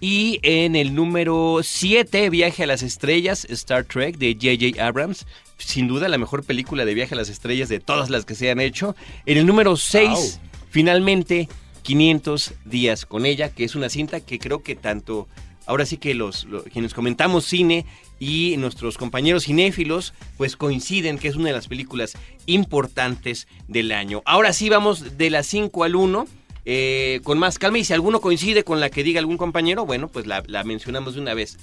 Y 0.00 0.40
en 0.42 0.74
el 0.74 0.94
número 0.94 1.60
7, 1.62 2.30
Viaje 2.30 2.62
a 2.62 2.66
las 2.66 2.82
Estrellas, 2.82 3.46
Star 3.50 3.84
Trek, 3.84 4.16
de 4.16 4.32
J.J. 4.32 4.82
Abrams 4.82 5.26
sin 5.58 5.88
duda 5.88 6.08
la 6.08 6.18
mejor 6.18 6.44
película 6.44 6.84
de 6.84 6.94
viaje 6.94 7.14
a 7.14 7.18
las 7.18 7.28
estrellas 7.28 7.68
de 7.68 7.80
todas 7.80 8.10
las 8.10 8.24
que 8.24 8.34
se 8.34 8.50
han 8.50 8.60
hecho. 8.60 8.94
En 9.24 9.38
el 9.38 9.46
número 9.46 9.76
6, 9.76 10.40
finalmente, 10.70 11.48
500 11.82 12.54
días 12.64 13.06
con 13.06 13.26
ella, 13.26 13.50
que 13.50 13.64
es 13.64 13.74
una 13.74 13.88
cinta 13.88 14.20
que 14.20 14.38
creo 14.38 14.62
que 14.62 14.74
tanto, 14.74 15.28
ahora 15.66 15.86
sí 15.86 15.98
que 15.98 16.14
los, 16.14 16.46
quienes 16.72 16.94
comentamos 16.94 17.44
cine 17.44 17.86
y 18.18 18.56
nuestros 18.58 18.98
compañeros 18.98 19.44
cinéfilos, 19.44 20.12
pues 20.36 20.56
coinciden 20.56 21.18
que 21.18 21.28
es 21.28 21.36
una 21.36 21.48
de 21.48 21.52
las 21.52 21.68
películas 21.68 22.14
importantes 22.46 23.46
del 23.68 23.92
año. 23.92 24.22
Ahora 24.24 24.52
sí 24.52 24.68
vamos 24.68 25.16
de 25.16 25.30
las 25.30 25.46
5 25.46 25.84
al 25.84 25.96
1. 25.96 26.26
Eh, 26.68 27.20
con 27.22 27.38
más 27.38 27.60
calma 27.60 27.78
y 27.78 27.84
si 27.84 27.92
alguno 27.92 28.20
coincide 28.20 28.64
con 28.64 28.80
la 28.80 28.90
que 28.90 29.04
diga 29.04 29.20
algún 29.20 29.36
compañero, 29.36 29.86
bueno, 29.86 30.08
pues 30.08 30.26
la, 30.26 30.42
la 30.48 30.64
mencionamos 30.64 31.14
de 31.14 31.20
una 31.20 31.32
vez. 31.32 31.58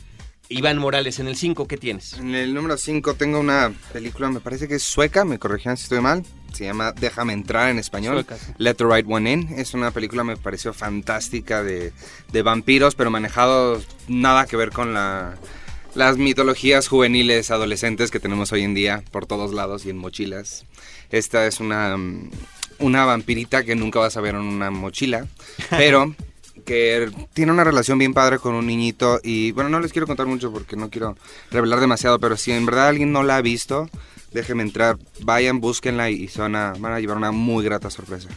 Iván 0.53 0.77
Morales, 0.77 1.19
en 1.19 1.27
el 1.27 1.35
5, 1.35 1.67
¿qué 1.67 1.77
tienes? 1.77 2.13
En 2.13 2.35
el 2.35 2.53
número 2.53 2.77
5 2.77 3.15
tengo 3.15 3.39
una 3.39 3.73
película, 3.91 4.29
me 4.29 4.39
parece 4.39 4.67
que 4.67 4.75
es 4.75 4.83
sueca, 4.83 5.25
me 5.25 5.39
corregían 5.39 5.77
si 5.77 5.83
estoy 5.83 5.99
mal. 5.99 6.23
Se 6.53 6.65
llama 6.65 6.91
Déjame 6.91 7.33
entrar 7.33 7.69
en 7.69 7.79
español. 7.79 8.13
Sueca, 8.13 8.37
sí. 8.37 8.51
Let 8.59 8.75
the 8.75 8.85
Right 8.85 9.07
One 9.09 9.31
In. 9.31 9.49
Es 9.57 9.73
una 9.73 9.89
película 9.89 10.23
me 10.23 10.37
pareció 10.37 10.71
fantástica 10.71 11.63
de, 11.63 11.91
de 12.31 12.41
vampiros, 12.43 12.93
pero 12.93 13.09
manejados 13.09 13.87
nada 14.07 14.45
que 14.45 14.55
ver 14.55 14.69
con 14.69 14.93
la, 14.93 15.35
las 15.95 16.17
mitologías 16.17 16.87
juveniles 16.87 17.49
adolescentes 17.49 18.11
que 18.11 18.19
tenemos 18.19 18.51
hoy 18.51 18.61
en 18.61 18.75
día 18.75 19.03
por 19.09 19.25
todos 19.25 19.53
lados 19.53 19.87
y 19.87 19.89
en 19.89 19.97
mochilas. 19.97 20.65
Esta 21.09 21.47
es 21.47 21.59
una, 21.59 21.97
mm, 21.97 22.29
una 22.77 23.05
vampirita 23.05 23.63
que 23.63 23.75
nunca 23.75 23.99
vas 23.99 24.17
a 24.17 24.21
ver 24.21 24.35
en 24.35 24.41
una 24.41 24.69
mochila, 24.69 25.25
pero 25.71 26.15
que 26.63 27.10
tiene 27.34 27.52
una 27.52 27.63
relación 27.63 27.97
bien 27.97 28.13
padre 28.13 28.39
con 28.39 28.56
un 28.56 28.65
niñito 28.67 29.19
y 29.23 29.52
bueno, 29.52 29.69
no 29.69 29.80
les 29.80 29.91
quiero 29.91 30.08
contar 30.08 30.26
mucho 30.28 30.52
porque 30.52 30.76
no 30.76 30.89
quiero 30.89 31.15
revelar 31.52 31.80
demasiado, 31.80 32.19
pero 32.19 32.38
si 32.38 32.52
en 32.52 32.65
verdad 32.65 32.88
alguien 32.89 33.12
no 33.12 33.23
la 33.23 33.38
ha 33.38 33.41
visto, 33.41 33.89
déjenme 34.32 34.63
entrar, 34.63 34.97
vayan, 35.21 35.60
búsquenla 35.60 36.10
y 36.10 36.28
se 36.28 36.41
van 36.41 36.56
a, 36.56 36.73
van 36.80 36.93
a 36.93 36.99
llevar 36.99 37.17
una 37.17 37.32
muy 37.32 37.63
grata 37.63 37.89
sorpresa. 37.89 38.30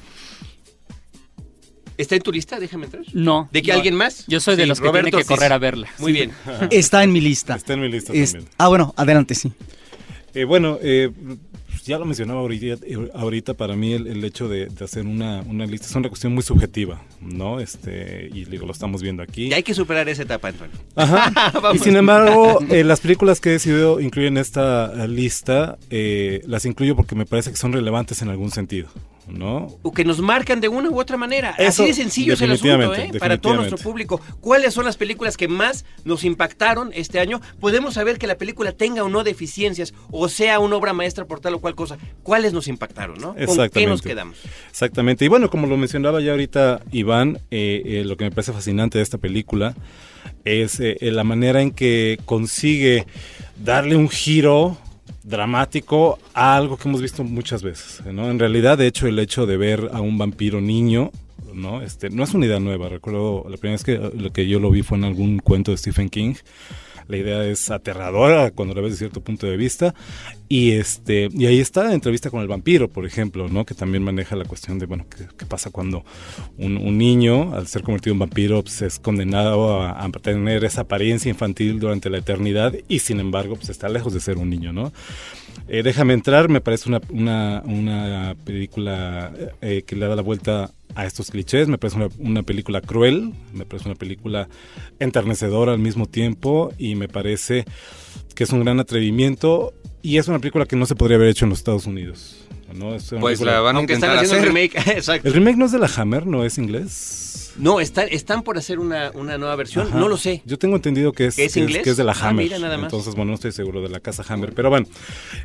¿Está 1.98 2.14
en 2.14 2.22
tu 2.22 2.30
lista? 2.30 2.60
Déjame 2.60 2.84
entrar. 2.86 3.04
No. 3.14 3.48
¿De 3.52 3.62
que 3.62 3.70
no. 3.70 3.76
alguien 3.78 3.94
más? 3.94 4.26
Yo 4.26 4.38
soy 4.40 4.56
de 4.56 4.66
los 4.66 4.80
que 4.80 4.86
Roberto 4.86 5.08
tienen 5.10 5.26
que 5.26 5.34
correr 5.34 5.52
a 5.52 5.58
verla. 5.58 5.88
Muy 5.98 6.12
bien. 6.12 6.30
Está 6.70 7.02
en 7.02 7.10
mi 7.12 7.22
lista. 7.22 7.54
Está 7.56 7.72
en 7.72 7.80
mi 7.80 7.88
lista 7.88 8.12
Es- 8.12 8.32
también. 8.32 8.52
ah, 8.58 8.68
bueno, 8.68 8.92
adelante, 8.98 9.34
sí. 9.34 9.50
Eh, 10.34 10.44
bueno, 10.44 10.78
eh, 10.82 11.10
ya 11.86 11.98
lo 11.98 12.04
mencionaba 12.04 12.40
ahorita, 12.40 12.84
ahorita 13.14 13.54
para 13.54 13.76
mí 13.76 13.92
el, 13.92 14.06
el 14.06 14.24
hecho 14.24 14.48
de, 14.48 14.66
de 14.66 14.84
hacer 14.84 15.06
una, 15.06 15.42
una 15.42 15.66
lista 15.66 15.86
es 15.86 15.94
una 15.94 16.08
cuestión 16.08 16.34
muy 16.34 16.42
subjetiva, 16.42 17.00
¿no? 17.20 17.60
Este, 17.60 18.28
y 18.32 18.44
digo, 18.44 18.66
lo 18.66 18.72
estamos 18.72 19.02
viendo 19.02 19.22
aquí. 19.22 19.48
Y 19.48 19.52
hay 19.52 19.62
que 19.62 19.74
superar 19.74 20.08
esa 20.08 20.22
etapa, 20.22 20.48
Antonio. 20.48 20.76
Ajá. 20.94 21.52
y 21.74 21.78
sin 21.78 21.96
embargo, 21.96 22.58
eh, 22.70 22.84
las 22.84 23.00
películas 23.00 23.40
que 23.40 23.50
he 23.50 23.52
decidido 23.52 24.00
incluir 24.00 24.28
en 24.28 24.38
esta 24.38 25.06
lista, 25.06 25.78
eh, 25.90 26.42
las 26.46 26.64
incluyo 26.64 26.96
porque 26.96 27.14
me 27.14 27.26
parece 27.26 27.50
que 27.50 27.56
son 27.56 27.72
relevantes 27.72 28.22
en 28.22 28.28
algún 28.28 28.50
sentido, 28.50 28.88
¿no? 29.28 29.78
O 29.82 29.92
que 29.92 30.04
nos 30.04 30.20
marcan 30.20 30.60
de 30.60 30.68
una 30.68 30.90
u 30.90 31.00
otra 31.00 31.16
manera. 31.16 31.54
Eso, 31.58 31.82
Así 31.82 31.86
de 31.86 31.94
sencillo 31.94 32.34
es 32.34 32.40
el 32.42 32.52
asunto, 32.52 32.94
¿eh? 32.94 33.10
Para 33.18 33.38
todo 33.38 33.54
nuestro 33.54 33.78
público. 33.78 34.20
¿Cuáles 34.40 34.74
son 34.74 34.84
las 34.84 34.96
películas 34.96 35.36
que 35.36 35.48
más 35.48 35.84
nos 36.04 36.24
impactaron 36.24 36.90
este 36.94 37.20
año? 37.20 37.40
Podemos 37.60 37.94
saber 37.94 38.18
que 38.18 38.26
la 38.26 38.38
película 38.38 38.72
tenga 38.72 39.02
o 39.04 39.08
no 39.08 39.24
deficiencias, 39.24 39.94
o 40.10 40.28
sea 40.28 40.58
una 40.60 40.76
obra 40.76 40.92
maestra 40.92 41.24
por 41.24 41.40
tal 41.40 41.54
o 41.54 41.60
cual 41.60 41.74
cosa. 41.74 41.98
¿Cuáles 42.22 42.52
nos 42.52 42.68
impactaron, 42.68 43.18
no? 43.18 43.34
¿Con 43.46 43.68
qué 43.70 43.86
nos 43.86 44.02
quedamos? 44.02 44.38
Exactamente. 44.70 45.24
Y 45.24 45.28
bueno, 45.28 45.50
como 45.50 45.66
lo 45.66 45.76
mencionaba 45.76 46.20
ya 46.20 46.32
ahorita 46.32 46.80
Iván, 46.92 47.38
eh, 47.50 47.82
eh, 47.84 48.04
lo 48.04 48.16
que 48.16 48.24
me 48.24 48.30
parece 48.30 48.52
fascinante 48.52 48.98
de 48.98 49.02
esta 49.02 49.18
película 49.18 49.74
es 50.44 50.80
eh, 50.80 50.96
la 51.00 51.24
manera 51.24 51.60
en 51.60 51.72
que 51.72 52.18
consigue 52.24 53.06
darle 53.62 53.96
un 53.96 54.08
giro 54.08 54.78
dramático 55.26 56.18
a 56.34 56.56
algo 56.56 56.76
que 56.76 56.88
hemos 56.88 57.02
visto 57.02 57.24
muchas 57.24 57.62
veces, 57.62 58.06
¿no? 58.06 58.30
En 58.30 58.38
realidad, 58.38 58.78
de 58.78 58.86
hecho, 58.86 59.08
el 59.08 59.18
hecho 59.18 59.44
de 59.44 59.56
ver 59.56 59.90
a 59.92 60.00
un 60.00 60.16
vampiro 60.18 60.60
niño, 60.60 61.10
¿no? 61.52 61.82
Este, 61.82 62.10
no 62.10 62.22
es 62.22 62.32
una 62.32 62.46
idea 62.46 62.60
nueva. 62.60 62.88
Recuerdo 62.88 63.44
la 63.48 63.56
primera 63.56 63.74
vez 63.74 63.84
que, 63.84 64.30
que 64.32 64.46
yo 64.46 64.60
lo 64.60 64.70
vi 64.70 64.82
fue 64.82 64.98
en 64.98 65.04
algún 65.04 65.40
cuento 65.40 65.72
de 65.72 65.78
Stephen 65.78 66.08
King. 66.08 66.34
La 67.08 67.16
idea 67.16 67.44
es 67.44 67.70
aterradora 67.70 68.50
cuando 68.50 68.74
la 68.74 68.80
ves 68.80 68.92
de 68.92 68.98
cierto 68.98 69.20
punto 69.20 69.46
de 69.46 69.56
vista. 69.56 69.94
Y 70.48 70.72
este 70.72 71.28
y 71.32 71.46
ahí 71.46 71.58
está 71.58 71.84
la 71.84 71.94
entrevista 71.94 72.30
con 72.30 72.40
el 72.40 72.48
vampiro, 72.48 72.88
por 72.88 73.04
ejemplo, 73.04 73.48
¿no? 73.48 73.64
Que 73.64 73.74
también 73.74 74.02
maneja 74.02 74.36
la 74.36 74.44
cuestión 74.44 74.78
de, 74.78 74.86
bueno, 74.86 75.06
¿qué, 75.08 75.46
pasa 75.46 75.70
cuando 75.70 76.04
un, 76.56 76.76
un 76.76 76.98
niño, 76.98 77.54
al 77.54 77.66
ser 77.66 77.82
convertido 77.82 78.12
en 78.12 78.20
vampiro, 78.20 78.62
pues, 78.62 78.82
es 78.82 78.98
condenado 78.98 79.82
a, 79.82 80.04
a 80.04 80.10
tener 80.10 80.64
esa 80.64 80.82
apariencia 80.82 81.28
infantil 81.28 81.80
durante 81.80 82.10
la 82.10 82.18
eternidad 82.18 82.74
y 82.88 83.00
sin 83.00 83.20
embargo, 83.20 83.56
pues 83.56 83.68
está 83.68 83.88
lejos 83.88 84.14
de 84.14 84.20
ser 84.20 84.38
un 84.38 84.50
niño, 84.50 84.72
¿no? 84.72 84.92
Eh, 85.68 85.82
Déjame 85.82 86.12
entrar, 86.14 86.48
me 86.48 86.60
parece 86.60 86.88
una, 86.88 87.00
una, 87.10 87.62
una 87.64 88.36
película 88.44 89.32
eh, 89.60 89.82
que 89.86 89.96
le 89.96 90.06
da 90.06 90.14
la 90.16 90.22
vuelta 90.22 90.70
a 90.94 91.06
estos 91.06 91.30
clichés, 91.30 91.68
me 91.68 91.76
parece 91.78 91.96
una, 91.98 92.08
una 92.18 92.42
película 92.42 92.80
cruel, 92.80 93.32
me 93.52 93.64
parece 93.66 93.88
una 93.88 93.96
película 93.98 94.48
enternecedora 94.98 95.72
al 95.72 95.78
mismo 95.78 96.06
tiempo 96.06 96.72
y 96.78 96.94
me 96.94 97.08
parece 97.08 97.64
que 98.34 98.44
es 98.44 98.50
un 98.50 98.64
gran 98.64 98.80
atrevimiento 98.80 99.74
y 100.02 100.18
es 100.18 100.28
una 100.28 100.38
película 100.38 100.66
que 100.66 100.76
no 100.76 100.86
se 100.86 100.94
podría 100.94 101.16
haber 101.16 101.28
hecho 101.28 101.44
en 101.44 101.50
los 101.50 101.58
Estados 101.58 101.86
Unidos. 101.86 102.36
¿no? 102.74 102.94
Es 102.94 103.10
Pues 103.10 103.38
película- 103.38 103.52
la 103.52 103.60
van 103.60 103.76
a 103.76 103.78
Aunque 103.78 103.94
están 103.94 104.10
intentar 104.10 104.24
haciendo 104.24 104.48
hacer. 104.50 104.56
el 104.56 104.72
remake. 104.84 104.88
Exacto. 104.98 105.28
El 105.28 105.34
remake 105.34 105.56
no 105.56 105.66
es 105.66 105.72
de 105.72 105.78
la 105.78 105.90
Hammer, 105.96 106.26
no 106.26 106.44
es 106.44 106.58
inglés. 106.58 107.45
No, 107.58 107.80
están, 107.80 108.08
están 108.10 108.42
por 108.42 108.58
hacer 108.58 108.78
una, 108.78 109.10
una 109.14 109.38
nueva 109.38 109.56
versión. 109.56 109.88
Ajá. 109.88 109.98
No 109.98 110.08
lo 110.08 110.16
sé. 110.16 110.42
Yo 110.44 110.58
tengo 110.58 110.76
entendido 110.76 111.12
que 111.12 111.26
es, 111.26 111.36
¿Que 111.36 111.46
es 111.46 111.56
inglés? 111.56 111.82
que 111.82 111.90
es 111.90 111.96
de 111.96 112.04
la 112.04 112.12
Ah, 112.12 112.28
Hammer. 112.28 112.44
mira. 112.44 112.74
Entonces, 112.74 113.14
bueno, 113.14 113.30
no 113.30 113.34
estoy 113.34 113.52
seguro 113.52 113.80
de 113.82 113.88
la 113.88 114.00
casa 114.00 114.22
Hammer. 114.28 114.52
Pero 114.54 114.68
bueno, 114.70 114.86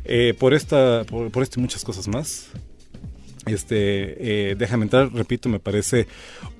eh, 0.04 0.34
por 0.38 0.52
esta, 0.54 1.04
por, 1.04 1.30
por 1.30 1.42
esto 1.42 1.58
y 1.58 1.62
muchas 1.62 1.84
cosas 1.84 2.08
más. 2.08 2.48
Este, 3.46 4.50
eh, 4.50 4.54
déjame 4.56 4.84
entrar, 4.84 5.12
repito, 5.12 5.48
me 5.48 5.58
parece 5.58 6.06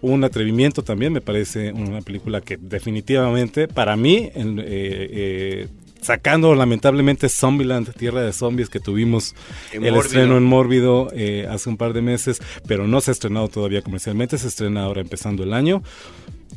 un 0.01 0.25
atrevimiento 0.25 0.83
también, 0.83 1.13
me 1.13 1.21
parece 1.21 1.71
una 1.73 2.01
película 2.01 2.41
que 2.41 2.57
definitivamente, 2.57 3.69
para 3.69 3.97
mí, 3.97 4.31
eh, 4.35 4.35
eh, 4.35 5.69
sacando 6.03 6.55
lamentablemente 6.55 7.29
Zombieland, 7.29 7.95
Tierra 7.95 8.23
de 8.23 8.33
Zombies, 8.33 8.69
que 8.69 8.81
tuvimos 8.81 9.35
En 9.73 9.85
el 9.85 9.93
Mórbido. 9.93 10.01
estreno 10.03 10.37
en 10.37 10.45
Mórbido 10.45 11.09
eh, 11.15 11.47
hace 11.49 11.69
un 11.69 11.77
par 11.77 11.93
de 11.93 12.03
meses, 12.03 12.41
pero 12.67 12.87
no 12.87 13.01
se 13.01 13.11
ha 13.11 13.13
estrenado 13.13 13.49
todavía 13.49 13.83
comercialmente, 13.83 14.37
se 14.37 14.49
estrena 14.49 14.83
ahora 14.83 15.01
empezando 15.01 15.43
el 15.43 15.55
año. 15.55 15.83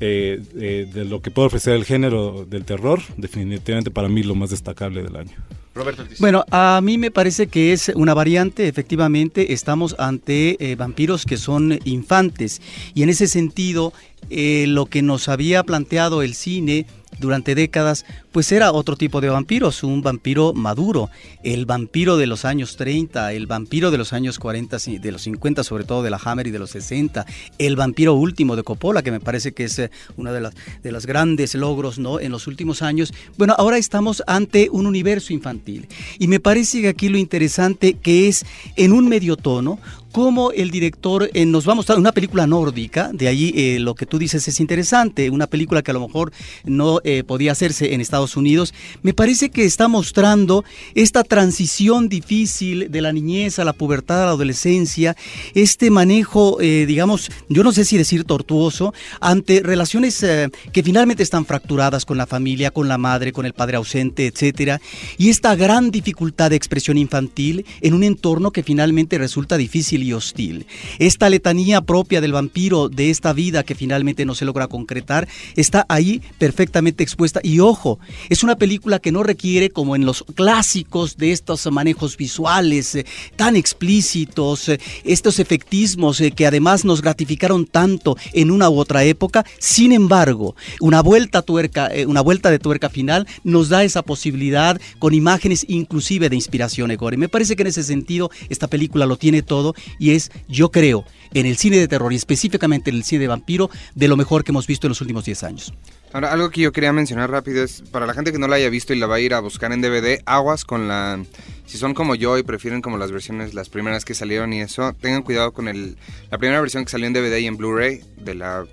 Eh, 0.02 0.42
eh, 0.58 0.90
de 0.94 1.06
lo 1.06 1.22
que 1.22 1.32
puede 1.32 1.48
ofrecer 1.48 1.74
el 1.74 1.86
género 1.86 2.46
del 2.50 2.66
terror, 2.66 3.00
definitivamente 3.16 3.92
para 3.92 4.10
mí 4.10 4.24
lo 4.24 4.36
más 4.36 4.50
destacable 4.50 5.02
del 5.02 5.16
año. 5.16 5.32
Roberto 5.74 6.02
Ortiz. 6.04 6.20
Bueno, 6.20 6.44
a 6.52 6.80
mí 6.82 6.98
me 6.98 7.12
parece 7.12 7.48
que 7.48 7.74
es 7.74 7.90
una 7.96 8.14
variante, 8.14 8.68
efectivamente, 8.68 9.54
estamos 9.54 9.96
ante 10.00 10.58
eh, 10.60 10.76
vampiros 10.76 11.26
que 11.26 11.38
son 11.38 11.80
infantes 11.84 12.62
y 12.94 13.04
en 13.04 13.10
ese 13.10 13.28
sentido 13.28 13.94
eh, 14.30 14.66
lo 14.68 14.86
que 14.86 15.02
nos 15.02 15.30
había 15.30 15.64
planteado 15.64 16.24
el 16.24 16.34
cine 16.34 16.88
durante 17.20 17.56
décadas, 17.56 18.06
pues 18.32 18.52
era 18.52 18.72
otro 18.72 18.96
tipo 18.96 19.22
de 19.22 19.30
vampiros, 19.30 19.84
un 19.84 20.02
vampiro 20.02 20.54
maduro, 20.54 21.10
el 21.44 21.66
vampiro 21.66 22.18
de 22.18 22.28
los 22.28 22.46
años 22.46 22.76
30, 22.78 23.34
el 23.34 23.48
vampiro 23.48 23.92
de 23.92 23.98
los 23.98 24.14
años 24.14 24.40
40, 24.40 24.80
sí, 24.80 24.98
de 24.98 25.12
los 25.12 25.24
50, 25.24 25.64
sobre 25.64 25.84
todo 25.84 26.04
de 26.04 26.10
la 26.10 26.20
Hammer 26.24 26.48
y 26.48 26.52
de 26.52 26.60
los 26.60 26.72
60, 26.72 27.26
el 27.58 27.76
vampiro 27.76 28.14
último 28.14 28.56
de 28.56 28.64
Coppola, 28.64 29.04
que 29.04 29.12
me 29.12 29.20
parece 29.20 29.54
que 29.54 29.66
es 29.66 29.80
eh, 29.80 29.92
uno 30.18 30.34
de, 30.34 30.42
las, 30.42 30.54
de 30.84 30.92
los 30.92 31.06
grandes 31.06 31.56
logros 31.56 32.00
¿no? 32.00 32.20
en 32.20 32.32
los 32.32 32.48
últimos 32.48 32.82
años. 32.82 33.14
Bueno, 33.38 33.56
ahora 33.58 33.78
estamos 33.78 34.24
ante 34.28 34.70
un 34.70 34.86
universo 34.86 35.34
infantil 35.34 35.88
y 36.20 36.28
me 36.28 36.40
parece 36.40 36.82
que 36.82 36.90
aquí 36.90 37.10
lo 37.10 37.18
interesante 37.18 37.96
que 37.96 38.28
es 38.28 38.46
en 38.76 38.94
un 38.94 39.08
medio 39.08 39.38
tono, 39.38 39.80
cómo 40.16 40.54
el 40.54 40.72
director 40.72 41.30
eh, 41.34 41.46
nos 41.46 41.68
va 41.68 41.74
a 41.74 41.76
mostrar 41.76 42.00
una 42.00 42.14
película 42.14 42.48
nórdica, 42.48 43.10
de 43.12 43.28
ahí 43.28 43.52
eh, 43.54 43.80
lo 43.82 43.96
que 43.96 44.06
tú 44.06 44.18
dices 44.18 44.48
es 44.48 44.62
interesante, 44.62 45.30
una 45.30 45.46
película 45.46 45.82
que 45.82 45.92
a 45.92 45.94
lo 45.94 46.08
mejor 46.08 46.32
no 46.64 47.02
eh, 47.04 47.26
podía 47.26 47.52
hacerse 47.52 47.94
en 47.94 48.00
Estados 48.00 48.38
Unidos, 48.38 48.74
me 49.04 49.14
parece 49.14 49.50
que 49.50 49.66
está 49.66 49.90
mostrando 49.90 50.64
esta 50.94 51.26
transición 51.26 52.08
difícil 52.08 52.90
de 52.90 53.02
la 53.02 53.12
niñez 53.12 53.60
a 53.60 53.66
la 53.66 53.74
pubertad, 53.74 54.24
a 54.24 54.26
la 54.28 54.32
adolescencia, 54.32 55.18
este 55.54 55.92
manejo, 55.92 56.62
eh, 56.62 56.86
digamos, 56.86 57.30
yo 57.50 57.66
no 57.66 57.74
sé 57.74 57.84
si 57.84 57.98
decir 57.98 58.24
tortuoso, 58.24 58.94
ante 59.20 59.64
relaciones 59.64 60.26
que 60.72 60.84
finalmente 60.84 61.24
están 61.24 61.46
fracturadas 61.46 62.06
con 62.06 62.18
la 62.18 62.26
familia, 62.26 62.72
con 62.72 62.88
la 62.88 62.98
madre, 62.98 63.34
con 63.34 63.46
el 63.46 63.52
padre 63.52 63.76
ausente, 63.76 64.28
etcétera, 64.28 64.80
y 65.18 65.28
esta 65.28 65.56
gran 65.56 65.92
dificultad 65.92 66.52
de 66.52 66.56
expresión 66.56 66.98
infantil 66.98 67.66
en 67.82 67.94
un 67.94 68.04
entorno 68.04 68.52
que 68.52 68.64
finalmente 68.64 69.18
resulta 69.18 69.58
difícil 69.58 70.05
hostil. 70.14 70.66
Esta 71.00 71.30
letanía 71.30 71.82
propia 71.82 72.22
del 72.22 72.34
vampiro 72.34 72.90
de 72.90 73.10
esta 73.10 73.34
vida 73.34 73.64
que 73.64 73.76
finalmente 73.76 74.26
no 74.26 74.36
se 74.36 74.46
logra 74.46 74.68
concretar 74.68 75.28
está 75.56 75.86
ahí 75.90 76.22
perfectamente 76.38 77.04
expuesta 77.04 77.40
y 77.44 77.60
ojo, 77.60 78.00
es 78.30 78.44
una 78.44 78.56
película 78.56 79.00
que 79.00 79.12
no 79.12 79.24
requiere 79.24 79.70
como 79.70 79.96
en 79.96 80.06
los 80.06 80.24
clásicos 80.36 81.18
de 81.18 81.32
estos 81.32 81.70
manejos 81.72 82.18
visuales 82.18 82.96
eh, 82.96 83.06
tan 83.36 83.56
explícitos, 83.56 84.70
eh, 84.70 84.80
estos 85.04 85.40
efectismos 85.40 86.22
eh, 86.22 86.32
que 86.32 86.48
además 86.48 86.86
nos 86.86 87.02
gratificaron 87.02 87.66
tanto 87.66 88.18
en 88.34 88.52
una 88.52 88.70
u 88.70 88.80
otra 88.80 89.04
época, 89.04 89.46
sin 89.60 89.92
embargo, 89.92 90.56
una 90.80 91.02
vuelta 91.02 91.42
tuerca, 91.42 91.90
una 92.08 92.22
vuelta 92.22 92.52
de 92.52 92.60
tuerca 92.60 92.90
final 92.90 93.28
nos 93.44 93.70
da 93.70 93.84
esa 93.84 94.02
posibilidad 94.02 94.80
con 95.00 95.14
imágenes 95.14 95.66
inclusive 95.68 96.30
de 96.30 96.36
inspiración 96.36 96.92
Egore. 96.92 97.18
Me 97.18 97.30
parece 97.30 97.56
que 97.56 97.64
en 97.64 97.68
ese 97.68 97.84
sentido 97.84 98.30
esta 98.50 98.68
película 98.68 99.06
lo 99.06 99.18
tiene 99.18 99.42
todo 99.42 99.76
y 100.00 100.12
es, 100.12 100.32
yo 100.48 100.72
creo, 100.72 101.06
en 101.34 101.46
el 101.46 101.58
cine 101.58 101.78
de 101.78 101.88
terror 101.88 102.12
y 102.14 102.16
específicamente 102.16 102.90
en 102.90 102.98
el 102.98 103.04
cine 103.04 103.22
de 103.22 103.28
vampiro, 103.28 103.70
de 103.94 104.08
lo 104.08 104.18
mejor 104.18 104.44
que 104.44 104.52
hemos 104.52 104.68
visto 104.68 104.88
en 104.88 104.90
los 104.90 105.02
últimos 105.02 105.26
10 105.26 105.44
años. 105.44 105.74
Ahora, 106.14 106.32
algo 106.32 106.50
que 106.50 106.62
yo 106.62 106.72
quería 106.72 106.94
mencionar 106.94 107.30
rápido 107.30 107.62
es, 107.64 107.82
para 107.92 108.06
la 108.06 108.14
gente 108.14 108.32
que 108.32 108.40
no 108.40 108.48
la 108.48 108.56
haya 108.56 108.70
visto 108.70 108.94
y 108.94 109.00
la 109.00 109.06
va 109.06 109.16
a 109.16 109.20
ir 109.20 109.34
a 109.34 109.42
buscar 109.42 109.74
en 109.74 109.82
DVD, 109.82 110.22
aguas 110.26 110.64
con 110.64 110.88
la... 110.88 111.22
Si 111.66 111.78
son 111.78 111.94
como 111.94 112.16
yo 112.16 112.38
y 112.38 112.44
prefieren 112.44 112.82
como 112.82 112.98
las 112.98 113.12
versiones, 113.12 113.54
las 113.54 113.68
primeras 113.68 114.06
que 114.06 114.14
salieron 114.14 114.54
y 114.54 114.62
eso, 114.62 114.94
tengan 114.94 115.24
cuidado 115.24 115.52
con 115.52 115.68
el, 115.68 115.98
la 116.32 116.38
primera 116.38 116.62
versión 116.62 116.86
que 116.86 116.92
salió 116.92 117.08
en 117.08 117.14
DVD 117.14 117.38
y 117.40 117.48
en 117.48 117.58
Blu-ray 117.58 118.02
de 118.18 118.36
la 118.36 118.66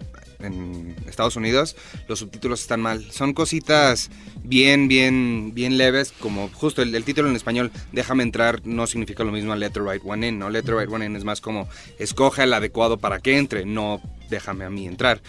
en 0.43 0.97
Estados 1.07 1.37
Unidos, 1.37 1.77
los 2.09 2.19
subtítulos 2.19 2.61
están 2.61 2.81
mal. 2.81 3.11
Son 3.11 3.33
cositas 3.33 4.11
bien, 4.43 4.89
bien, 4.89 5.53
bien 5.55 5.79
leves, 5.79 6.13
como 6.13 6.49
justo 6.49 6.83
el, 6.83 7.05
título 7.05 7.29
en 7.29 7.37
español, 7.37 7.71
déjame 7.93 8.23
entrar, 8.23 8.61
no 8.65 8.87
significa 8.87 9.25
lo 9.25 9.33
mismo 9.33 9.53
a 9.53 9.57
Let 9.57 9.71
the 9.71 9.81
Right 9.81 10.03
One 10.05 10.29
In, 10.29 10.39
¿no? 10.39 10.51
Let 10.51 10.63
the 10.63 10.73
Right 10.73 10.91
One 10.91 11.07
In 11.07 11.17
es 11.17 11.25
más 11.25 11.41
como, 11.41 11.69
escoge 11.99 12.45
el 12.45 12.55
adecuado 12.55 12.99
para 12.99 13.21
que 13.21 13.39
entre, 13.39 13.65
no 13.65 14.01
déjame 14.31 14.65
a 14.65 14.71
mí 14.71 14.87
entrar. 14.87 15.21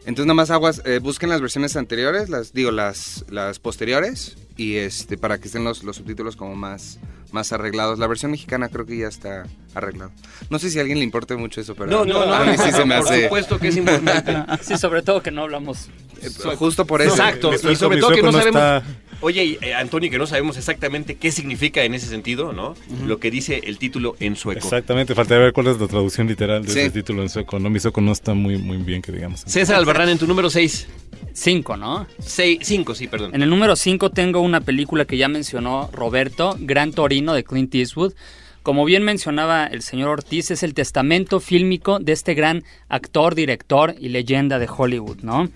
Entonces 0.00 0.26
nada 0.26 0.34
más 0.34 0.50
aguas, 0.50 0.82
eh, 0.86 0.98
busquen 0.98 1.28
las 1.28 1.40
versiones 1.40 1.76
anteriores, 1.76 2.28
las 2.30 2.52
digo 2.52 2.70
las, 2.70 3.24
las 3.28 3.58
posteriores 3.58 4.36
y 4.56 4.76
este 4.76 5.18
para 5.18 5.38
que 5.38 5.46
estén 5.48 5.62
los, 5.64 5.82
los 5.84 5.96
subtítulos 5.96 6.36
como 6.36 6.54
más 6.56 6.98
más 7.32 7.52
arreglados. 7.52 7.98
La 7.98 8.06
versión 8.08 8.32
mexicana 8.32 8.68
creo 8.68 8.86
que 8.86 8.96
ya 8.98 9.06
está 9.06 9.44
arreglado. 9.74 10.10
No 10.48 10.58
sé 10.58 10.68
si 10.70 10.78
a 10.78 10.80
alguien 10.80 10.98
le 10.98 11.04
importe 11.04 11.36
mucho 11.36 11.60
eso, 11.60 11.74
pero 11.76 11.88
No, 11.90 12.04
no, 12.04 12.26
no. 12.26 12.34
a 12.34 12.44
mí 12.44 12.56
sí 12.58 12.72
se 12.72 12.84
me 12.84 12.98
Por 12.98 13.06
supuesto 13.22 13.58
que 13.60 13.68
es 13.68 13.76
importante. 13.76 14.36
Sí, 14.62 14.76
sobre 14.76 15.02
todo 15.02 15.22
que 15.22 15.30
no 15.30 15.42
hablamos. 15.42 15.88
eh, 16.22 16.28
justo 16.56 16.84
por 16.86 17.02
eso. 17.02 17.10
Exacto. 17.12 17.52
Y 17.54 17.76
sobre 17.76 18.00
todo 18.00 18.10
que 18.10 18.22
no 18.22 18.32
no 18.32 18.38
sabemos. 18.38 18.60
está- 18.60 18.82
Oye, 19.22 19.58
eh, 19.60 19.74
Antonio, 19.74 20.10
que 20.10 20.16
no 20.18 20.26
sabemos 20.26 20.56
exactamente 20.56 21.16
qué 21.16 21.30
significa 21.30 21.84
en 21.84 21.94
ese 21.94 22.06
sentido, 22.06 22.52
¿no? 22.52 22.74
Lo 23.06 23.18
que 23.18 23.30
dice 23.30 23.60
el 23.64 23.76
título 23.78 24.16
en 24.18 24.34
sueco. 24.34 24.58
Exactamente, 24.64 25.14
faltaría 25.14 25.44
ver 25.44 25.52
cuál 25.52 25.66
es 25.66 25.78
la 25.78 25.86
traducción 25.88 26.26
literal 26.26 26.64
de 26.64 26.72
Sí. 26.72 26.78
ese 26.80 26.90
título 26.90 27.22
en 27.22 27.28
sueco. 27.28 27.58
No, 27.58 27.68
mi 27.68 27.80
sueco 27.80 28.00
no 28.00 28.12
está 28.12 28.32
muy, 28.32 28.56
muy 28.56 28.78
bien, 28.78 29.02
que 29.02 29.12
digamos. 29.12 29.40
César 29.46 29.76
Albarrán, 29.76 30.08
en 30.08 30.18
tu 30.18 30.26
número 30.26 30.48
6. 30.48 30.86
Cinco, 31.32 31.76
¿no? 31.76 32.06
5, 32.18 32.94
sí, 32.94 33.06
perdón. 33.06 33.34
En 33.34 33.42
el 33.42 33.50
número 33.50 33.76
5 33.76 34.10
tengo 34.10 34.40
una 34.40 34.62
película 34.62 35.04
que 35.04 35.16
ya 35.16 35.28
mencionó 35.28 35.88
Roberto, 35.92 36.56
Gran 36.58 36.92
Torino 36.92 37.34
de 37.34 37.44
Clint 37.44 37.74
Eastwood. 37.74 38.14
Como 38.62 38.84
bien 38.84 39.04
mencionaba 39.04 39.66
el 39.66 39.82
señor 39.82 40.08
Ortiz, 40.08 40.50
es 40.50 40.62
el 40.62 40.74
testamento 40.74 41.40
fílmico 41.40 41.98
de 41.98 42.12
este 42.12 42.34
gran 42.34 42.64
actor, 42.88 43.34
director 43.34 43.94
y 43.98 44.08
leyenda 44.08 44.58
de 44.58 44.68
Hollywood, 44.74 45.18
¿no? 45.22 45.48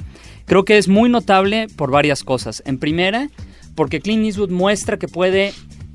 Creo 0.47 0.65
que 0.65 0.79
es 0.79 0.89
muy 0.89 1.09
notable 1.11 1.67
por 1.77 1.91
varias 1.91 2.23
cosas. 2.25 2.63
En 2.67 2.79
primera, 2.79 3.29
porque 3.75 4.01
Clint 4.01 4.25
Eastwood 4.25 4.51
muestra 4.51 4.99
que 4.99 5.09
puede 5.09 5.53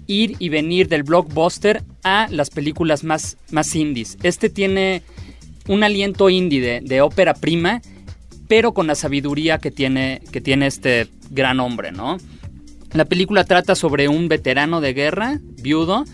ir 0.07 0.35
y 0.39 0.49
venir 0.49 0.87
del 0.87 1.03
blockbuster 1.03 1.83
a 2.03 2.27
las 2.31 2.49
películas 2.49 3.03
más, 3.03 3.37
más 3.51 3.75
indies. 3.75 4.17
Este 4.23 4.49
tiene 4.49 5.03
un 5.67 5.83
aliento 5.83 6.29
indie 6.31 6.81
de, 6.81 7.01
ópera 7.01 7.35
prima, 7.35 7.81
pero 8.47 8.73
con 8.73 8.87
la 8.87 8.95
sabiduría 8.95 9.59
que 9.59 9.69
tiene, 9.69 10.21
que 10.31 10.41
tiene 10.41 10.65
este 10.65 11.07
gran 11.29 11.59
hombre, 11.59 11.91
¿no? 11.91 12.17
La 12.93 13.05
película 13.05 13.43
trata 13.43 13.75
sobre 13.75 14.07
un 14.07 14.27
veterano 14.27 14.81
de 14.81 14.93
guerra, 14.93 15.39
viudo, 15.61 16.05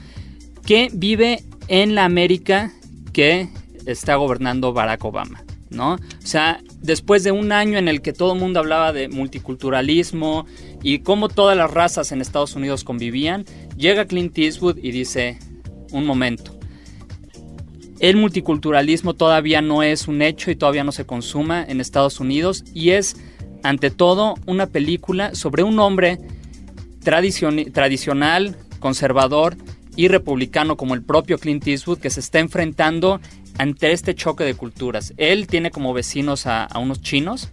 que 0.65 0.89
vive 0.91 1.41
en 1.69 1.95
la 1.95 2.03
América 2.03 2.73
que 3.13 3.47
está 3.85 4.15
gobernando 4.15 4.73
Barack 4.73 5.05
Obama, 5.05 5.44
O 5.77 5.97
sea, 6.19 6.61
después 6.81 7.23
de 7.23 7.31
un 7.31 7.51
año 7.51 7.77
en 7.77 7.87
el 7.87 8.01
que 8.01 8.13
todo 8.13 8.33
el 8.33 8.39
mundo 8.39 8.59
hablaba 8.59 8.93
de 8.93 9.09
multiculturalismo 9.09 10.45
y 10.83 10.99
cómo 10.99 11.27
todas 11.27 11.57
las 11.57 11.71
razas 11.71 12.11
en 12.11 12.21
Estados 12.21 12.55
Unidos 12.55 12.83
convivían, 12.83 13.45
llega 13.75 14.05
Clint 14.05 14.37
Eastwood 14.37 14.77
y 14.77 14.91
dice, 14.91 15.39
un 15.91 16.05
momento, 16.05 16.57
el 17.99 18.17
multiculturalismo 18.17 19.13
todavía 19.13 19.61
no 19.61 19.81
es 19.81 20.07
un 20.07 20.21
hecho 20.21 20.51
y 20.51 20.55
todavía 20.55 20.83
no 20.83 20.91
se 20.91 21.05
consuma 21.05 21.63
en 21.63 21.81
Estados 21.81 22.19
Unidos 22.19 22.63
y 22.73 22.91
es, 22.91 23.17
ante 23.63 23.89
todo, 23.89 24.35
una 24.45 24.67
película 24.67 25.33
sobre 25.33 25.63
un 25.63 25.79
hombre 25.79 26.19
tradicion- 27.03 27.71
tradicional, 27.71 28.57
conservador 28.79 29.57
y 29.95 30.09
republicano 30.09 30.75
como 30.77 30.93
el 30.93 31.03
propio 31.03 31.37
Clint 31.39 31.65
Eastwood 31.67 31.99
que 31.99 32.09
se 32.09 32.19
está 32.19 32.39
enfrentando 32.39 33.21
ante 33.57 33.91
este 33.91 34.15
choque 34.15 34.43
de 34.43 34.55
culturas. 34.55 35.13
Él 35.17 35.47
tiene 35.47 35.71
como 35.71 35.93
vecinos 35.93 36.45
a, 36.47 36.67
unos 36.79 37.01
chinos 37.01 37.49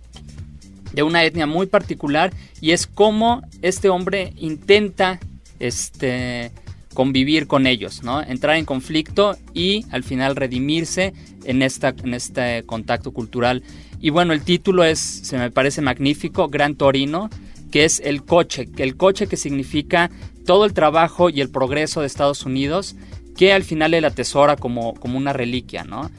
de 0.92 1.02
una 1.02 1.24
etnia 1.24 1.46
muy 1.46 1.66
particular 1.66 2.32
y 2.60 2.72
es 2.72 2.86
como 2.86 3.42
este 3.62 3.88
hombre 3.88 4.34
intenta 4.36 5.20
este 5.58 6.52
convivir 6.92 7.46
con 7.46 7.66
ellos, 7.66 8.02
¿no? 8.02 8.20
Entrar 8.20 8.56
en 8.56 8.66
conflicto 8.66 9.36
y 9.54 9.86
al 9.90 10.04
final 10.04 10.36
redimirse 10.36 11.14
en 11.44 11.62
esta 11.62 11.94
en 12.04 12.12
este 12.12 12.64
contacto 12.64 13.12
cultural. 13.12 13.62
Y 14.00 14.10
bueno, 14.10 14.34
el 14.34 14.42
título 14.42 14.84
es 14.84 14.98
se 14.98 15.38
me 15.38 15.50
parece 15.50 15.80
magnífico, 15.80 16.48
Gran 16.48 16.74
Torino, 16.74 17.30
que 17.70 17.84
es 17.84 18.00
el 18.04 18.24
coche, 18.24 18.68
el 18.76 18.96
coche 18.96 19.26
que 19.26 19.38
significa 19.38 20.10
todo 20.44 20.64
el 20.64 20.74
trabajo 20.74 21.30
y 21.30 21.40
el 21.40 21.50
progreso 21.50 22.00
de 22.00 22.06
Estados 22.06 22.44
Unidos, 22.44 22.96
que 23.36 23.52
al 23.52 23.64
final 23.64 23.94
él 23.94 24.04
atesora 24.04 24.56
como, 24.56 24.94
como 24.94 25.18
una 25.18 25.32
reliquia, 25.32 25.84
¿no? 25.84 26.10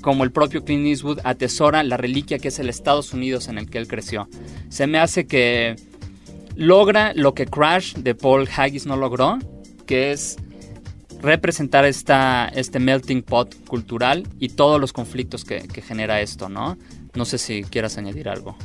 Como 0.00 0.24
el 0.24 0.32
propio 0.32 0.64
Clint 0.64 0.86
Eastwood 0.86 1.20
atesora 1.24 1.82
la 1.82 1.96
reliquia 1.96 2.38
que 2.38 2.48
es 2.48 2.58
el 2.58 2.68
Estados 2.68 3.12
Unidos 3.12 3.48
en 3.48 3.58
el 3.58 3.68
que 3.68 3.78
él 3.78 3.88
creció. 3.88 4.28
Se 4.68 4.86
me 4.86 4.98
hace 4.98 5.26
que 5.26 5.76
logra 6.56 7.12
lo 7.14 7.34
que 7.34 7.46
Crash 7.46 7.94
de 7.94 8.14
Paul 8.14 8.48
Haggis 8.54 8.86
no 8.86 8.96
logró, 8.96 9.38
que 9.86 10.12
es 10.12 10.36
representar 11.20 11.84
esta, 11.84 12.48
este 12.54 12.78
melting 12.78 13.22
pot 13.22 13.54
cultural 13.66 14.28
y 14.38 14.50
todos 14.50 14.80
los 14.80 14.92
conflictos 14.92 15.44
que, 15.44 15.66
que 15.68 15.80
genera 15.80 16.20
esto, 16.20 16.48
¿no? 16.48 16.76
No 17.14 17.24
sé 17.24 17.38
si 17.38 17.62
quieras 17.64 17.96
añadir 17.96 18.28
algo, 18.28 18.56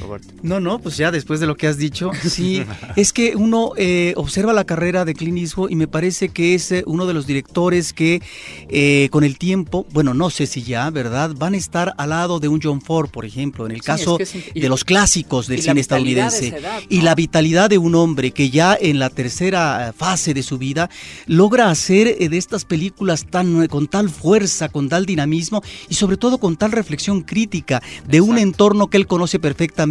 Roberto. 0.00 0.28
No, 0.42 0.60
no, 0.60 0.78
pues 0.78 0.96
ya 0.96 1.10
después 1.10 1.40
de 1.40 1.46
lo 1.46 1.56
que 1.56 1.66
has 1.66 1.78
dicho, 1.78 2.10
sí, 2.28 2.62
es 2.96 3.12
que 3.12 3.36
uno 3.36 3.72
eh, 3.76 4.12
observa 4.16 4.52
la 4.52 4.64
carrera 4.64 5.04
de 5.04 5.14
Clint 5.14 5.38
Eastwood 5.38 5.70
y 5.70 5.76
me 5.76 5.86
parece 5.88 6.28
que 6.30 6.54
es 6.54 6.70
eh, 6.72 6.82
uno 6.86 7.06
de 7.06 7.14
los 7.14 7.26
directores 7.26 7.92
que 7.92 8.20
eh, 8.68 9.08
con 9.10 9.24
el 9.24 9.38
tiempo, 9.38 9.86
bueno, 9.92 10.14
no 10.14 10.30
sé 10.30 10.46
si 10.46 10.62
ya, 10.62 10.90
¿verdad? 10.90 11.32
Van 11.36 11.54
a 11.54 11.56
estar 11.56 11.94
al 11.98 12.10
lado 12.10 12.40
de 12.40 12.48
un 12.48 12.60
John 12.62 12.80
Ford, 12.80 13.10
por 13.10 13.24
ejemplo, 13.24 13.66
en 13.66 13.72
el 13.72 13.80
Sí, 13.80 13.86
caso 13.86 14.18
es 14.18 14.30
que 14.32 14.38
es- 14.38 14.44
y- 14.54 14.60
de 14.60 14.68
los 14.68 14.84
clásicos 14.84 15.46
del 15.46 15.60
cine 15.60 15.74
de 15.74 15.80
estadounidense. 15.80 16.54
Y 16.88 17.02
la 17.02 17.14
vitalidad 17.14 17.70
de 17.70 17.78
un 17.78 17.94
hombre 17.94 18.30
que 18.32 18.50
ya 18.50 18.76
en 18.80 18.98
la 18.98 19.10
tercera 19.10 19.92
fase 19.96 20.34
de 20.34 20.42
su 20.42 20.58
vida 20.58 20.88
logra 21.26 21.70
hacer 21.70 22.16
eh, 22.18 22.28
de 22.28 22.36
estas 22.38 22.64
películas 22.64 23.26
tan, 23.30 23.62
eh, 23.62 23.68
con 23.68 23.86
tal 23.86 24.08
fuerza, 24.10 24.68
con 24.68 24.88
tal 24.88 25.06
dinamismo 25.06 25.62
y 25.88 25.94
sobre 25.94 26.16
todo 26.16 26.38
con 26.38 26.56
tal 26.56 26.72
reflexión 26.72 27.22
crítica 27.22 27.82
de 28.08 28.20
un 28.20 28.38
entorno 28.38 28.88
que 28.88 28.96
él 28.96 29.06
conoce 29.06 29.38
perfectamente 29.38 29.83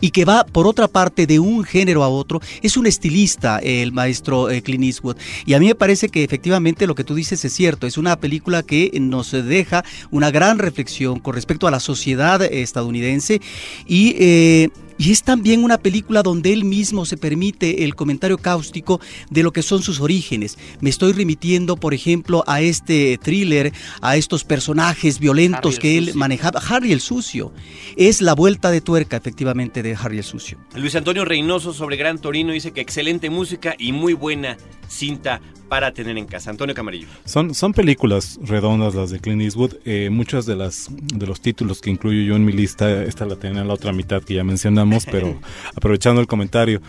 y 0.00 0.10
que 0.10 0.24
va 0.24 0.44
por 0.44 0.66
otra 0.66 0.88
parte 0.88 1.26
de 1.26 1.38
un 1.38 1.64
género 1.64 2.02
a 2.02 2.08
otro. 2.08 2.40
Es 2.62 2.76
un 2.76 2.86
estilista 2.86 3.58
el 3.58 3.92
maestro 3.92 4.50
eh, 4.50 4.62
Clint 4.62 4.84
Eastwood 4.84 5.16
y 5.44 5.54
a 5.54 5.60
mí 5.60 5.66
me 5.66 5.74
parece 5.74 6.08
que 6.08 6.24
efectivamente 6.24 6.86
lo 6.86 6.94
que 6.94 7.04
tú 7.04 7.14
dices 7.14 7.44
es 7.44 7.52
cierto. 7.52 7.86
Es 7.86 7.98
una 7.98 8.16
película 8.16 8.62
que 8.62 8.90
nos 9.00 9.32
deja 9.32 9.84
una 10.10 10.30
gran 10.30 10.58
reflexión 10.58 11.20
con 11.20 11.34
respecto 11.34 11.66
a 11.66 11.70
la 11.70 11.80
sociedad 11.80 12.42
eh, 12.42 12.62
estadounidense 12.62 13.40
y 13.86 14.14
eh, 14.18 14.70
y 14.98 15.12
es 15.12 15.22
también 15.22 15.62
una 15.64 15.78
película 15.78 16.22
donde 16.22 16.52
él 16.52 16.64
mismo 16.64 17.04
se 17.04 17.16
permite 17.16 17.84
el 17.84 17.94
comentario 17.94 18.38
cáustico 18.38 19.00
de 19.30 19.42
lo 19.42 19.52
que 19.52 19.62
son 19.62 19.82
sus 19.82 20.00
orígenes. 20.00 20.58
Me 20.80 20.90
estoy 20.90 21.12
remitiendo, 21.12 21.76
por 21.76 21.94
ejemplo, 21.94 22.44
a 22.46 22.60
este 22.60 23.18
thriller, 23.22 23.72
a 24.00 24.16
estos 24.16 24.44
personajes 24.44 25.18
violentos 25.18 25.78
que 25.78 25.98
él 25.98 26.06
Sucio. 26.06 26.18
manejaba. 26.18 26.60
Harry 26.68 26.92
el 26.92 27.00
Sucio. 27.00 27.52
Es 27.96 28.20
la 28.22 28.34
vuelta 28.34 28.70
de 28.70 28.80
tuerca, 28.80 29.16
efectivamente, 29.16 29.82
de 29.82 29.94
Harry 29.94 30.18
el 30.18 30.24
Sucio. 30.24 30.58
Luis 30.74 30.94
Antonio 30.94 31.24
Reynoso 31.24 31.72
sobre 31.72 31.96
Gran 31.96 32.18
Torino 32.18 32.52
dice 32.52 32.72
que 32.72 32.80
excelente 32.80 33.30
música 33.30 33.74
y 33.78 33.92
muy 33.92 34.14
buena 34.14 34.56
cinta 34.88 35.40
para 35.68 35.92
tener 35.92 36.16
en 36.16 36.26
casa. 36.26 36.50
Antonio 36.50 36.74
Camarillo. 36.74 37.08
Son, 37.24 37.54
son 37.54 37.72
películas 37.72 38.38
redondas 38.42 38.94
las 38.94 39.10
de 39.10 39.18
Clint 39.18 39.42
Eastwood. 39.42 39.74
Eh, 39.84 40.10
muchos 40.10 40.46
de, 40.46 40.56
las, 40.56 40.88
de 40.92 41.26
los 41.26 41.40
títulos 41.40 41.80
que 41.80 41.90
incluyo 41.90 42.22
yo 42.22 42.36
en 42.36 42.44
mi 42.44 42.52
lista, 42.52 43.02
esta 43.02 43.26
la 43.26 43.36
tenía 43.36 43.62
en 43.62 43.68
la 43.68 43.74
otra 43.74 43.92
mitad 43.92 44.22
que 44.22 44.34
ya 44.34 44.44
mencionamos, 44.44 44.85
pero 45.10 45.38
aprovechando 45.74 46.20
el 46.20 46.26
comentario. 46.26 46.80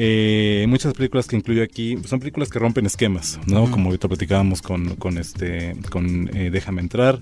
eh, 0.00 0.64
muchas 0.68 0.94
películas 0.94 1.26
que 1.26 1.36
incluyo 1.36 1.62
aquí 1.62 1.98
son 2.06 2.20
películas 2.20 2.50
que 2.50 2.60
rompen 2.60 2.86
esquemas, 2.86 3.40
¿no? 3.46 3.68
Como 3.70 3.86
ahorita 3.86 4.06
platicábamos 4.06 4.62
con, 4.62 4.94
con 4.94 5.18
este, 5.18 5.76
con 5.90 6.30
eh, 6.36 6.50
Déjame 6.50 6.80
entrar 6.80 7.20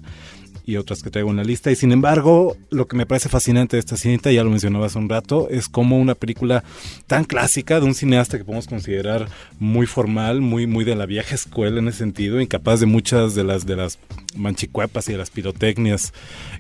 y 0.67 0.77
otras 0.77 1.03
que 1.03 1.11
traigo 1.11 1.31
en 1.31 1.37
la 1.37 1.45
lista. 1.45 1.71
Y 1.71 1.77
sin 1.77 1.93
embargo, 1.93 2.57
lo 2.71 2.89
que 2.89 2.97
me 2.97 3.07
parece 3.07 3.29
fascinante 3.29 3.77
de 3.77 3.81
esta 3.81 3.97
cinta, 3.97 4.33
ya 4.33 4.43
lo 4.43 4.51
mencionaba 4.51 4.87
hace 4.87 4.99
un 4.99 5.09
rato, 5.09 5.49
es 5.49 5.69
como 5.69 5.97
una 5.99 6.17
película 6.17 6.65
tan 7.07 7.25
clásica 7.25 7.79
de 7.79 7.87
un 7.87 7.95
cineasta 7.95 8.37
que 8.37 8.45
podemos 8.45 8.67
considerar 8.67 9.29
muy 9.61 9.87
formal, 9.87 10.41
muy, 10.41 10.67
muy 10.67 10.85
de 10.85 10.97
la 10.97 11.07
vieja 11.07 11.37
escuela 11.37 11.79
en 11.79 11.87
ese 11.89 11.99
sentido, 11.99 12.41
incapaz 12.41 12.81
de 12.81 12.87
muchas 12.87 13.37
de 13.37 13.45
las 13.45 13.65
de 13.65 13.77
las 13.77 14.01
manchicuepas 14.35 15.09
y 15.09 15.13
de 15.13 15.19
las 15.19 15.31
pirotecnias 15.31 16.13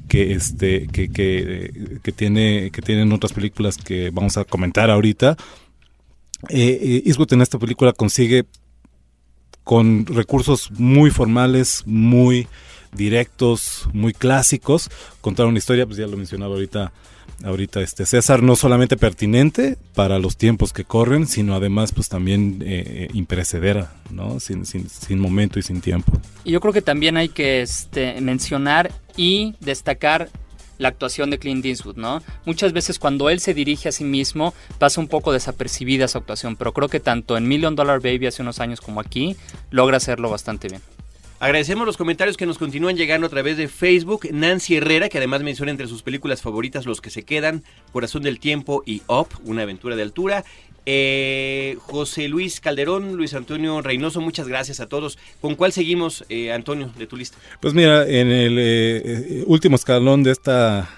que 0.09 0.33
este 0.33 0.87
que, 0.87 1.11
que, 1.11 1.99
que 2.03 2.13
tiene 2.13 2.71
que 2.71 2.83
tienen 2.83 3.13
otras 3.13 3.33
películas 3.33 3.77
que 3.77 4.11
vamos 4.11 4.37
a 4.37 4.45
comentar 4.45 4.89
ahorita. 4.89 5.37
Eh, 6.49 7.03
eh, 7.05 7.27
en 7.31 7.41
esta 7.41 7.59
película 7.59 7.93
consigue 7.93 8.45
con 9.65 10.07
recursos 10.07 10.71
muy 10.79 11.11
formales, 11.11 11.83
muy 11.87 12.47
directos, 12.97 13.89
muy 13.93 14.13
clásicos, 14.13 14.91
contar 15.21 15.47
una 15.47 15.59
historia, 15.59 15.87
pues 15.87 15.99
ya 15.99 16.07
lo 16.07 16.17
mencionaba 16.17 16.55
ahorita, 16.55 16.93
ahorita 17.45 17.81
este 17.81 18.07
César, 18.07 18.43
no 18.43 18.57
solamente 18.57 18.97
pertinente 18.97 19.77
para 19.95 20.19
los 20.19 20.37
tiempos 20.37 20.73
que 20.73 20.85
corren, 20.85 21.27
sino 21.27 21.55
además 21.55 21.93
pues 21.93 22.09
también 22.09 22.63
eh, 22.65 23.09
imperecedera, 23.15 23.93
¿no? 24.11 24.41
Sin, 24.41 24.67
sin, 24.67 24.89
sin 24.89 25.19
momento 25.19 25.59
y 25.59 25.63
sin 25.63 25.81
tiempo. 25.81 26.13
Y 26.45 26.53
yo 26.53 26.61
creo 26.61 26.73
que 26.73 26.83
también 26.83 27.17
hay 27.17 27.29
que 27.29 27.63
este, 27.63 28.21
mencionar 28.21 28.91
y 29.17 29.55
destacar 29.61 30.31
la 30.79 30.89
actuación 30.89 31.31
de 31.31 31.39
Clint 31.39 31.65
Eastwood, 31.65 31.97
¿no? 31.97 32.23
Muchas 32.45 32.73
veces 32.73 32.99
cuando 32.99 33.31
él 33.31 33.41
se 33.41 33.55
dirige 33.55 33.89
a 33.89 33.93
sí 33.93 34.05
mismo 34.05 34.55
pasa 34.79 35.01
un 35.01 35.09
poco 35.09 35.33
desapercibida 35.33 36.09
su 36.09 36.19
actuación, 36.19 36.57
pero 36.57 36.73
creo 36.73 36.89
que 36.89 37.01
tanto 37.01 37.37
en 37.37 37.49
Million 37.49 37.75
Dollar 37.75 38.01
Baby 38.01 38.27
hace 38.27 38.43
unos 38.43 38.61
años 38.61 38.81
como 38.81 39.01
aquí 39.01 39.37
logra 39.71 39.97
hacerlo 39.97 40.31
bastante 40.31 40.69
bien. 40.69 40.83
Agradecemos 41.39 41.85
los 41.87 41.99
comentarios 41.99 42.39
que 42.39 42.47
nos 42.47 42.57
continúan 42.57 42.97
llegando 42.97 43.27
a 43.27 43.31
través 43.31 43.59
de 43.59 43.69
Facebook. 43.69 44.27
Nancy 44.33 44.77
Herrera, 44.77 45.11
que 45.11 45.19
además 45.19 45.43
menciona 45.43 45.71
entre 45.71 45.87
sus 45.87 46.03
películas 46.03 46.41
favoritas 46.41 46.87
Los 46.87 47.03
que 47.03 47.11
se 47.11 47.25
quedan, 47.25 47.63
Corazón 47.93 48.23
del 48.23 48.41
Tiempo 48.41 48.83
y 48.87 49.03
Up, 49.07 49.29
una 49.45 49.63
aventura 49.63 49.97
de 49.97 50.03
altura. 50.03 50.45
Eh, 50.87 51.77
José 51.81 52.29
Luis 52.29 52.61
Calderón, 52.61 53.17
Luis 53.17 53.35
Antonio 53.35 53.83
Reynoso, 53.83 54.23
muchas 54.23 54.49
gracias 54.49 54.81
a 54.81 54.89
todos. 54.89 55.19
¿Con 55.43 55.57
cuál 55.57 55.73
seguimos, 55.73 56.25
eh, 56.31 56.53
Antonio, 56.53 56.91
de 56.97 57.07
tu 57.07 57.17
lista? 57.17 57.37
Pues 57.61 57.75
mira, 57.75 58.09
en 58.09 58.29
el 58.29 58.57
eh, 58.59 59.45
último 59.47 59.77
escalón 59.77 60.23
de 60.23 60.31
esta 60.31 60.89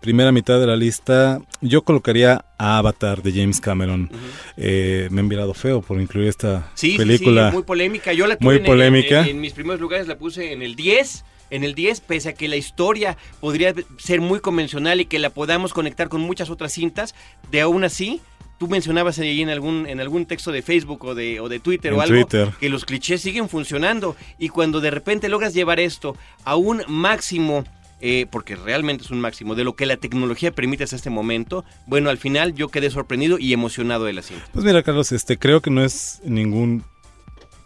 primera 0.00 0.32
mitad 0.32 0.60
de 0.60 0.66
la 0.66 0.76
lista, 0.76 1.40
yo 1.60 1.82
colocaría 1.82 2.44
a 2.56 2.78
Avatar 2.78 3.22
de 3.22 3.32
James 3.32 3.60
Cameron. 3.60 4.10
Eh, 4.56 5.08
me 5.10 5.20
he 5.20 5.24
enviado 5.24 5.54
feo 5.54 5.82
por 5.82 6.00
incluir 6.00 6.28
esta 6.28 6.70
película. 6.80 7.50
Sí, 7.50 7.54
muy 7.54 7.64
polémica. 7.64 8.12
Yo 8.12 8.26
la 8.26 8.36
tuve 8.36 8.46
muy 8.46 8.56
en, 8.56 8.64
polémica. 8.64 9.26
En, 9.26 9.40
mis 9.40 9.52
primeros 9.52 9.80
lugares 9.80 10.06
la 10.06 10.16
puse 10.16 10.52
en 10.52 10.62
el 10.62 10.74
10. 10.76 11.24
En 11.50 11.64
el 11.64 11.74
10, 11.74 12.00
pese 12.00 12.28
a 12.30 12.32
que 12.34 12.46
la 12.46 12.56
historia 12.56 13.16
podría 13.40 13.74
ser 13.96 14.20
muy 14.20 14.40
convencional 14.40 15.00
y 15.00 15.06
que 15.06 15.18
la 15.18 15.30
podamos 15.30 15.72
conectar 15.72 16.08
con 16.08 16.20
muchas 16.20 16.50
otras 16.50 16.72
cintas, 16.72 17.14
de 17.50 17.62
aún 17.62 17.84
así, 17.84 18.20
tú 18.58 18.68
mencionabas 18.68 19.18
ahí 19.18 19.40
en 19.40 19.48
algún, 19.48 19.86
en 19.86 20.00
algún 20.00 20.26
texto 20.26 20.52
de 20.52 20.62
Facebook 20.62 21.04
o 21.04 21.14
de, 21.14 21.40
o 21.40 21.48
de 21.48 21.60
Twitter 21.60 21.94
o 21.94 22.02
algo, 22.02 22.28
que 22.60 22.68
los 22.68 22.84
clichés 22.84 23.22
siguen 23.22 23.48
funcionando. 23.48 24.16
Y 24.38 24.50
cuando 24.50 24.80
de 24.80 24.90
repente 24.90 25.28
logras 25.28 25.54
llevar 25.54 25.80
esto 25.80 26.16
a 26.44 26.56
un 26.56 26.82
máximo 26.86 27.64
eh, 28.00 28.26
porque 28.30 28.56
realmente 28.56 29.04
es 29.04 29.10
un 29.10 29.20
máximo, 29.20 29.54
de 29.54 29.64
lo 29.64 29.74
que 29.74 29.86
la 29.86 29.96
tecnología 29.96 30.52
permite 30.52 30.84
hasta 30.84 30.96
este 30.96 31.10
momento, 31.10 31.64
bueno, 31.86 32.10
al 32.10 32.18
final 32.18 32.54
yo 32.54 32.68
quedé 32.68 32.90
sorprendido 32.90 33.38
y 33.38 33.52
emocionado 33.52 34.04
de 34.04 34.12
la. 34.12 34.22
Pues 34.52 34.64
mira, 34.64 34.82
Carlos, 34.82 35.12
este, 35.12 35.38
creo 35.38 35.60
que 35.60 35.70
no 35.70 35.84
es 35.84 36.20
ningún 36.24 36.84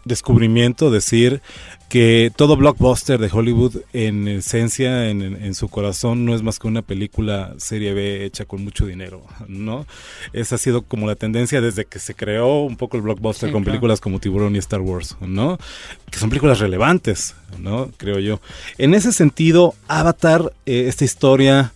descubrimiento 0.05 0.91
decir 0.91 1.41
que 1.89 2.31
todo 2.35 2.57
blockbuster 2.57 3.19
de 3.19 3.29
Hollywood 3.31 3.81
en 3.93 4.27
esencia, 4.27 5.09
en, 5.09 5.53
su 5.53 5.67
corazón, 5.67 6.25
no 6.25 6.33
es 6.33 6.41
más 6.41 6.57
que 6.57 6.67
una 6.67 6.81
película 6.81 7.53
serie 7.57 7.93
B 7.93 8.25
hecha 8.25 8.45
con 8.45 8.63
mucho 8.63 8.85
dinero, 8.85 9.23
¿no? 9.47 9.85
Esa 10.33 10.55
ha 10.55 10.57
sido 10.57 10.81
como 10.81 11.05
la 11.05 11.15
tendencia 11.15 11.61
desde 11.61 11.85
que 11.85 11.99
se 11.99 12.15
creó 12.15 12.61
un 12.63 12.77
poco 12.77 12.97
el 12.97 13.03
blockbuster 13.03 13.51
con 13.51 13.63
películas 13.63 14.01
como 14.01 14.19
Tiburón 14.19 14.55
y 14.55 14.59
Star 14.59 14.81
Wars, 14.81 15.15
¿no? 15.21 15.59
Que 16.09 16.17
son 16.17 16.29
películas 16.29 16.59
relevantes, 16.59 17.35
¿no? 17.59 17.91
Creo 17.97 18.17
yo. 18.19 18.39
En 18.79 18.95
ese 18.95 19.13
sentido, 19.13 19.75
Avatar, 19.87 20.51
eh, 20.65 20.85
esta 20.87 21.05
historia... 21.05 21.73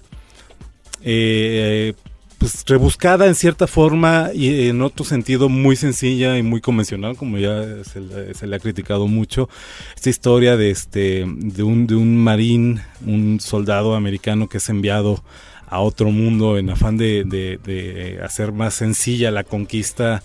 Eh, 1.03 1.93
pues 2.37 2.63
rebuscada 2.67 3.25
en 3.25 3.35
cierta 3.35 3.67
forma 3.67 4.29
y 4.33 4.67
en 4.67 4.81
otro 4.81 5.05
sentido 5.05 5.49
muy 5.49 5.75
sencilla 5.75 6.37
y 6.37 6.43
muy 6.43 6.61
convencional 6.61 7.15
como 7.17 7.37
ya 7.37 7.63
se, 7.83 8.47
le 8.47 8.55
ha 8.55 8.59
criticado 8.59 9.07
mucho 9.07 9.49
esta 9.95 10.09
historia 10.09 10.57
de 10.57 10.69
este 10.69 11.25
de 11.27 11.63
un 11.63 11.87
de 11.87 11.95
un 11.95 12.17
marín 12.17 12.81
un 13.05 13.39
soldado 13.39 13.95
americano 13.95 14.47
que 14.47 14.57
es 14.57 14.69
enviado 14.69 15.23
a 15.69 15.81
otro 15.81 16.11
mundo 16.11 16.57
en 16.57 16.69
afán 16.69 16.95
de, 16.95 17.25
de, 17.25 18.19
hacer 18.23 18.53
más 18.53 18.73
sencilla 18.73 19.31
la 19.31 19.43
conquista 19.43 20.23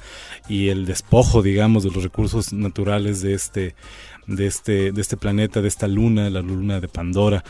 y 0.49 0.69
el 0.69 0.87
despojo 0.87 1.43
digamos 1.43 1.83
de 1.83 1.91
los 1.91 2.03
recursos 2.03 2.53
naturales 2.53 3.23
de 3.23 3.35
este 3.35 3.75
de 4.27 4.47
este 4.47 4.93
de 4.93 5.01
este 5.01 5.17
planeta 5.17 5.61
de 5.63 5.69
esta 5.69 5.89
luna 5.89 6.31
la 6.31 6.43
luna 6.43 6.79
de 6.81 6.89
Pandora 6.89 7.43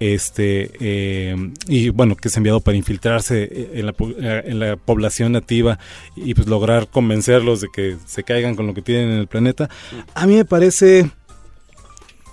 este 0.00 0.70
eh, 0.80 1.36
y 1.68 1.90
bueno 1.90 2.16
que 2.16 2.28
es 2.28 2.36
enviado 2.36 2.60
para 2.60 2.76
infiltrarse 2.76 3.70
en 3.74 3.86
la, 3.86 3.94
en 4.18 4.58
la, 4.58 4.76
población 4.76 5.32
nativa 5.32 5.78
y 6.16 6.34
pues 6.34 6.48
lograr 6.48 6.88
convencerlos 6.88 7.60
de 7.60 7.68
que 7.72 7.96
se 8.06 8.24
caigan 8.24 8.56
con 8.56 8.66
lo 8.66 8.74
que 8.74 8.82
tienen 8.82 9.10
en 9.10 9.18
el 9.18 9.26
planeta 9.26 9.68
a 10.14 10.26
mí 10.26 10.36
me 10.36 10.46
parece 10.46 11.10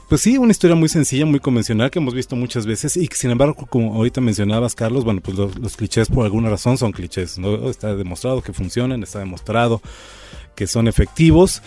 pues 0.07 0.21
sí, 0.21 0.37
una 0.37 0.51
historia 0.51 0.75
muy 0.75 0.87
sencilla, 0.87 1.25
muy 1.25 1.41
convencional 1.41 1.91
que 1.91 1.99
hemos 1.99 2.13
visto 2.13 2.37
muchas 2.37 2.65
veces 2.65 2.95
y 2.95 3.09
que 3.09 3.17
sin 3.17 3.29
embargo, 3.29 3.55
como 3.69 3.93
ahorita 3.93 4.21
mencionabas, 4.21 4.73
Carlos, 4.73 5.03
bueno, 5.03 5.19
pues 5.19 5.35
los, 5.37 5.59
los 5.59 5.75
clichés 5.75 6.07
por 6.07 6.23
alguna 6.23 6.49
razón 6.49 6.77
son 6.77 6.93
clichés, 6.93 7.37
¿no? 7.37 7.69
Está 7.69 7.93
demostrado 7.93 8.41
que 8.41 8.53
funcionan, 8.53 9.03
está 9.03 9.19
demostrado 9.19 9.81
que 10.55 10.65
son 10.65 10.87
efectivos 10.87 11.61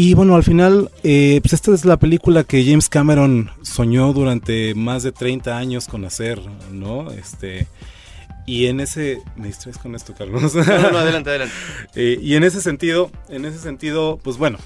y 0.00 0.14
bueno, 0.14 0.36
al 0.36 0.44
final, 0.44 0.92
eh, 1.02 1.40
pues 1.42 1.54
esta 1.54 1.74
es 1.74 1.84
la 1.84 1.96
película 1.96 2.44
que 2.44 2.64
James 2.64 2.88
Cameron 2.88 3.50
soñó 3.62 4.12
durante 4.12 4.72
más 4.76 5.02
de 5.02 5.10
30 5.10 5.58
años 5.58 5.88
con 5.88 6.04
hacer, 6.04 6.40
¿no? 6.70 7.10
Este, 7.10 7.66
y 8.46 8.66
en 8.66 8.78
ese... 8.78 9.20
¿Me 9.34 9.48
distraes 9.48 9.76
con 9.76 9.96
esto, 9.96 10.14
Carlos? 10.16 10.54
No, 10.54 10.62
no, 10.92 10.98
adelante, 10.98 11.30
adelante. 11.30 11.54
Eh, 11.96 12.16
y 12.22 12.36
en 12.36 12.44
ese 12.44 12.60
sentido, 12.60 13.10
en 13.28 13.44
ese 13.44 13.58
sentido, 13.58 14.20
pues 14.22 14.36
bueno, 14.36 14.58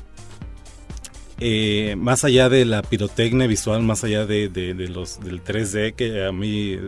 eh, 1.41 1.97
más 1.97 2.25
allá 2.25 2.49
de 2.49 2.65
la 2.65 2.83
pirotecnia 2.83 3.47
visual, 3.47 3.83
más 3.83 4.05
allá 4.05 4.27
de, 4.27 4.49
los 4.89 5.21
del 5.21 5.43
3D, 5.43 5.95
que 5.95 6.25
a 6.25 6.33
mí, 6.33 6.79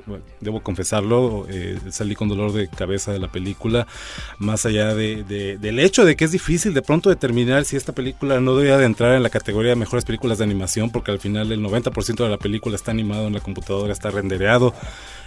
debo 0.40 0.62
confesarlo, 0.62 1.46
eh, 1.50 1.78
salí 1.90 2.14
con 2.14 2.28
dolor 2.28 2.52
de 2.52 2.68
cabeza 2.68 3.12
de 3.12 3.18
la 3.18 3.32
película, 3.32 3.86
más 4.38 4.66
allá 4.66 4.94
de, 4.94 5.24
del 5.24 5.78
hecho 5.78 6.04
de 6.04 6.16
que 6.16 6.24
es 6.24 6.32
difícil 6.32 6.74
de 6.74 6.82
pronto 6.82 7.10
determinar 7.10 7.64
si 7.64 7.76
esta 7.76 7.92
película 7.92 8.40
no 8.40 8.54
debería 8.54 8.78
de 8.78 8.86
entrar 8.86 9.14
en 9.14 9.22
la 9.22 9.30
categoría 9.30 9.70
de 9.70 9.76
mejores 9.76 10.04
películas 10.04 10.38
de 10.38 10.44
animación, 10.44 10.90
porque 10.90 11.10
al 11.10 11.18
final 11.18 11.50
el 11.50 11.60
90% 11.60 12.22
de 12.22 12.28
la 12.28 12.38
película 12.38 12.76
está 12.76 12.90
animado 12.90 13.26
en 13.26 13.32
la 13.32 13.40
computadora, 13.40 13.92
está 13.92 14.10
rendereado 14.10 14.74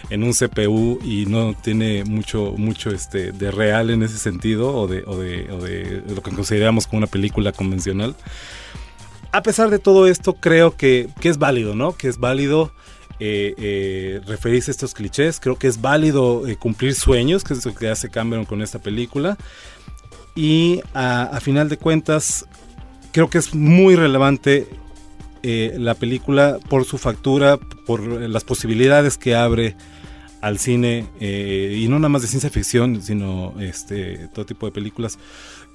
en 0.10 0.24
un 0.24 0.34
CPU 0.34 1.00
y 1.04 1.26
no 1.26 1.54
tiene 1.54 2.04
mucho 2.04 2.54
mucho 2.56 2.92
este 2.92 3.32
de 3.32 3.52
real 3.52 3.90
en 3.90 4.04
ese 4.04 4.18
sentido 4.18 4.74
o 4.74 4.88
de, 4.88 5.04
o 5.06 5.18
de, 5.18 5.52
o 5.52 5.58
de 5.58 6.04
lo 6.14 6.22
que 6.22 6.32
consideramos 6.32 6.88
como 6.88 7.00
una 7.00 7.08
película 7.08 7.52
convencional 7.52 8.16
a 9.32 9.42
pesar 9.42 9.70
de 9.70 9.80
todo 9.80 10.08
esto, 10.08 10.34
creo 10.34 10.76
que, 10.76 11.10
es 11.22 11.38
válido, 11.38 11.76
¿no? 11.76 11.96
Que 11.96 12.08
es 12.08 12.18
válido 12.18 12.72
eh, 13.20 13.54
eh, 13.58 14.22
referirse 14.26 14.72
a 14.72 14.74
estos 14.74 14.94
clichés. 14.94 15.40
Creo 15.40 15.58
que 15.58 15.68
es 15.68 15.82
válido 15.82 16.48
eh, 16.48 16.56
cumplir 16.56 16.96
sueños, 16.96 17.44
que 17.44 17.54
es 17.54 17.66
lo 17.66 17.76
que 17.76 17.90
hace 17.90 18.10
Cameron 18.10 18.46
con 18.46 18.62
esta 18.62 18.80
película. 18.80 19.38
Y 20.36 20.82
a, 20.94 21.40
final 21.42 21.68
de 21.68 21.78
cuentas, 21.78 22.46
creo 23.12 23.30
que 23.30 23.40
es 23.40 23.56
muy 23.56 23.96
relevante 23.96 24.68
la 25.44 25.94
película 25.94 26.60
por 26.68 26.84
su 26.84 26.98
factura, 26.98 27.58
por 27.86 28.02
las 28.02 28.44
posibilidades 28.44 29.18
que 29.18 29.34
abre 29.34 29.78
al 30.42 30.60
cine, 30.60 31.08
y 31.22 31.88
no 31.88 32.00
nada 32.00 32.10
más 32.10 32.22
de 32.22 32.28
ciencia 32.28 32.50
ficción, 32.50 33.02
sino 33.02 33.54
este, 33.62 34.28
todo 34.34 34.46
tipo 34.46 34.66
de 34.66 34.74
películas 34.74 35.18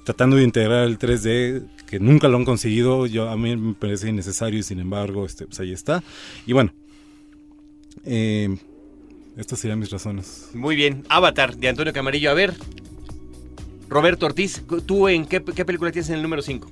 tratando 0.03 0.35
de 0.35 0.43
integrar 0.43 0.85
el 0.85 0.97
3D, 0.97 1.67
que 1.87 1.99
nunca 1.99 2.27
lo 2.27 2.37
han 2.37 2.45
conseguido, 2.45 3.05
yo 3.05 3.29
a 3.29 3.37
mí 3.37 3.55
me 3.55 3.73
parece 3.73 4.09
innecesario 4.09 4.59
y 4.59 4.63
sin 4.63 4.79
embargo, 4.79 5.25
este, 5.25 5.45
pues 5.45 5.59
ahí 5.59 5.71
está. 5.71 6.03
Y 6.45 6.53
bueno, 6.53 6.73
eh, 8.05 8.55
estas 9.37 9.59
serían 9.59 9.79
mis 9.79 9.89
razones. 9.89 10.49
Muy 10.53 10.75
bien, 10.75 11.03
Avatar 11.09 11.55
de 11.55 11.69
Antonio 11.69 11.93
Camarillo. 11.93 12.29
A 12.31 12.33
ver, 12.33 12.53
Roberto 13.89 14.25
Ortiz, 14.25 14.63
¿tú 14.85 15.07
en 15.07 15.25
qué, 15.25 15.43
qué 15.43 15.65
película 15.65 15.91
tienes 15.91 16.09
en 16.09 16.15
el 16.15 16.23
número 16.23 16.41
5? 16.41 16.69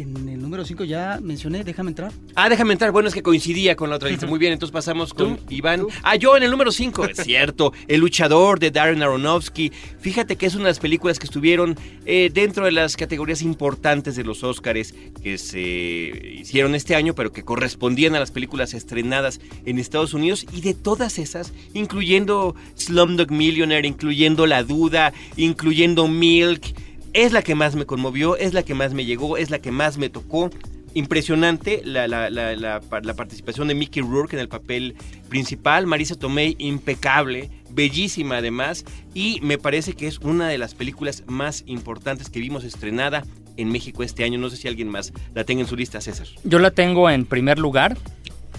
En 0.00 0.28
el 0.28 0.40
número 0.40 0.64
5 0.64 0.84
ya 0.84 1.18
mencioné, 1.22 1.62
déjame 1.62 1.90
entrar. 1.90 2.12
Ah, 2.34 2.48
déjame 2.48 2.72
entrar. 2.72 2.90
Bueno, 2.90 3.08
es 3.08 3.14
que 3.14 3.22
coincidía 3.22 3.76
con 3.76 3.90
la 3.90 3.96
otra 3.96 4.08
lista. 4.08 4.26
Muy 4.26 4.38
bien, 4.38 4.52
entonces 4.52 4.72
pasamos 4.72 5.14
con 5.14 5.38
Iván. 5.48 5.86
Ah, 6.02 6.16
yo 6.16 6.36
en 6.36 6.42
el 6.42 6.50
número 6.50 6.72
5, 6.72 7.04
es 7.06 7.18
cierto. 7.18 7.72
El 7.86 8.00
luchador 8.00 8.58
de 8.58 8.70
Darren 8.70 9.02
Aronofsky. 9.02 9.70
Fíjate 10.00 10.36
que 10.36 10.46
es 10.46 10.54
una 10.54 10.64
de 10.64 10.70
las 10.70 10.80
películas 10.80 11.18
que 11.18 11.26
estuvieron 11.26 11.78
eh, 12.06 12.30
dentro 12.32 12.64
de 12.64 12.72
las 12.72 12.96
categorías 12.96 13.42
importantes 13.42 14.16
de 14.16 14.24
los 14.24 14.42
Oscars 14.42 14.94
que 15.22 15.38
se 15.38 15.60
hicieron 15.60 16.74
este 16.74 16.96
año, 16.96 17.14
pero 17.14 17.32
que 17.32 17.44
correspondían 17.44 18.14
a 18.14 18.20
las 18.20 18.30
películas 18.30 18.74
estrenadas 18.74 19.40
en 19.64 19.78
Estados 19.78 20.14
Unidos. 20.14 20.46
Y 20.52 20.60
de 20.60 20.74
todas 20.74 21.18
esas, 21.18 21.52
incluyendo 21.72 22.56
Slumdog 22.76 23.30
Millionaire, 23.30 23.86
incluyendo 23.86 24.46
La 24.46 24.64
Duda, 24.64 25.12
incluyendo 25.36 26.08
Milk 26.08 26.74
es 27.14 27.32
la 27.32 27.42
que 27.42 27.54
más 27.54 27.76
me 27.76 27.86
conmovió, 27.86 28.36
es 28.36 28.52
la 28.52 28.64
que 28.64 28.74
más 28.74 28.92
me 28.92 29.04
llegó, 29.06 29.38
es 29.38 29.50
la 29.50 29.60
que 29.60 29.70
más 29.70 29.96
me 29.96 30.10
tocó. 30.10 30.50
Impresionante 30.92 31.80
la, 31.84 32.80
participación 33.16 33.66
de 33.68 33.74
Mickey 33.74 34.02
Rourke 34.02 34.34
en 34.34 34.40
el 34.40 34.48
papel 34.48 34.94
principal, 35.28 35.86
Marisa 35.86 36.14
Tomei 36.14 36.54
impecable, 36.58 37.50
bellísima 37.70 38.36
además, 38.36 38.84
y 39.12 39.40
me 39.42 39.58
parece 39.58 39.94
que 39.94 40.06
es 40.06 40.18
una 40.18 40.48
de 40.48 40.58
las 40.58 40.74
películas 40.74 41.24
más 41.26 41.64
importantes 41.66 42.30
que 42.30 42.38
vimos 42.38 42.62
estrenada 42.62 43.24
en 43.56 43.72
México 43.72 44.02
este 44.02 44.22
año. 44.22 44.38
No 44.38 44.50
sé 44.50 44.56
si 44.56 44.68
alguien 44.68 44.88
más 44.88 45.12
la 45.34 45.44
tenga 45.44 45.62
en 45.62 45.68
su 45.68 45.76
lista, 45.76 46.00
César. 46.00 46.28
Yo 46.44 46.58
la 46.58 46.70
tengo 46.70 47.10
en 47.10 47.26
primer 47.26 47.58
lugar. 47.58 47.96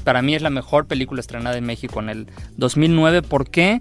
Para 0.04 0.22
mí 0.22 0.36
es 0.36 0.42
la 0.42 0.50
mejor 0.50 0.88
película 0.88 1.22
estrenada 1.22 1.58
en 1.58 1.66
México 1.66 2.00
en 2.02 2.10
el 2.10 2.28
2009. 2.58 3.22
¿Por 3.22 3.50
qué? 3.50 3.80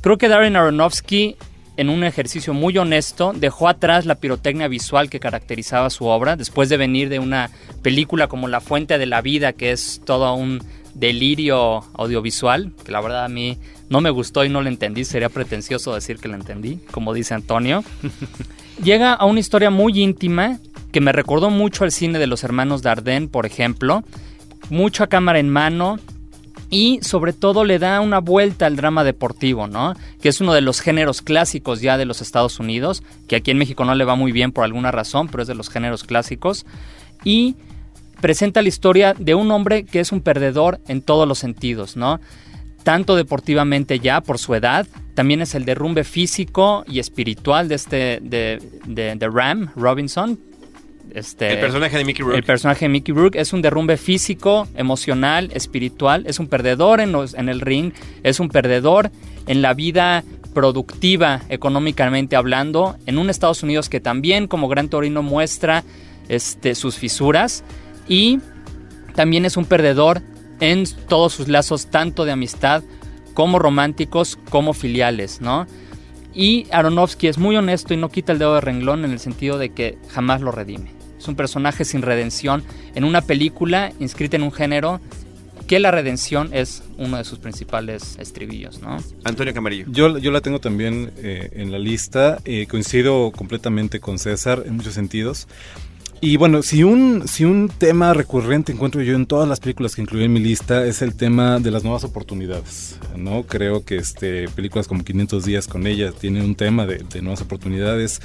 Creo 0.00 0.16
que 0.16 0.28
Darren 0.28 0.56
Aronofsky 0.56 1.36
en 1.80 1.88
un 1.88 2.04
ejercicio 2.04 2.52
muy 2.52 2.76
honesto, 2.76 3.32
dejó 3.34 3.66
atrás 3.66 4.04
la 4.04 4.16
pirotecnia 4.16 4.68
visual 4.68 5.08
que 5.08 5.18
caracterizaba 5.18 5.88
su 5.88 6.04
obra, 6.04 6.36
después 6.36 6.68
de 6.68 6.76
venir 6.76 7.08
de 7.08 7.18
una 7.18 7.50
película 7.80 8.26
como 8.26 8.48
La 8.48 8.60
Fuente 8.60 8.98
de 8.98 9.06
la 9.06 9.22
Vida, 9.22 9.54
que 9.54 9.72
es 9.72 10.02
todo 10.04 10.34
un 10.34 10.62
delirio 10.92 11.82
audiovisual, 11.94 12.72
que 12.84 12.92
la 12.92 13.00
verdad 13.00 13.24
a 13.24 13.28
mí 13.28 13.56
no 13.88 14.02
me 14.02 14.10
gustó 14.10 14.44
y 14.44 14.50
no 14.50 14.60
la 14.60 14.68
entendí, 14.68 15.06
sería 15.06 15.30
pretencioso 15.30 15.94
decir 15.94 16.18
que 16.18 16.28
la 16.28 16.36
entendí, 16.36 16.80
como 16.90 17.14
dice 17.14 17.32
Antonio. 17.32 17.82
Llega 18.84 19.14
a 19.14 19.24
una 19.24 19.40
historia 19.40 19.70
muy 19.70 19.98
íntima 19.98 20.58
que 20.92 21.00
me 21.00 21.12
recordó 21.12 21.48
mucho 21.48 21.84
al 21.84 21.92
cine 21.92 22.18
de 22.18 22.26
los 22.26 22.44
hermanos 22.44 22.82
Dardenne, 22.82 23.28
por 23.28 23.46
ejemplo, 23.46 24.04
mucha 24.68 25.06
cámara 25.06 25.38
en 25.38 25.48
mano, 25.48 25.98
y 26.70 27.00
sobre 27.02 27.32
todo 27.32 27.64
le 27.64 27.80
da 27.80 28.00
una 28.00 28.20
vuelta 28.20 28.66
al 28.66 28.76
drama 28.76 29.02
deportivo, 29.02 29.66
¿no? 29.66 29.94
Que 30.22 30.28
es 30.28 30.40
uno 30.40 30.54
de 30.54 30.60
los 30.60 30.80
géneros 30.80 31.20
clásicos 31.20 31.80
ya 31.80 31.98
de 31.98 32.04
los 32.04 32.22
Estados 32.22 32.60
Unidos, 32.60 33.02
que 33.28 33.36
aquí 33.36 33.50
en 33.50 33.58
México 33.58 33.84
no 33.84 33.94
le 33.96 34.04
va 34.04 34.14
muy 34.14 34.30
bien 34.30 34.52
por 34.52 34.64
alguna 34.64 34.92
razón, 34.92 35.28
pero 35.28 35.42
es 35.42 35.48
de 35.48 35.56
los 35.56 35.68
géneros 35.68 36.04
clásicos. 36.04 36.64
Y 37.24 37.56
presenta 38.20 38.62
la 38.62 38.68
historia 38.68 39.14
de 39.18 39.34
un 39.34 39.50
hombre 39.50 39.84
que 39.84 39.98
es 39.98 40.12
un 40.12 40.20
perdedor 40.20 40.80
en 40.86 41.02
todos 41.02 41.26
los 41.26 41.38
sentidos, 41.38 41.96
¿no? 41.96 42.20
Tanto 42.84 43.16
deportivamente 43.16 43.98
ya 43.98 44.20
por 44.20 44.38
su 44.38 44.54
edad, 44.54 44.86
también 45.14 45.42
es 45.42 45.54
el 45.54 45.64
derrumbe 45.64 46.04
físico 46.04 46.84
y 46.86 47.00
espiritual 47.00 47.68
de 47.68 47.74
este 47.74 48.20
de, 48.22 48.58
de 48.86 49.28
Ram 49.28 49.70
Robinson, 49.74 50.38
este, 51.14 51.52
el 51.52 51.60
personaje 51.60 51.98
de 51.98 52.04
Mickey 52.04 52.22
Rourke. 52.22 52.38
El 52.38 52.44
personaje 52.44 52.84
de 52.84 52.88
Mickey 52.88 53.14
Rourke 53.14 53.40
es 53.40 53.52
un 53.52 53.62
derrumbe 53.62 53.96
físico, 53.96 54.68
emocional, 54.74 55.50
espiritual. 55.52 56.24
Es 56.26 56.38
un 56.38 56.48
perdedor 56.48 57.00
en, 57.00 57.14
en 57.34 57.48
el 57.48 57.60
ring, 57.60 57.92
es 58.22 58.40
un 58.40 58.48
perdedor 58.48 59.10
en 59.46 59.62
la 59.62 59.74
vida 59.74 60.24
productiva, 60.54 61.42
económicamente 61.48 62.36
hablando, 62.36 62.96
en 63.06 63.18
un 63.18 63.30
Estados 63.30 63.62
Unidos 63.62 63.88
que 63.88 64.00
también, 64.00 64.46
como 64.46 64.68
Gran 64.68 64.88
Torino, 64.88 65.22
muestra 65.22 65.84
este, 66.28 66.74
sus 66.74 66.96
fisuras. 66.96 67.64
Y 68.08 68.40
también 69.14 69.44
es 69.44 69.56
un 69.56 69.64
perdedor 69.64 70.22
en 70.60 70.84
todos 71.08 71.32
sus 71.32 71.48
lazos, 71.48 71.86
tanto 71.86 72.24
de 72.24 72.32
amistad 72.32 72.82
como 73.34 73.58
románticos, 73.58 74.38
como 74.50 74.72
filiales, 74.72 75.40
¿no? 75.40 75.66
Y 76.34 76.66
Aronofsky 76.70 77.28
es 77.28 77.38
muy 77.38 77.56
honesto 77.56 77.94
y 77.94 77.96
no 77.96 78.08
quita 78.08 78.32
el 78.32 78.38
dedo 78.38 78.54
de 78.54 78.60
renglón 78.60 79.04
en 79.04 79.12
el 79.12 79.18
sentido 79.18 79.58
de 79.58 79.70
que 79.70 79.98
jamás 80.08 80.40
lo 80.40 80.52
redime. 80.52 80.99
Es 81.20 81.28
un 81.28 81.36
personaje 81.36 81.84
sin 81.84 82.00
redención 82.00 82.64
en 82.94 83.04
una 83.04 83.20
película 83.20 83.92
inscrita 84.00 84.36
en 84.36 84.42
un 84.42 84.52
género 84.52 85.02
que 85.66 85.78
la 85.78 85.90
redención 85.90 86.48
es 86.54 86.82
uno 86.96 87.18
de 87.18 87.24
sus 87.24 87.38
principales 87.38 88.16
estribillos, 88.18 88.80
¿no? 88.80 88.96
Antonio 89.22 89.52
Camarillo. 89.52 89.84
Yo, 89.90 90.16
yo 90.16 90.30
la 90.30 90.40
tengo 90.40 90.60
también 90.60 91.12
eh, 91.18 91.50
en 91.52 91.70
la 91.70 91.78
lista. 91.78 92.38
Eh, 92.46 92.66
coincido 92.66 93.30
completamente 93.32 94.00
con 94.00 94.18
César 94.18 94.64
en 94.66 94.76
muchos 94.76 94.94
sentidos. 94.94 95.46
Y 96.22 96.36
bueno, 96.38 96.62
si 96.62 96.84
un, 96.84 97.28
si 97.28 97.44
un 97.44 97.68
tema 97.68 98.12
recurrente 98.14 98.72
encuentro 98.72 99.00
yo 99.00 99.14
en 99.14 99.26
todas 99.26 99.48
las 99.48 99.60
películas 99.60 99.94
que 99.94 100.02
incluí 100.02 100.24
en 100.24 100.32
mi 100.32 100.40
lista 100.40 100.84
es 100.84 101.02
el 101.02 101.14
tema 101.14 101.60
de 101.60 101.70
las 101.70 101.82
nuevas 101.82 102.04
oportunidades, 102.04 102.98
¿no? 103.16 103.44
Creo 103.44 103.84
que 103.84 103.96
este, 103.96 104.48
películas 104.48 104.86
como 104.86 105.02
500 105.02 105.44
días 105.44 105.66
con 105.66 105.86
ella 105.86 106.12
tienen 106.12 106.44
un 106.44 106.56
tema 106.56 106.84
de, 106.84 106.98
de 106.98 107.22
nuevas 107.22 107.40
oportunidades. 107.40 108.20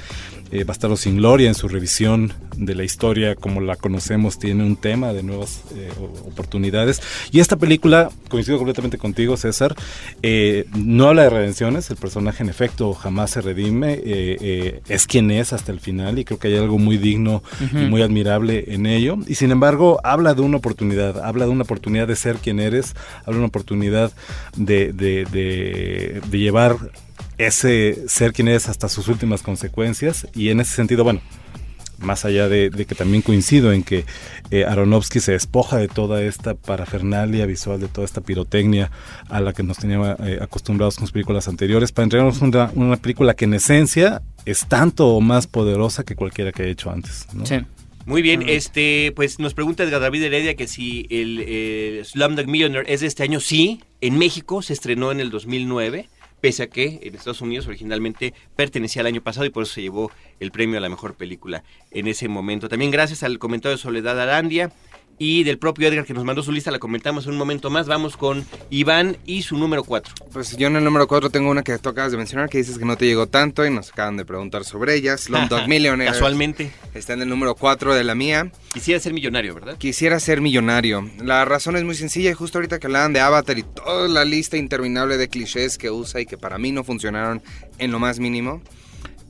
Eh, 0.52 0.64
Bastardo 0.64 0.96
sin 0.96 1.16
Gloria 1.16 1.48
en 1.48 1.54
su 1.54 1.68
revisión 1.68 2.32
de 2.56 2.74
la 2.74 2.84
historia 2.84 3.34
como 3.34 3.60
la 3.60 3.76
conocemos 3.76 4.38
tiene 4.38 4.64
un 4.64 4.76
tema 4.76 5.12
de 5.12 5.22
nuevas 5.22 5.62
eh, 5.74 5.90
oportunidades. 6.26 7.00
Y 7.30 7.40
esta 7.40 7.56
película, 7.56 8.10
coincido 8.28 8.58
completamente 8.58 8.98
contigo 8.98 9.36
César, 9.36 9.74
eh, 10.22 10.66
no 10.74 11.08
habla 11.08 11.24
de 11.24 11.30
redenciones, 11.30 11.90
el 11.90 11.96
personaje 11.96 12.42
en 12.42 12.48
efecto 12.48 12.94
jamás 12.94 13.30
se 13.30 13.40
redime, 13.40 14.00
eh, 14.02 14.80
es 14.88 15.06
quien 15.06 15.30
es 15.30 15.52
hasta 15.52 15.72
el 15.72 15.80
final 15.80 16.18
y 16.18 16.24
creo 16.24 16.38
que 16.38 16.48
hay 16.48 16.56
algo 16.56 16.78
muy 16.78 16.96
digno 16.96 17.42
y 17.72 17.86
muy 17.86 18.02
admirable 18.02 18.64
en 18.68 18.86
ello. 18.86 19.18
Y 19.26 19.34
sin 19.34 19.50
embargo 19.50 20.00
habla 20.04 20.34
de 20.34 20.42
una 20.42 20.58
oportunidad, 20.58 21.24
habla 21.24 21.44
de 21.44 21.50
una 21.50 21.62
oportunidad 21.62 22.08
de 22.08 22.16
ser 22.16 22.36
quien 22.36 22.60
eres, 22.60 22.94
habla 23.20 23.32
de 23.32 23.38
una 23.38 23.48
oportunidad 23.48 24.12
de, 24.56 24.92
de, 24.92 25.24
de, 25.24 26.20
de 26.26 26.38
llevar 26.38 26.76
ese 27.38 28.08
ser 28.08 28.32
quien 28.32 28.48
es 28.48 28.68
hasta 28.68 28.88
sus 28.88 29.08
últimas 29.08 29.42
consecuencias 29.42 30.26
y 30.34 30.50
en 30.50 30.60
ese 30.60 30.74
sentido, 30.74 31.04
bueno, 31.04 31.20
más 31.98 32.24
allá 32.24 32.48
de, 32.48 32.70
que 32.70 32.94
también 32.94 33.22
coincido 33.22 33.72
en 33.72 33.82
que 33.82 34.04
eh, 34.50 34.64
Aronofsky 34.64 35.20
se 35.20 35.32
despoja 35.32 35.78
de 35.78 35.88
toda 35.88 36.22
esta 36.22 36.54
parafernalia 36.54 37.46
visual, 37.46 37.80
de 37.80 37.88
toda 37.88 38.04
esta 38.04 38.20
pirotecnia 38.20 38.90
a 39.28 39.40
la 39.40 39.52
que 39.52 39.62
nos 39.62 39.78
tenía 39.78 40.16
eh, 40.24 40.38
acostumbrados 40.40 40.96
con 40.96 41.06
sus 41.06 41.12
películas 41.12 41.48
anteriores, 41.48 41.92
para 41.92 42.04
entregarnos 42.04 42.40
una, 42.40 42.70
una, 42.74 42.96
película 42.96 43.34
que 43.34 43.46
en 43.46 43.54
esencia 43.54 44.22
es 44.44 44.66
tanto 44.66 45.08
o 45.08 45.20
más 45.20 45.46
poderosa 45.46 46.04
que 46.04 46.14
cualquiera 46.14 46.52
que 46.52 46.62
haya 46.62 46.72
hecho 46.72 46.90
antes. 46.90 47.26
¿no? 47.32 47.46
Sí. 47.46 47.56
Muy 48.04 48.22
bien, 48.22 48.48
este, 48.48 49.12
pues 49.16 49.40
nos 49.40 49.52
pregunta 49.52 49.82
Edgar 49.82 50.00
David 50.00 50.22
Heredia 50.22 50.54
que 50.54 50.68
si 50.68 51.08
el 51.10 51.42
eh, 51.44 52.02
Slumdog 52.04 52.46
Millionaire 52.46 52.92
es 52.92 53.00
de 53.00 53.08
este 53.08 53.24
año. 53.24 53.40
Sí, 53.40 53.80
en 54.00 54.16
México 54.16 54.62
se 54.62 54.74
estrenó 54.74 55.10
en 55.10 55.18
el 55.18 55.30
2009 55.30 56.08
pese 56.40 56.64
a 56.64 56.66
que 56.68 57.00
en 57.02 57.14
Estados 57.14 57.40
Unidos 57.40 57.66
originalmente 57.66 58.34
pertenecía 58.54 59.00
al 59.00 59.06
año 59.06 59.22
pasado 59.22 59.46
y 59.46 59.50
por 59.50 59.64
eso 59.64 59.74
se 59.74 59.82
llevó 59.82 60.10
el 60.40 60.50
premio 60.52 60.78
a 60.78 60.80
la 60.80 60.88
mejor 60.88 61.14
película 61.14 61.64
en 61.90 62.06
ese 62.08 62.28
momento. 62.28 62.68
También 62.68 62.90
gracias 62.90 63.22
al 63.22 63.38
comentario 63.38 63.76
de 63.76 63.82
Soledad 63.82 64.20
Arandia 64.20 64.72
y 65.18 65.44
del 65.44 65.58
propio 65.58 65.88
Edgar 65.88 66.04
que 66.04 66.14
nos 66.14 66.24
mandó 66.24 66.42
su 66.42 66.52
lista, 66.52 66.70
la 66.70 66.78
comentamos 66.78 67.26
en 67.26 67.32
un 67.32 67.38
momento 67.38 67.70
más. 67.70 67.86
Vamos 67.86 68.16
con 68.16 68.46
Iván 68.70 69.16
y 69.24 69.42
su 69.42 69.56
número 69.56 69.84
4. 69.84 70.14
Pues 70.32 70.56
yo 70.56 70.66
en 70.66 70.76
el 70.76 70.84
número 70.84 71.06
4 71.06 71.30
tengo 71.30 71.50
una 71.50 71.62
que 71.62 71.78
tú 71.78 71.88
acabas 71.88 72.12
de 72.12 72.18
mencionar 72.18 72.48
que 72.48 72.58
dices 72.58 72.78
que 72.78 72.84
no 72.84 72.96
te 72.96 73.06
llegó 73.06 73.26
tanto 73.26 73.64
y 73.64 73.70
nos 73.70 73.92
acaban 73.92 74.16
de 74.16 74.24
preguntar 74.24 74.64
sobre 74.64 74.94
ella. 74.94 75.16
Slumdog 75.16 75.68
Millionaire. 75.68 76.12
Casualmente. 76.12 76.70
Está 76.94 77.14
en 77.14 77.22
el 77.22 77.28
número 77.28 77.54
4 77.54 77.94
de 77.94 78.04
la 78.04 78.14
mía. 78.14 78.50
Quisiera 78.72 79.00
ser 79.00 79.12
millonario, 79.12 79.54
¿verdad? 79.54 79.78
Quisiera 79.78 80.20
ser 80.20 80.40
millonario. 80.40 81.10
La 81.22 81.44
razón 81.44 81.76
es 81.76 81.84
muy 81.84 81.94
sencilla 81.94 82.30
y 82.30 82.34
justo 82.34 82.58
ahorita 82.58 82.78
que 82.78 82.86
hablaban 82.86 83.12
de 83.12 83.20
Avatar 83.20 83.58
y 83.58 83.62
toda 83.62 84.08
la 84.08 84.24
lista 84.24 84.56
interminable 84.56 85.16
de 85.16 85.28
clichés 85.28 85.78
que 85.78 85.90
usa 85.90 86.20
y 86.20 86.26
que 86.26 86.36
para 86.36 86.58
mí 86.58 86.72
no 86.72 86.84
funcionaron 86.84 87.42
en 87.78 87.90
lo 87.90 87.98
más 87.98 88.18
mínimo. 88.18 88.60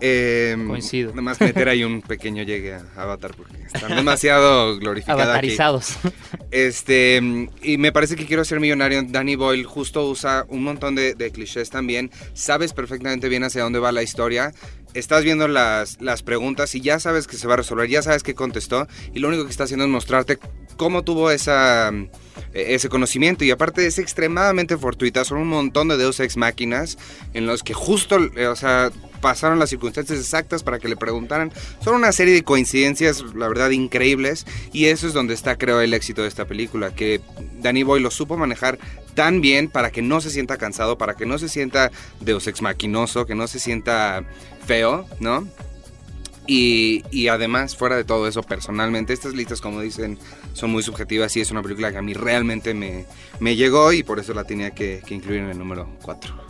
Eh, 0.00 0.56
Coincido. 0.66 1.10
Nada 1.10 1.22
más 1.22 1.40
meter 1.40 1.68
ahí 1.68 1.82
un 1.82 2.02
pequeño 2.06 2.42
llegue 2.42 2.74
a 2.74 2.84
Avatar 2.96 3.32
porque 3.34 3.56
están 3.62 3.96
demasiado 3.96 4.78
glorificados. 4.78 5.22
Avatarizados. 5.22 5.96
Este, 6.50 7.48
y 7.62 7.78
me 7.78 7.92
parece 7.92 8.16
que 8.16 8.26
quiero 8.26 8.44
ser 8.44 8.60
millonario. 8.60 9.02
Danny 9.02 9.36
Boyle 9.36 9.64
justo 9.64 10.08
usa 10.08 10.44
un 10.48 10.62
montón 10.62 10.94
de, 10.94 11.14
de, 11.14 11.30
clichés 11.30 11.70
también. 11.70 12.10
Sabes 12.34 12.72
perfectamente 12.72 13.28
bien 13.28 13.44
hacia 13.44 13.62
dónde 13.62 13.78
va 13.78 13.92
la 13.92 14.02
historia. 14.02 14.52
Estás 14.94 15.24
viendo 15.24 15.48
las, 15.48 16.00
las 16.00 16.22
preguntas 16.22 16.74
y 16.74 16.80
ya 16.80 16.98
sabes 16.98 17.26
que 17.26 17.36
se 17.36 17.46
va 17.46 17.54
a 17.54 17.58
resolver, 17.58 17.88
ya 17.88 18.02
sabes 18.02 18.22
qué 18.22 18.34
contestó. 18.34 18.86
Y 19.14 19.18
lo 19.18 19.28
único 19.28 19.44
que 19.44 19.50
está 19.50 19.64
haciendo 19.64 19.84
es 19.84 19.90
mostrarte 19.90 20.38
cómo 20.76 21.02
tuvo 21.02 21.30
esa 21.30 21.90
ese 22.52 22.88
conocimiento 22.88 23.44
y 23.44 23.50
aparte 23.50 23.86
es 23.86 23.98
extremadamente 23.98 24.76
fortuita, 24.76 25.24
son 25.24 25.38
un 25.38 25.48
montón 25.48 25.88
de 25.88 25.96
Deus 25.96 26.20
Ex 26.20 26.36
Máquinas 26.36 26.96
en 27.34 27.46
los 27.46 27.62
que 27.62 27.74
justo, 27.74 28.18
o 28.50 28.56
sea, 28.56 28.90
pasaron 29.26 29.58
las 29.58 29.70
circunstancias 29.70 30.20
exactas 30.20 30.62
para 30.62 30.78
que 30.78 30.86
le 30.86 30.96
preguntaran. 30.96 31.50
Son 31.82 31.96
una 31.96 32.12
serie 32.12 32.32
de 32.32 32.44
coincidencias, 32.44 33.24
la 33.34 33.48
verdad, 33.48 33.70
increíbles 33.70 34.46
y 34.72 34.84
eso 34.84 35.08
es 35.08 35.14
donde 35.14 35.34
está, 35.34 35.58
creo, 35.58 35.80
el 35.80 35.94
éxito 35.94 36.22
de 36.22 36.28
esta 36.28 36.44
película, 36.44 36.94
que 36.94 37.20
Danny 37.60 37.82
Boy 37.82 38.00
lo 38.00 38.12
supo 38.12 38.36
manejar 38.36 38.78
tan 39.16 39.40
bien 39.40 39.68
para 39.68 39.90
que 39.90 40.00
no 40.00 40.20
se 40.20 40.30
sienta 40.30 40.58
cansado, 40.58 40.96
para 40.96 41.16
que 41.16 41.26
no 41.26 41.38
se 41.38 41.48
sienta 41.48 41.90
Deus 42.20 42.46
Ex 42.46 42.62
Maquinoso, 42.62 43.26
que 43.26 43.34
no 43.34 43.48
se 43.48 43.58
sienta 43.58 44.22
feo, 44.64 45.04
¿no? 45.18 45.44
Y, 46.46 47.02
y, 47.10 47.26
además, 47.26 47.74
fuera 47.74 47.96
de 47.96 48.04
todo 48.04 48.28
eso, 48.28 48.44
personalmente, 48.44 49.12
estas 49.12 49.34
listas, 49.34 49.60
como 49.60 49.80
dicen, 49.80 50.20
son 50.52 50.70
muy 50.70 50.84
subjetivas 50.84 51.36
y 51.36 51.40
es 51.40 51.50
una 51.50 51.62
película 51.62 51.90
que 51.90 51.98
a 51.98 52.02
mí 52.02 52.14
realmente 52.14 52.74
me, 52.74 53.06
me 53.40 53.56
llegó 53.56 53.92
y 53.92 54.04
por 54.04 54.20
eso 54.20 54.34
la 54.34 54.44
tenía 54.44 54.70
que, 54.70 55.02
que 55.04 55.16
incluir 55.16 55.40
en 55.40 55.50
el 55.50 55.58
número 55.58 55.88
4. 56.02 56.45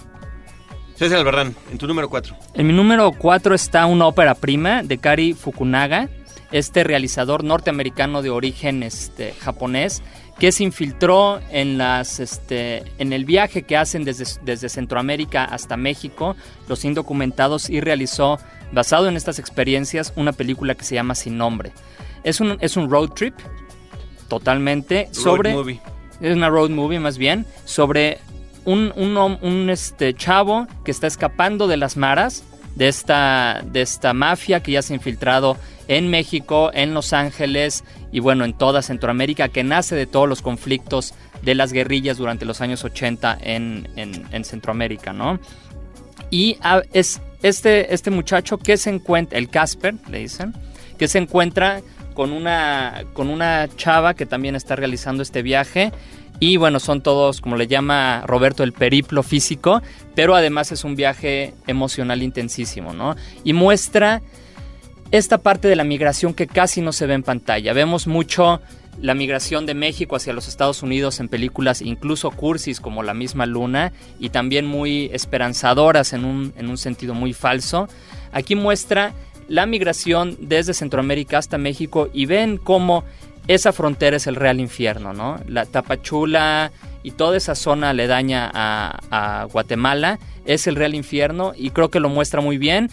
César 0.96 1.18
Albarrán, 1.18 1.54
en 1.70 1.78
tu 1.78 1.86
número 1.86 2.08
4. 2.08 2.34
En 2.54 2.66
mi 2.66 2.72
número 2.72 3.12
4 3.12 3.54
está 3.54 3.84
una 3.86 4.06
ópera 4.06 4.34
prima 4.34 4.82
de 4.82 4.96
Kari 4.96 5.34
Fukunaga, 5.34 6.08
este 6.52 6.84
realizador 6.84 7.44
norteamericano 7.44 8.22
de 8.22 8.30
origen 8.30 8.82
este, 8.82 9.34
japonés 9.34 10.02
que 10.38 10.52
se 10.52 10.64
infiltró 10.64 11.40
en, 11.50 11.78
las, 11.78 12.20
este, 12.20 12.84
en 12.98 13.12
el 13.12 13.24
viaje 13.24 13.62
que 13.62 13.76
hacen 13.76 14.04
desde, 14.04 14.24
desde 14.42 14.68
Centroamérica 14.68 15.44
hasta 15.44 15.76
México, 15.76 16.36
los 16.68 16.84
indocumentados, 16.84 17.70
y 17.70 17.80
realizó, 17.80 18.38
basado 18.72 19.08
en 19.08 19.16
estas 19.16 19.38
experiencias, 19.38 20.12
una 20.16 20.32
película 20.32 20.74
que 20.74 20.84
se 20.84 20.94
llama 20.94 21.14
Sin 21.14 21.38
Nombre. 21.38 21.72
Es 22.22 22.40
un, 22.40 22.58
es 22.60 22.76
un 22.76 22.90
road 22.90 23.10
trip, 23.10 23.34
totalmente, 24.28 25.08
sobre... 25.12 25.52
Road 25.52 25.60
movie. 25.60 25.80
Es 26.20 26.34
una 26.34 26.48
road 26.48 26.70
movie 26.70 27.00
más 27.00 27.18
bien, 27.18 27.46
sobre 27.64 28.18
un, 28.66 28.92
un, 28.96 29.70
este, 29.70 30.14
chavo 30.14 30.66
que 30.84 30.90
está 30.90 31.06
escapando 31.06 31.66
de 31.66 31.78
las 31.78 31.96
maras, 31.96 32.44
de 32.74 32.88
esta, 32.88 33.62
de 33.64 33.80
esta 33.80 34.12
mafia 34.12 34.62
que 34.62 34.72
ya 34.72 34.82
se 34.82 34.92
ha 34.92 34.96
infiltrado 34.96 35.56
en 35.88 36.08
México, 36.08 36.70
en 36.74 36.92
Los 36.92 37.14
Ángeles 37.14 37.84
y 38.12 38.20
bueno, 38.20 38.44
en 38.44 38.52
toda 38.52 38.82
Centroamérica, 38.82 39.48
que 39.48 39.64
nace 39.64 39.94
de 39.94 40.06
todos 40.06 40.28
los 40.28 40.42
conflictos 40.42 41.14
de 41.42 41.54
las 41.54 41.72
guerrillas 41.72 42.18
durante 42.18 42.44
los 42.44 42.60
años 42.60 42.84
80 42.84 43.38
en, 43.40 43.88
en, 43.96 44.26
en 44.30 44.44
Centroamérica, 44.44 45.12
¿no? 45.12 45.38
Y 46.30 46.58
es 46.92 47.20
este, 47.42 47.94
este 47.94 48.10
muchacho 48.10 48.58
que 48.58 48.76
se 48.76 48.90
encuentra, 48.90 49.38
el 49.38 49.48
Casper, 49.48 49.94
le 50.10 50.18
dicen, 50.18 50.54
que 50.98 51.08
se 51.08 51.18
encuentra 51.18 51.80
con 52.14 52.32
una, 52.32 53.04
con 53.12 53.28
una 53.28 53.68
chava 53.76 54.14
que 54.14 54.26
también 54.26 54.56
está 54.56 54.74
realizando 54.74 55.22
este 55.22 55.42
viaje. 55.42 55.92
Y 56.38 56.56
bueno, 56.58 56.80
son 56.80 57.00
todos, 57.00 57.40
como 57.40 57.56
le 57.56 57.66
llama 57.66 58.22
Roberto, 58.26 58.62
el 58.62 58.72
periplo 58.72 59.22
físico, 59.22 59.80
pero 60.14 60.34
además 60.34 60.70
es 60.72 60.84
un 60.84 60.94
viaje 60.94 61.54
emocional 61.66 62.22
intensísimo, 62.22 62.92
¿no? 62.92 63.16
Y 63.42 63.52
muestra 63.52 64.22
esta 65.10 65.38
parte 65.38 65.68
de 65.68 65.76
la 65.76 65.84
migración 65.84 66.34
que 66.34 66.46
casi 66.46 66.82
no 66.82 66.92
se 66.92 67.06
ve 67.06 67.14
en 67.14 67.22
pantalla. 67.22 67.72
Vemos 67.72 68.06
mucho 68.06 68.60
la 69.00 69.14
migración 69.14 69.66
de 69.66 69.74
México 69.74 70.16
hacia 70.16 70.32
los 70.32 70.48
Estados 70.48 70.82
Unidos 70.82 71.20
en 71.20 71.28
películas 71.28 71.82
incluso 71.82 72.30
cursis 72.30 72.80
como 72.80 73.02
La 73.02 73.14
misma 73.14 73.46
luna 73.46 73.92
y 74.18 74.30
también 74.30 74.66
muy 74.66 75.10
esperanzadoras 75.12 76.12
en 76.12 76.24
un, 76.24 76.52
en 76.56 76.68
un 76.68 76.78
sentido 76.78 77.14
muy 77.14 77.32
falso. 77.32 77.88
Aquí 78.32 78.54
muestra 78.54 79.14
la 79.48 79.66
migración 79.66 80.36
desde 80.40 80.74
Centroamérica 80.74 81.38
hasta 81.38 81.58
México 81.58 82.08
y 82.12 82.26
ven 82.26 82.58
cómo 82.58 83.04
esa 83.48 83.72
frontera 83.72 84.16
es 84.16 84.26
el 84.26 84.36
real 84.36 84.60
infierno, 84.60 85.12
¿no? 85.12 85.38
La 85.46 85.66
Tapachula 85.66 86.72
y 87.02 87.12
toda 87.12 87.36
esa 87.36 87.54
zona 87.54 87.90
aledaña 87.90 88.50
a, 88.52 88.98
a 89.10 89.44
Guatemala 89.44 90.18
es 90.44 90.66
el 90.66 90.76
real 90.76 90.94
infierno 90.94 91.52
y 91.56 91.70
creo 91.70 91.90
que 91.90 92.00
lo 92.00 92.08
muestra 92.08 92.40
muy 92.40 92.58
bien. 92.58 92.90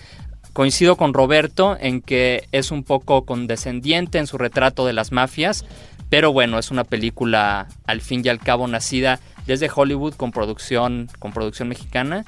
Coincido 0.53 0.97
con 0.97 1.15
Roberto 1.15 1.75
en 1.79 2.01
que 2.01 2.47
es 2.51 2.69
un 2.69 2.83
poco 2.83 3.25
condescendiente 3.25 4.19
en 4.19 4.27
su 4.27 4.37
retrato 4.37 4.85
de 4.85 4.93
las 4.93 5.11
mafias, 5.11 5.65
pero 6.09 6.31
bueno, 6.31 6.59
es 6.59 6.69
una 6.69 6.83
película 6.83 7.67
al 7.87 8.01
fin 8.01 8.21
y 8.23 8.29
al 8.29 8.37
cabo 8.37 8.67
nacida 8.67 9.19
desde 9.47 9.71
Hollywood 9.73 10.13
con 10.13 10.31
producción, 10.31 11.09
con 11.17 11.33
producción 11.33 11.69
mexicana. 11.69 12.23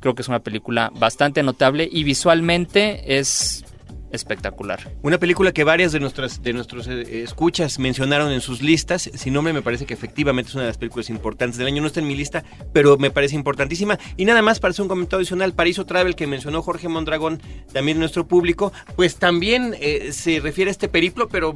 Creo 0.00 0.16
que 0.16 0.22
es 0.22 0.28
una 0.28 0.40
película 0.40 0.90
bastante 0.94 1.44
notable 1.44 1.88
y 1.90 2.02
visualmente 2.02 3.18
es 3.18 3.64
espectacular. 4.12 4.90
Una 5.02 5.18
película 5.18 5.52
que 5.52 5.64
varias 5.64 5.92
de 5.92 6.00
nuestras 6.00 6.42
de 6.42 6.52
nuestros 6.52 6.88
eh, 6.88 7.22
escuchas 7.22 7.78
mencionaron 7.78 8.32
en 8.32 8.40
sus 8.40 8.62
listas. 8.62 9.10
Sin 9.14 9.34
nombre 9.34 9.52
me 9.52 9.62
parece 9.62 9.86
que 9.86 9.94
efectivamente 9.94 10.48
es 10.50 10.54
una 10.54 10.64
de 10.64 10.70
las 10.70 10.78
películas 10.78 11.10
importantes 11.10 11.58
del 11.58 11.66
año. 11.66 11.80
No 11.80 11.88
está 11.88 12.00
en 12.00 12.06
mi 12.06 12.14
lista, 12.14 12.44
pero 12.72 12.96
me 12.96 13.10
parece 13.10 13.34
importantísima. 13.34 13.98
Y 14.16 14.24
nada 14.24 14.42
más 14.42 14.60
para 14.60 14.70
hacer 14.70 14.82
un 14.82 14.88
comentario 14.88 15.18
adicional, 15.18 15.52
Paraíso 15.52 15.84
Travel 15.84 16.14
que 16.14 16.26
mencionó 16.26 16.62
Jorge 16.62 16.88
Mondragón, 16.88 17.40
también 17.72 17.98
nuestro 17.98 18.26
público, 18.26 18.72
pues 18.96 19.16
también 19.16 19.74
eh, 19.80 20.12
se 20.12 20.40
refiere 20.40 20.70
a 20.70 20.72
este 20.72 20.88
periplo, 20.88 21.28
pero 21.28 21.52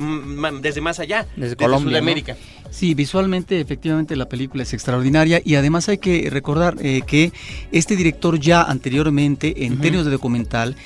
desde 0.60 0.80
más 0.80 0.98
allá, 0.98 1.26
desde, 1.36 1.56
Colombia, 1.56 1.90
Sudamérica. 1.90 2.36
Sí, 2.70 2.94
visualmente 2.94 3.60
efectivamente 3.60 4.16
la 4.16 4.28
película 4.28 4.62
es 4.62 4.72
extraordinaria 4.72 5.42
y 5.44 5.56
además 5.56 5.88
hay 5.88 5.98
que 5.98 6.28
recordar 6.30 6.76
eh, 6.80 7.02
que 7.06 7.32
este 7.70 7.96
director 7.96 8.38
ya 8.38 8.62
anteriormente 8.62 9.66
en 9.66 9.78
términos 9.78 10.06
de 10.06 10.12
documental 10.12 10.76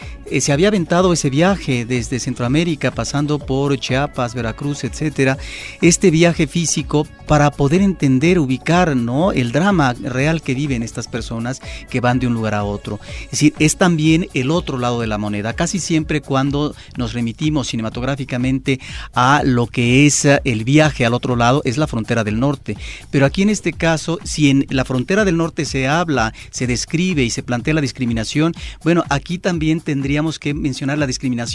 se 0.41 0.53
había 0.53 0.69
aventado 0.69 1.12
ese 1.12 1.31
viaje 1.31 1.55
desde 1.64 2.20
Centroamérica 2.20 2.90
pasando 2.90 3.38
por 3.38 3.78
Chiapas, 3.78 4.34
Veracruz, 4.34 4.84
etcétera, 4.84 5.38
este 5.80 6.11
viaje 6.11 6.46
físico 6.46 7.07
para 7.26 7.50
poder 7.50 7.80
entender, 7.80 8.38
ubicar, 8.38 8.94
¿no? 8.96 9.32
el 9.32 9.52
drama 9.52 9.94
real 9.94 10.42
que 10.42 10.54
viven 10.54 10.82
estas 10.82 11.09
personas 11.09 11.61
que 11.90 12.00
van 12.00 12.18
de 12.18 12.26
un 12.26 12.34
lugar 12.34 12.54
a 12.54 12.64
otro. 12.64 13.00
Es 13.24 13.32
decir, 13.32 13.54
es 13.59 13.76
también 13.76 14.28
el 14.34 14.50
otro 14.50 14.78
lado 14.78 15.00
de 15.00 15.07
la 15.07 15.18
moneda. 15.18 15.54
Casi 15.54 15.80
siempre 15.80 16.20
cuando 16.20 16.74
nos 16.96 17.14
remitimos 17.14 17.68
cinematográficamente 17.68 18.78
a 19.12 19.42
lo 19.44 19.66
que 19.66 20.07
es 20.07 20.26
el 20.44 20.64
viaje 20.64 21.04
al 21.04 21.14
otro 21.14 21.36
lado 21.36 21.62
es 21.64 21.78
la 21.78 21.86
frontera 21.86 22.22
del 22.22 22.38
norte. 22.38 22.76
Pero 23.11 23.26
aquí 23.26 23.42
en 23.42 23.50
este 23.50 23.72
caso, 23.72 24.18
si 24.24 24.50
en 24.50 24.66
la 24.70 24.84
frontera 24.84 25.24
del 25.24 25.36
norte 25.36 25.64
se 25.64 25.88
habla, 25.88 26.32
se 26.50 26.66
describe 26.66 27.24
y 27.24 27.30
se 27.30 27.42
plantea 27.42 27.74
la 27.74 27.80
discriminación, 27.80 28.54
bueno, 28.84 29.02
aquí 29.09 29.38
también 29.38 29.80
tendríamos 29.80 30.38
que 30.38 30.54
mencionar 30.54 30.98
la 30.98 31.07
discriminación 31.07 31.45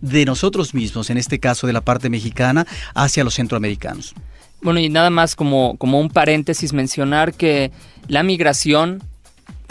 de 0.00 0.24
nosotros 0.24 0.74
mismos, 0.74 1.10
en 1.10 1.18
este 1.18 1.38
caso 1.38 1.66
de 1.66 1.72
la 1.72 1.80
parte 1.80 2.10
mexicana, 2.10 2.66
hacia 2.94 3.24
los 3.24 3.34
centroamericanos. 3.34 4.14
Bueno, 4.62 4.78
y 4.78 4.88
nada 4.88 5.10
más 5.10 5.34
como, 5.34 5.76
como 5.76 5.98
un 6.00 6.08
paréntesis 6.08 6.72
mencionar 6.72 7.34
que 7.34 7.72
la 8.08 8.22
migración 8.22 9.02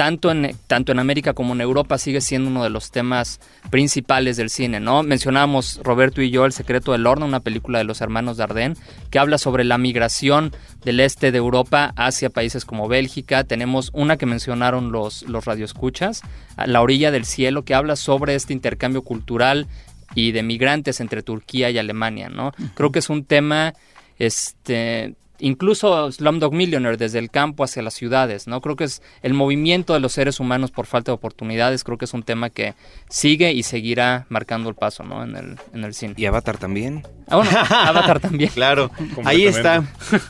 tanto 0.01 0.31
en, 0.31 0.57
tanto 0.65 0.91
en 0.91 0.97
América 0.97 1.33
como 1.33 1.53
en 1.53 1.61
Europa 1.61 1.99
sigue 1.99 2.21
siendo 2.21 2.49
uno 2.49 2.63
de 2.63 2.71
los 2.71 2.89
temas 2.89 3.39
principales 3.69 4.35
del 4.35 4.49
cine, 4.49 4.79
¿no? 4.79 5.03
Mencionábamos 5.03 5.79
Roberto 5.83 6.23
y 6.23 6.31
yo 6.31 6.43
El 6.45 6.53
secreto 6.53 6.93
del 6.93 7.05
horno, 7.05 7.27
una 7.27 7.41
película 7.41 7.77
de 7.77 7.83
los 7.83 8.01
hermanos 8.01 8.37
Dardenne, 8.37 8.75
que 9.11 9.19
habla 9.19 9.37
sobre 9.37 9.63
la 9.63 9.77
migración 9.77 10.55
del 10.83 11.01
este 11.01 11.31
de 11.31 11.37
Europa 11.37 11.93
hacia 11.97 12.31
países 12.31 12.65
como 12.65 12.87
Bélgica. 12.87 13.43
Tenemos 13.43 13.91
una 13.93 14.17
que 14.17 14.25
mencionaron 14.25 14.91
los, 14.91 15.21
los 15.29 15.45
radioescuchas, 15.45 16.23
La 16.65 16.81
orilla 16.81 17.11
del 17.11 17.25
cielo, 17.25 17.63
que 17.63 17.75
habla 17.75 17.95
sobre 17.95 18.33
este 18.33 18.53
intercambio 18.53 19.03
cultural 19.03 19.67
y 20.15 20.31
de 20.31 20.41
migrantes 20.41 20.99
entre 20.99 21.21
Turquía 21.21 21.69
y 21.69 21.77
Alemania, 21.77 22.27
¿no? 22.27 22.53
Creo 22.73 22.91
que 22.91 22.97
es 22.97 23.09
un 23.11 23.23
tema 23.23 23.75
este 24.17 25.13
incluso 25.41 26.11
Slumdog 26.11 26.53
Millionaire 26.53 26.97
desde 26.97 27.19
el 27.19 27.29
campo 27.29 27.63
hacia 27.63 27.81
las 27.81 27.93
ciudades, 27.93 28.47
¿no? 28.47 28.61
Creo 28.61 28.75
que 28.75 28.85
es 28.85 29.01
el 29.21 29.33
movimiento 29.33 29.93
de 29.93 29.99
los 29.99 30.13
seres 30.13 30.39
humanos 30.39 30.71
por 30.71 30.85
falta 30.85 31.11
de 31.11 31.15
oportunidades, 31.15 31.83
creo 31.83 31.97
que 31.97 32.05
es 32.05 32.13
un 32.13 32.23
tema 32.23 32.49
que 32.49 32.73
sigue 33.09 33.51
y 33.53 33.63
seguirá 33.63 34.25
marcando 34.29 34.69
el 34.69 34.75
paso, 34.75 35.03
¿no? 35.03 35.23
En 35.23 35.35
el, 35.35 35.57
en 35.73 35.83
el 35.83 35.93
cine. 35.93 36.13
¿Y 36.17 36.25
Avatar 36.25 36.57
también? 36.57 37.03
Ah, 37.27 37.37
bueno, 37.37 37.51
Avatar 37.51 38.19
también. 38.19 38.51
Claro, 38.61 38.91
ahí 39.23 39.45
está. 39.45 39.83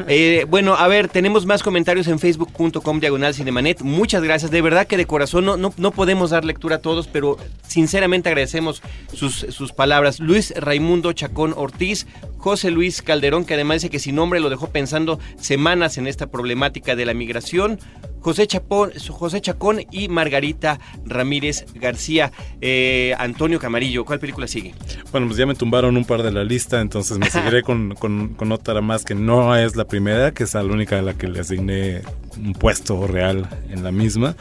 Eh, 0.08 0.46
bueno, 0.48 0.76
a 0.76 0.88
ver, 0.88 1.10
tenemos 1.10 1.46
más 1.46 1.64
comentarios 1.64 2.08
en 2.08 2.20
facebook.com 2.20 3.00
diagonal 3.00 3.34
cinemanet. 3.34 3.82
Muchas 3.82 4.24
gracias, 4.24 4.52
de 4.52 4.62
verdad 4.62 4.88
que 4.88 4.96
de 4.96 5.06
corazón 5.06 5.46
no, 5.46 5.58
no, 5.58 5.74
no 5.78 5.92
podemos 5.92 6.30
dar 6.30 6.46
lectura 6.46 6.78
a 6.78 6.80
todos, 6.80 7.08
pero 7.08 7.38
sinceramente 7.68 8.30
agradecemos 8.30 8.82
sus, 9.14 9.46
sus 9.50 9.72
palabras. 9.74 10.20
Luis 10.20 10.54
Raimundo 10.56 11.14
Chacón 11.14 11.54
Ortiz, 11.58 12.06
José 12.38 12.70
Luis 12.70 13.02
Calderón, 13.02 13.46
que 13.46 13.56
además 13.56 13.78
dice 13.78 13.90
que 13.90 14.00
sin 14.00 14.16
nombre 14.16 14.40
lo 14.40 14.50
dejó 14.50 14.70
pensando 14.70 15.01
semanas 15.38 15.98
en 15.98 16.08
esta 16.08 16.28
problemática 16.28 16.96
de 16.96 17.06
la 17.06 17.14
migración. 17.14 17.80
José, 18.22 18.46
Chapón, 18.46 18.92
José 19.10 19.42
Chacón 19.42 19.82
y 19.92 20.08
Margarita 20.08 20.80
Ramírez 21.06 21.66
García. 21.74 22.32
Eh, 22.62 23.16
Antonio 23.18 23.60
Camarillo, 23.60 24.06
¿cuál 24.06 24.20
película 24.20 24.48
sigue? 24.48 24.76
Bueno, 25.12 25.28
pues 25.28 25.38
ya 25.38 25.48
me 25.48 25.56
tumbaron 25.56 25.98
un 25.98 26.06
par 26.06 26.22
de 26.22 26.32
la 26.32 26.44
lista, 26.44 26.82
entonces 26.82 27.18
me 27.18 27.30
seguiré 27.32 27.64
con, 27.64 27.96
con, 27.96 28.52
otra 28.52 28.82
más 28.82 29.04
que 29.06 29.16
no 29.16 29.56
es 29.56 29.76
la 29.76 29.86
primera, 29.86 30.32
que 30.32 30.44
es 30.44 30.54
la 30.54 30.64
única 30.64 30.98
de 30.98 31.02
la 31.02 31.14
que 31.16 31.28
le 31.28 31.40
asigné 31.40 32.02
un 32.38 32.54
puesto 32.54 33.08
real 33.08 33.50
en 33.70 33.84
la 33.84 33.92
misma. 33.92 34.36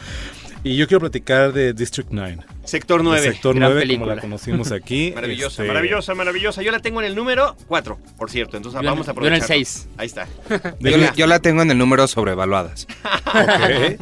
Y 0.62 0.76
yo 0.76 0.86
quiero 0.86 1.00
platicar 1.00 1.54
de 1.54 1.72
District 1.72 2.10
9. 2.12 2.38
Sector 2.70 3.02
9. 3.02 3.32
Sector 3.32 3.56
9, 3.56 3.98
como 3.98 4.06
la 4.06 4.20
conocimos 4.20 4.70
aquí. 4.70 5.10
maravillosa, 5.14 5.62
este, 5.62 5.66
maravillosa, 5.66 6.14
maravillosa. 6.14 6.62
Yo 6.62 6.70
la 6.70 6.78
tengo 6.78 7.00
en 7.00 7.06
el 7.08 7.16
número 7.16 7.56
4, 7.66 7.98
por 8.16 8.30
cierto. 8.30 8.56
Entonces 8.56 8.80
vamos 8.80 9.08
a 9.08 9.10
aprovechar. 9.10 9.38
Yo 9.40 9.44
en 9.44 9.60
el 9.60 9.66
6. 9.66 9.88
Ahí 9.96 10.06
está. 10.06 10.28
yo, 11.16 11.26
la, 11.26 11.40
tengo 11.40 11.62
en 11.62 11.72
el 11.72 11.78
número 11.78 12.06
sobrevaluadas. 12.06 12.86
okay. 13.26 13.96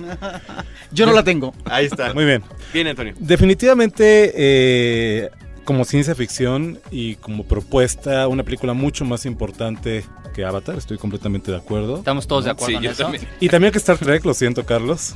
Yo 0.93 1.07
no 1.07 1.13
la 1.13 1.25
tengo. 1.25 1.55
Ahí 1.65 1.87
está. 1.87 2.13
Muy 2.13 2.27
bien. 2.27 2.43
Bien, 2.75 2.87
Antonio. 2.89 3.15
Definitivamente, 3.19 4.33
eh, 4.35 5.31
como 5.65 5.87
ciencia 5.87 6.15
ficción 6.15 6.79
y 6.91 7.15
como 7.17 7.45
propuesta, 7.45 8.29
una 8.29 8.43
película 8.43 8.75
mucho 8.75 9.07
más 9.07 9.25
importante 9.25 10.05
que 10.35 10.45
Avatar. 10.45 10.77
Estoy 10.77 10.99
completamente 10.99 11.51
de 11.51 11.57
acuerdo. 11.57 11.97
Estamos 11.97 12.27
todos 12.27 12.45
de 12.45 12.51
acuerdo 12.51 12.77
en 12.77 12.85
eso. 12.85 13.05
También. 13.05 13.27
Y 13.41 13.49
también 13.49 13.73
que 13.73 13.79
Star 13.79 13.97
Trek, 13.97 14.27
lo 14.27 14.35
siento, 14.35 14.67
Carlos. 14.67 15.15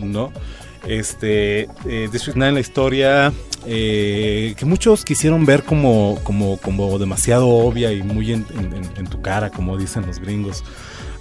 ¿No? 0.00 0.32
Este, 0.86 1.68
eh, 1.86 2.08
District 2.10 2.36
9, 2.36 2.52
la 2.52 2.60
historia 2.60 3.32
eh, 3.66 4.54
que 4.56 4.64
muchos 4.64 5.04
quisieron 5.04 5.44
ver 5.44 5.64
como, 5.64 6.18
como, 6.22 6.58
como 6.58 6.98
demasiado 6.98 7.48
obvia 7.48 7.92
y 7.92 8.02
muy 8.02 8.32
en, 8.32 8.44
tu 9.10 9.20
cara, 9.20 9.50
como 9.50 9.76
dicen 9.76 10.06
los 10.06 10.18
gringos. 10.18 10.64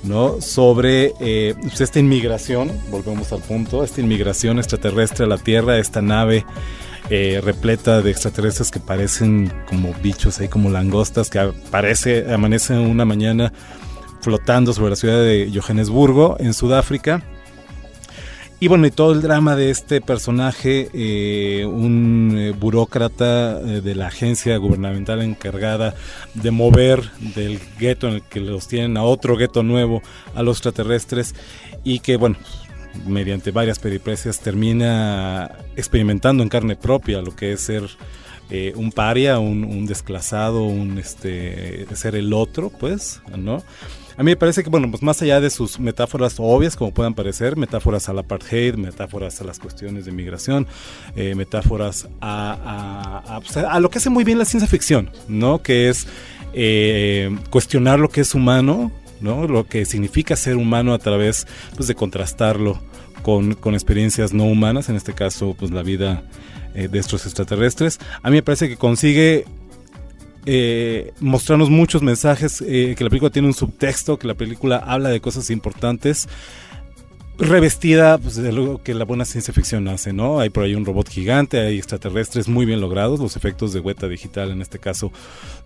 ¿no? 0.04 0.40
sobre 0.42 1.14
eh, 1.20 1.56
pues, 1.60 1.82
esta 1.82 2.00
inmigración, 2.00 2.72
volvemos 2.92 3.34
al 3.34 3.42
punto, 3.42 3.84
esta 3.84 4.00
inmigración 4.00 4.60
extraterrestre 4.60 5.26
a 5.26 5.28
la 5.28 5.40
Tierra, 5.40 5.80
esta 5.80 6.04
nave 6.04 6.46
eh, 7.10 7.42
repleta 7.44 8.02
de 8.02 8.12
extraterrestres 8.12 8.70
que 8.70 8.80
parecen 8.80 9.52
como 9.68 9.94
bichos 9.96 10.40
ahí, 10.40 10.48
como 10.48 10.70
langostas, 10.70 11.30
que 11.30 11.40
aparece, 11.40 12.32
amanece 12.32 12.78
una 12.78 13.06
mañana 13.06 13.52
flotando 14.22 14.72
sobre 14.72 14.92
la 14.92 14.96
ciudad 14.96 15.22
de 15.22 15.52
Johannesburgo, 15.54 16.38
en 16.40 16.54
Sudáfrica 16.54 17.24
y 18.60 18.68
bueno, 18.68 18.88
y 18.88 18.92
todo 18.92 19.14
el 19.14 19.22
drama 19.22 19.56
de 19.56 19.70
este 19.70 20.02
personaje, 20.02 20.90
eh, 20.94 21.64
un 21.66 22.34
eh, 22.36 22.52
burócrata 22.52 23.60
eh, 23.60 23.82
de 23.82 23.94
la 23.94 24.08
agencia 24.08 24.58
gubernamental 24.58 25.22
encargada 25.22 25.94
de 26.34 26.50
mover 26.50 27.12
del 27.36 27.60
gueto 27.78 28.08
en 28.08 28.16
el 28.16 28.22
que 28.24 28.40
los 28.40 28.68
tienen 28.68 28.98
a 28.98 29.04
otro 29.04 29.38
gueto 29.38 29.62
nuevo, 29.62 30.02
a 30.34 30.42
los 30.42 30.58
extraterrestres, 30.58 31.36
y 31.84 32.00
que 32.00 32.18
bueno, 32.18 32.38
mediante 33.06 33.52
varias 33.52 33.78
periprecias 33.78 34.40
termina 34.40 35.52
experimentando 35.76 36.42
en 36.42 36.50
carne 36.50 36.76
propia 36.76 37.22
lo 37.22 37.36
que 37.36 37.54
es 37.54 37.62
ser 37.62 37.84
un 38.76 38.92
paria, 38.92 39.40
un, 39.40 39.86
desclasado, 39.86 40.64
un 40.64 40.98
este 40.98 41.86
ser 41.96 42.16
el 42.16 42.34
otro, 42.34 42.70
pues, 42.70 43.22
¿no? 43.38 43.64
A 44.18 44.24
mí 44.24 44.32
me 44.32 44.36
parece 44.36 44.64
que, 44.64 44.70
bueno, 44.72 44.90
pues 44.90 45.04
más 45.04 45.22
allá 45.22 45.40
de 45.40 45.52
sus 45.52 45.80
metáforas 45.80 46.36
obvias, 46.40 46.76
como 46.76 46.92
puedan 46.92 47.14
parecer, 47.14 47.56
metáforas 47.56 48.10
al 48.10 48.18
apartheid, 48.18 48.74
metáforas 48.74 49.40
a 49.42 49.44
las 49.44 49.60
cuestiones 49.60 50.06
de 50.06 50.12
migración, 50.12 50.66
eh, 51.16 51.36
metáforas 51.36 52.08
a, 52.20 53.22
a, 53.28 53.40
pues, 53.42 53.58
a, 53.58 53.80
lo 53.80 53.92
que 53.92 54.00
hace 54.00 54.10
muy 54.10 54.24
bien 54.24 54.40
la 54.40 54.46
ciencia 54.46 54.68
ficción, 54.68 55.12
¿no? 55.28 55.62
Que 55.62 55.90
es 55.90 56.08
eh, 56.54 57.30
cuestionar 57.52 58.00
lo 58.00 58.10
que 58.10 58.22
es 58.22 58.34
humano, 58.34 58.92
¿no? 59.22 59.48
Lo 59.48 59.68
que 59.68 59.86
significa 59.86 60.36
ser 60.36 60.56
humano 60.56 60.96
a 60.96 60.98
través 60.98 61.46
pues, 61.76 61.88
de 61.88 61.94
contrastarlo 61.94 62.82
con, 63.22 63.54
con 63.54 63.76
experiencias 63.76 64.34
no 64.34 64.46
humanas, 64.46 64.90
en 64.90 64.96
este 64.96 65.14
caso, 65.14 65.56
pues 65.60 65.70
la 65.70 65.84
vida 65.84 66.24
eh, 66.78 66.88
de 66.88 67.00
estos 67.00 67.26
extraterrestres. 67.26 68.00
A 68.24 68.30
mí 68.30 68.38
me 68.38 68.44
parece 68.44 68.70
que 68.70 68.78
consigue 68.78 69.44
eh, 70.46 71.12
mostrarnos 71.20 71.70
muchos 71.70 72.02
mensajes, 72.02 72.62
eh, 72.66 72.96
que 72.98 73.04
la 73.04 73.10
película 73.10 73.32
tiene 73.32 73.50
un 73.50 73.54
subtexto, 73.54 74.18
que 74.18 74.28
la 74.28 74.34
película 74.36 74.78
habla 74.78 75.10
de 75.10 75.20
cosas 75.20 75.50
importantes, 75.50 76.30
revestida 77.40 78.18
pues, 78.18 78.36
de 78.36 78.52
lo 78.52 78.82
que 78.82 78.94
la 78.96 79.06
buena 79.06 79.24
ciencia 79.26 79.54
ficción 79.54 79.88
hace, 79.90 80.12
¿no? 80.12 80.40
Hay 80.40 80.50
por 80.50 80.64
ahí 80.64 80.74
un 80.74 80.86
robot 80.86 81.08
gigante, 81.10 81.60
hay 81.60 81.78
extraterrestres 81.78 82.48
muy 82.48 82.66
bien 82.66 82.82
logrados, 82.82 83.20
los 83.20 83.36
efectos 83.36 83.74
de 83.74 83.80
hueta 83.80 84.08
digital 84.08 84.52
en 84.52 84.62
este 84.62 84.80
caso. 84.80 85.12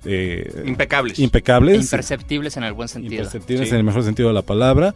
eh, 0.04 0.64
Impecables. 0.66 1.20
Impecables. 1.20 1.82
Imperceptibles 1.84 2.58
en 2.58 2.64
el 2.64 2.74
buen 2.74 2.90
sentido. 2.90 3.14
Imperceptibles 3.24 3.70
Sí. 3.70 3.74
en 3.74 3.78
el 3.80 3.84
mejor 3.86 4.04
sentido 4.04 4.28
de 4.30 4.34
la 4.36 4.42
palabra. 4.42 4.94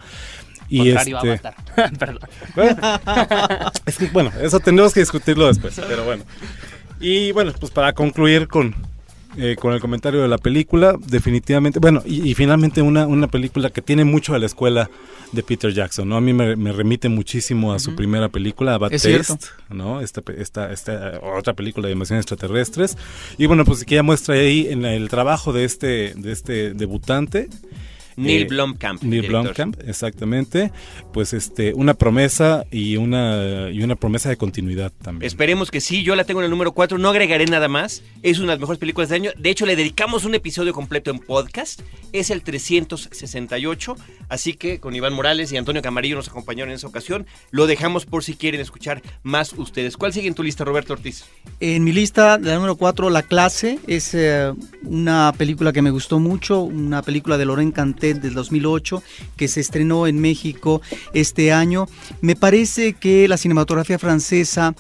Y 0.70 0.94
Contrario 0.94 1.18
este, 1.34 1.48
a 1.48 1.52
Avatar. 1.52 1.98
Perdón. 2.00 2.30
bueno, 2.56 2.78
es 3.86 3.98
que 3.98 4.08
bueno, 4.08 4.32
eso 4.42 4.60
tendremos 4.60 4.94
que 4.94 5.02
discutirlo 5.02 5.48
después, 5.48 5.80
pero 5.88 6.06
bueno. 6.06 6.24
Y 7.00 7.32
bueno, 7.32 7.54
pues 7.60 7.72
para 7.72 7.94
concluir 7.94 8.48
con, 8.48 8.74
eh, 9.38 9.56
con 9.60 9.74
el 9.74 9.82
comentario 9.82 10.22
de 10.22 10.28
la 10.28 10.38
película, 10.38 10.96
definitivamente, 11.08 11.80
bueno, 11.80 12.02
y, 12.06 12.30
y 12.30 12.34
finalmente 12.36 12.82
una, 12.82 13.06
una 13.06 13.28
película 13.28 13.70
que 13.70 13.82
tiene 13.82 14.06
mucho 14.06 14.34
de 14.34 14.40
la 14.40 14.46
escuela 14.46 14.90
de 15.32 15.44
Peter 15.44 15.72
Jackson, 15.72 16.08
¿no? 16.08 16.16
A 16.16 16.22
mí 16.22 16.34
me, 16.34 16.56
me 16.56 16.72
remite 16.72 17.10
muchísimo 17.10 17.74
a 17.74 17.80
su 17.80 17.96
primera 17.96 18.30
película, 18.30 18.76
a 18.76 18.78
Bad 18.78 18.94
Es 18.94 19.04
Taste, 19.04 19.24
cierto. 19.24 19.48
¿no? 19.70 20.02
Esta, 20.02 20.22
esta, 20.38 20.72
esta 20.72 21.20
otra 21.22 21.54
película 21.54 21.88
de 21.88 21.94
animación 21.94 22.18
extraterrestres. 22.18 22.98
Y 23.38 23.46
bueno, 23.46 23.66
pues 23.66 23.84
que 23.86 23.96
ya 23.96 24.04
muestra 24.04 24.36
ahí 24.36 24.68
en 24.70 24.86
el 24.86 25.10
trabajo 25.10 25.54
de 25.54 25.66
este, 25.66 26.14
de 26.16 26.32
este 26.32 26.74
debutante. 26.74 27.50
Neil 28.16 28.44
Eh, 28.44 28.46
Blomkamp. 28.46 29.02
Neil 29.04 29.22
director. 29.24 29.42
Blomkamp, 29.44 29.80
exactamente. 29.88 30.72
Pues 31.14 31.34
este, 31.34 31.74
una 31.74 31.94
promesa 31.94 32.66
y 32.72 32.98
una, 32.98 33.70
y 33.72 33.82
una 33.84 33.96
promesa 33.96 34.30
de 34.30 34.38
continuidad 34.38 34.92
también. 35.02 35.26
Esperemos 35.28 35.72
que 35.72 35.82
sí, 35.82 36.04
yo 36.04 36.16
la 36.16 36.24
tengo 36.24 36.40
en 36.42 36.46
el 36.46 36.52
número 36.52 36.72
4, 36.74 36.98
no 36.98 37.10
agregaré 37.10 37.46
nada 37.46 37.68
más. 37.68 38.04
Es 38.24 38.38
una 38.40 38.48
de 38.48 38.54
las 38.56 38.60
mejores 38.62 38.80
películas 38.80 39.10
del 39.10 39.22
año. 39.24 39.32
De 39.38 39.50
hecho, 39.50 39.66
le 39.66 39.76
dedicamos 39.76 40.26
un 40.26 40.36
episodio 40.36 40.74
completo 40.74 41.12
en 41.12 41.20
podcast. 41.20 41.82
Es 42.14 42.30
el 42.30 42.42
368. 42.42 43.96
Así 44.30 44.54
que 44.54 44.80
con 44.80 44.96
Iván 44.96 45.14
Morales 45.14 45.52
y 45.52 45.58
Antonio 45.58 45.82
Camarillo 45.82 46.16
nos 46.16 46.30
acompañaron 46.30 46.70
en 46.72 46.76
esa 46.78 46.88
ocasión. 46.88 47.26
Lo 47.52 47.68
dejamos 47.68 48.06
por 48.06 48.24
si 48.24 48.34
quieren 48.36 48.62
escuchar 48.62 49.02
más 49.24 49.54
ustedes. 49.54 49.98
¿Cuál 49.98 50.14
sigue 50.14 50.28
en 50.28 50.34
tu 50.34 50.44
lista, 50.44 50.64
Roberto 50.64 50.94
Ortiz? 50.94 51.26
En 51.60 51.84
mi 51.84 51.92
lista, 51.94 52.38
la 52.38 52.56
número 52.56 52.76
4, 52.76 53.10
La 53.10 53.24
clase, 53.24 53.80
es 53.88 54.14
eh, 54.14 54.52
una 54.84 55.34
película 55.38 55.72
que 55.74 55.82
me 55.82 55.92
gustó 55.92 56.20
mucho, 56.20 56.62
una 56.62 57.02
película 57.02 57.38
de 57.38 57.46
Laurent 57.46 57.74
Del 58.14 58.34
2008 58.34 59.02
que 59.36 59.48
se 59.48 59.62
estrenó 59.62 60.08
en 60.08 60.20
México 60.20 60.82
este 61.14 61.52
año. 61.52 61.88
Me 62.22 62.36
parece 62.36 62.94
que 62.94 63.28
la 63.28 63.38
cinematografía 63.38 64.00
francesa 64.00 64.76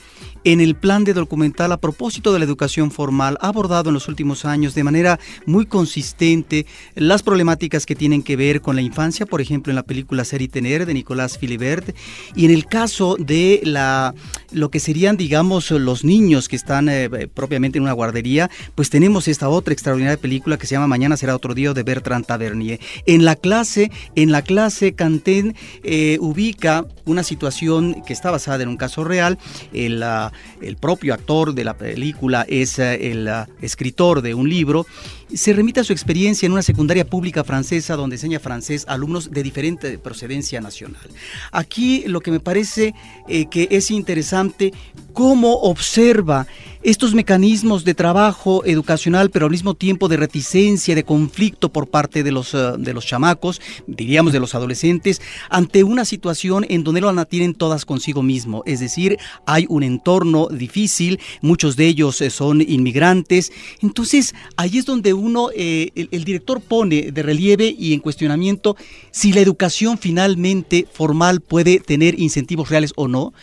en 0.46 0.62
el 0.62 0.76
plan 0.76 1.04
de 1.04 1.14
documental 1.14 1.72
a 1.72 1.78
propósito 1.78 2.32
de 2.32 2.40
la 2.40 2.46
educación 2.46 2.92
formal 2.92 3.38
ha 3.42 3.48
abordado 3.48 3.90
en 3.90 3.96
los 3.96 4.08
últimos 4.08 4.46
años 4.46 4.76
de 4.76 4.84
manera 4.84 5.20
muy 5.46 5.66
consistente 5.66 6.66
las 6.94 7.24
problemáticas 7.24 7.86
que 7.86 7.96
tienen 7.96 8.24
que 8.24 8.36
ver 8.36 8.62
con 8.62 8.76
la 8.76 8.84
infancia, 8.84 9.26
por 9.26 9.42
ejemplo 9.42 9.72
en 9.72 9.76
la 9.76 9.84
película 9.84 10.24
Ser 10.24 10.42
y 10.42 10.48
Tener 10.48 10.86
de 10.86 10.94
Nicolas 10.94 11.38
Philibert 11.38 11.96
y 12.36 12.46
en 12.46 12.52
el 12.52 12.68
caso 12.68 13.18
de 13.20 13.62
la 13.64 14.14
lo 14.52 14.70
que 14.70 14.80
serían 14.80 15.18
digamos 15.18 15.72
los 15.72 16.06
niños 16.06 16.48
que 16.48 16.56
están 16.56 16.90
eh, 16.90 17.10
propiamente 17.34 17.80
en 17.80 17.84
una 17.84 17.94
guardería, 17.94 18.50
pues 18.76 18.90
tenemos 18.90 19.28
esta 19.28 19.50
otra 19.50 19.74
extraordinaria 19.74 20.18
película 20.18 20.58
que 20.58 20.68
se 20.68 20.76
llama 20.76 20.88
Mañana 20.88 21.18
será 21.18 21.36
otro 21.36 21.54
día 21.54 21.74
de 21.74 21.84
Bertrand 21.84 22.26
Tavernier. 22.26 22.80
En 23.08 23.26
la 23.26 23.36
clase, 23.36 23.92
en 24.16 24.32
la 24.32 24.44
clase 24.44 24.94
Canten 24.94 25.56
eh, 25.84 26.18
ubica 26.22 26.86
una 27.06 27.24
situación 27.24 28.04
que 28.06 28.14
está 28.14 28.30
basada 28.30 28.62
en 28.62 28.70
un 28.70 28.78
caso 28.78 29.04
real. 29.04 29.40
El, 29.74 30.04
ah, 30.04 30.32
el 30.62 30.78
propio 30.78 31.14
actor 31.14 31.54
de 31.54 31.64
la 31.64 31.78
película 31.78 32.46
es 32.48 32.80
eh, 32.80 33.12
el 33.12 33.28
ah, 33.28 33.48
escritor 33.62 34.22
de 34.22 34.34
un 34.34 34.50
libro. 34.50 34.86
Se 35.34 35.54
remite 35.54 35.80
a 35.80 35.84
su 35.84 35.94
experiencia 35.94 36.46
en 36.46 36.52
una 36.52 36.62
secundaria 36.62 37.06
pública 37.06 37.44
francesa 37.44 37.96
donde 37.96 38.16
enseña 38.16 38.40
francés 38.40 38.86
a 38.88 38.94
alumnos 38.94 39.32
de 39.32 39.44
diferente 39.44 39.98
procedencia 39.98 40.62
nacional. 40.62 41.10
Aquí 41.52 42.04
lo 42.08 42.22
que 42.22 42.32
me 42.32 42.40
parece 42.40 42.94
eh, 43.28 43.48
que 43.48 43.68
es 43.72 43.92
interesante 43.92 44.74
cómo 45.14 45.54
observa 45.62 46.48
estos 46.86 47.16
mecanismos 47.16 47.84
de 47.84 47.96
trabajo 47.96 48.64
educacional, 48.64 49.32
pero 49.32 49.46
al 49.48 49.52
mismo 49.52 49.74
tiempo 49.74 50.08
de 50.08 50.18
reticencia, 50.18 50.94
de 50.94 51.04
conflicto 51.04 51.70
por 51.70 51.88
parte 51.88 52.22
de 52.22 52.32
los, 52.32 52.54
eh, 52.54 52.74
de 52.78 52.94
los 52.94 53.08
chamacos, 53.08 53.60
diríamos 53.88 54.34
de 54.34 54.40
los 54.40 54.54
adolescentes, 54.54 55.20
ante 55.50 55.84
una 55.84 56.06
situación 56.06 56.64
en 56.70 56.84
donde 56.84 57.02
la 57.02 57.26
tienen 57.26 57.56
todas 57.56 57.86
consigo 57.86 58.22
mismo. 58.22 58.62
Es 58.68 58.80
decir, 58.80 59.18
hay 59.48 59.66
un 59.68 59.82
entorno 59.82 60.48
difícil, 60.48 61.20
muchos 61.42 61.76
de 61.76 61.88
ellos 61.88 62.22
eh, 62.22 62.30
son 62.30 62.62
inmigrantes. 62.62 63.52
Entonces, 63.82 64.36
ahí 64.56 64.78
es 64.78 64.86
donde 64.86 65.14
uno, 65.14 65.50
eh, 65.56 65.90
el, 65.96 66.10
el 66.12 66.24
director 66.24 66.62
pone 66.62 67.12
de 67.12 67.24
relieve 67.24 67.76
y 67.78 67.94
en 67.94 68.00
cuestionamiento 68.00 68.78
si 69.10 69.34
la 69.34 69.42
educación 69.42 69.98
finalmente 69.98 70.88
formal 70.92 71.42
puede 71.42 71.80
tener 71.80 72.20
incentivos 72.20 72.70
reales 72.70 72.94
o 72.96 73.08
no 73.08 73.34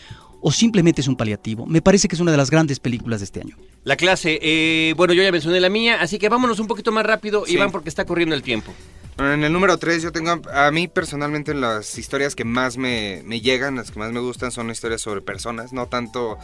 o 0.43 0.53
simplemente 0.53 1.01
es 1.01 1.09
un 1.09 1.16
paliativo. 1.16 1.64
Me 1.66 1.80
parece 1.80 2.09
que 2.09 2.14
es 2.16 2.20
una 2.20 2.30
de 2.32 2.36
las 2.36 2.51
grandes 2.51 2.78
películas 2.80 3.20
de 3.20 3.24
este 3.24 3.40
año. 3.40 3.57
La 3.84 3.97
clase. 3.97 4.38
eh, 4.43 4.93
bueno, 4.97 5.14
yo 5.14 5.22
ya 5.22 5.32
mencioné 5.32 5.61
la 5.61 5.70
mía, 5.70 5.99
así 6.01 6.18
que 6.18 6.28
vámonos 6.28 6.59
un 6.59 6.66
poquito 6.66 6.93
más 6.93 7.07
rápido, 7.07 7.45
Sí. 7.47 7.55
Iván, 7.55 7.70
porque 7.72 7.88
está 7.88 8.05
corriendo 8.05 8.34
el 8.34 8.43
tiempo. 8.43 8.72
En 9.18 9.45
el 9.45 9.53
número 9.53 9.76
3 9.76 10.03
yo 10.03 10.11
tengo, 10.11 10.40
a 10.55 10.70
mí 10.70 10.88
personalmente 10.88 11.53
las 11.53 11.99
historias 11.99 12.34
que 12.34 12.45
más 12.45 12.78
me, 12.78 13.22
me 13.26 13.40
llegan, 13.43 13.76
las 13.76 13.90
que 13.90 13.99
más 13.99 14.11
me 14.11 14.20
gustan 14.20 14.51
son 14.51 14.70
historias 14.70 15.03
sobre 15.03 15.20
personas, 15.20 15.72
no 15.74 15.86
tanto... 15.86 16.38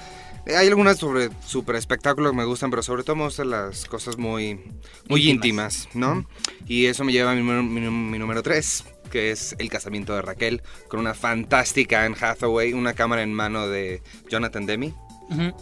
eh, 0.44 0.55
Hay 0.55 0.68
algunas 0.68 0.99
sobre 0.99 1.30
super 1.46 1.76
espectáculos 1.76 2.30
que 2.32 2.36
me 2.36 2.44
gustan, 2.44 2.68
pero 2.68 2.82
sobre 2.82 3.05
todo 3.05 3.16
me 3.16 3.24
gustan 3.24 3.49
las 3.51 3.86
cosas 3.86 4.18
muy, 4.18 4.61
muy 5.09 5.28
íntimas, 5.30 5.88
¿no? 5.94 6.26
Y 6.66 6.84
eso 6.86 7.05
me 7.05 7.12
lleva 7.12 7.32
a 7.32 7.34
mi, 7.34 7.42
mi 7.42 8.18
número 8.18 8.42
3, 8.42 8.84
que 9.09 9.30
es 9.30 9.54
El 9.59 9.68
casamiento 9.68 10.14
de 10.14 10.22
Raquel, 10.22 10.62
con 10.88 11.00
una 11.00 11.14
fantástica 11.14 12.04
Anne 12.04 12.16
Hathaway, 12.20 12.72
una 12.72 12.94
cámara 12.94 13.22
en 13.22 13.32
mano 13.32 13.68
de 13.68 14.02
Jonathan 14.28 14.66
Demi 14.66 14.94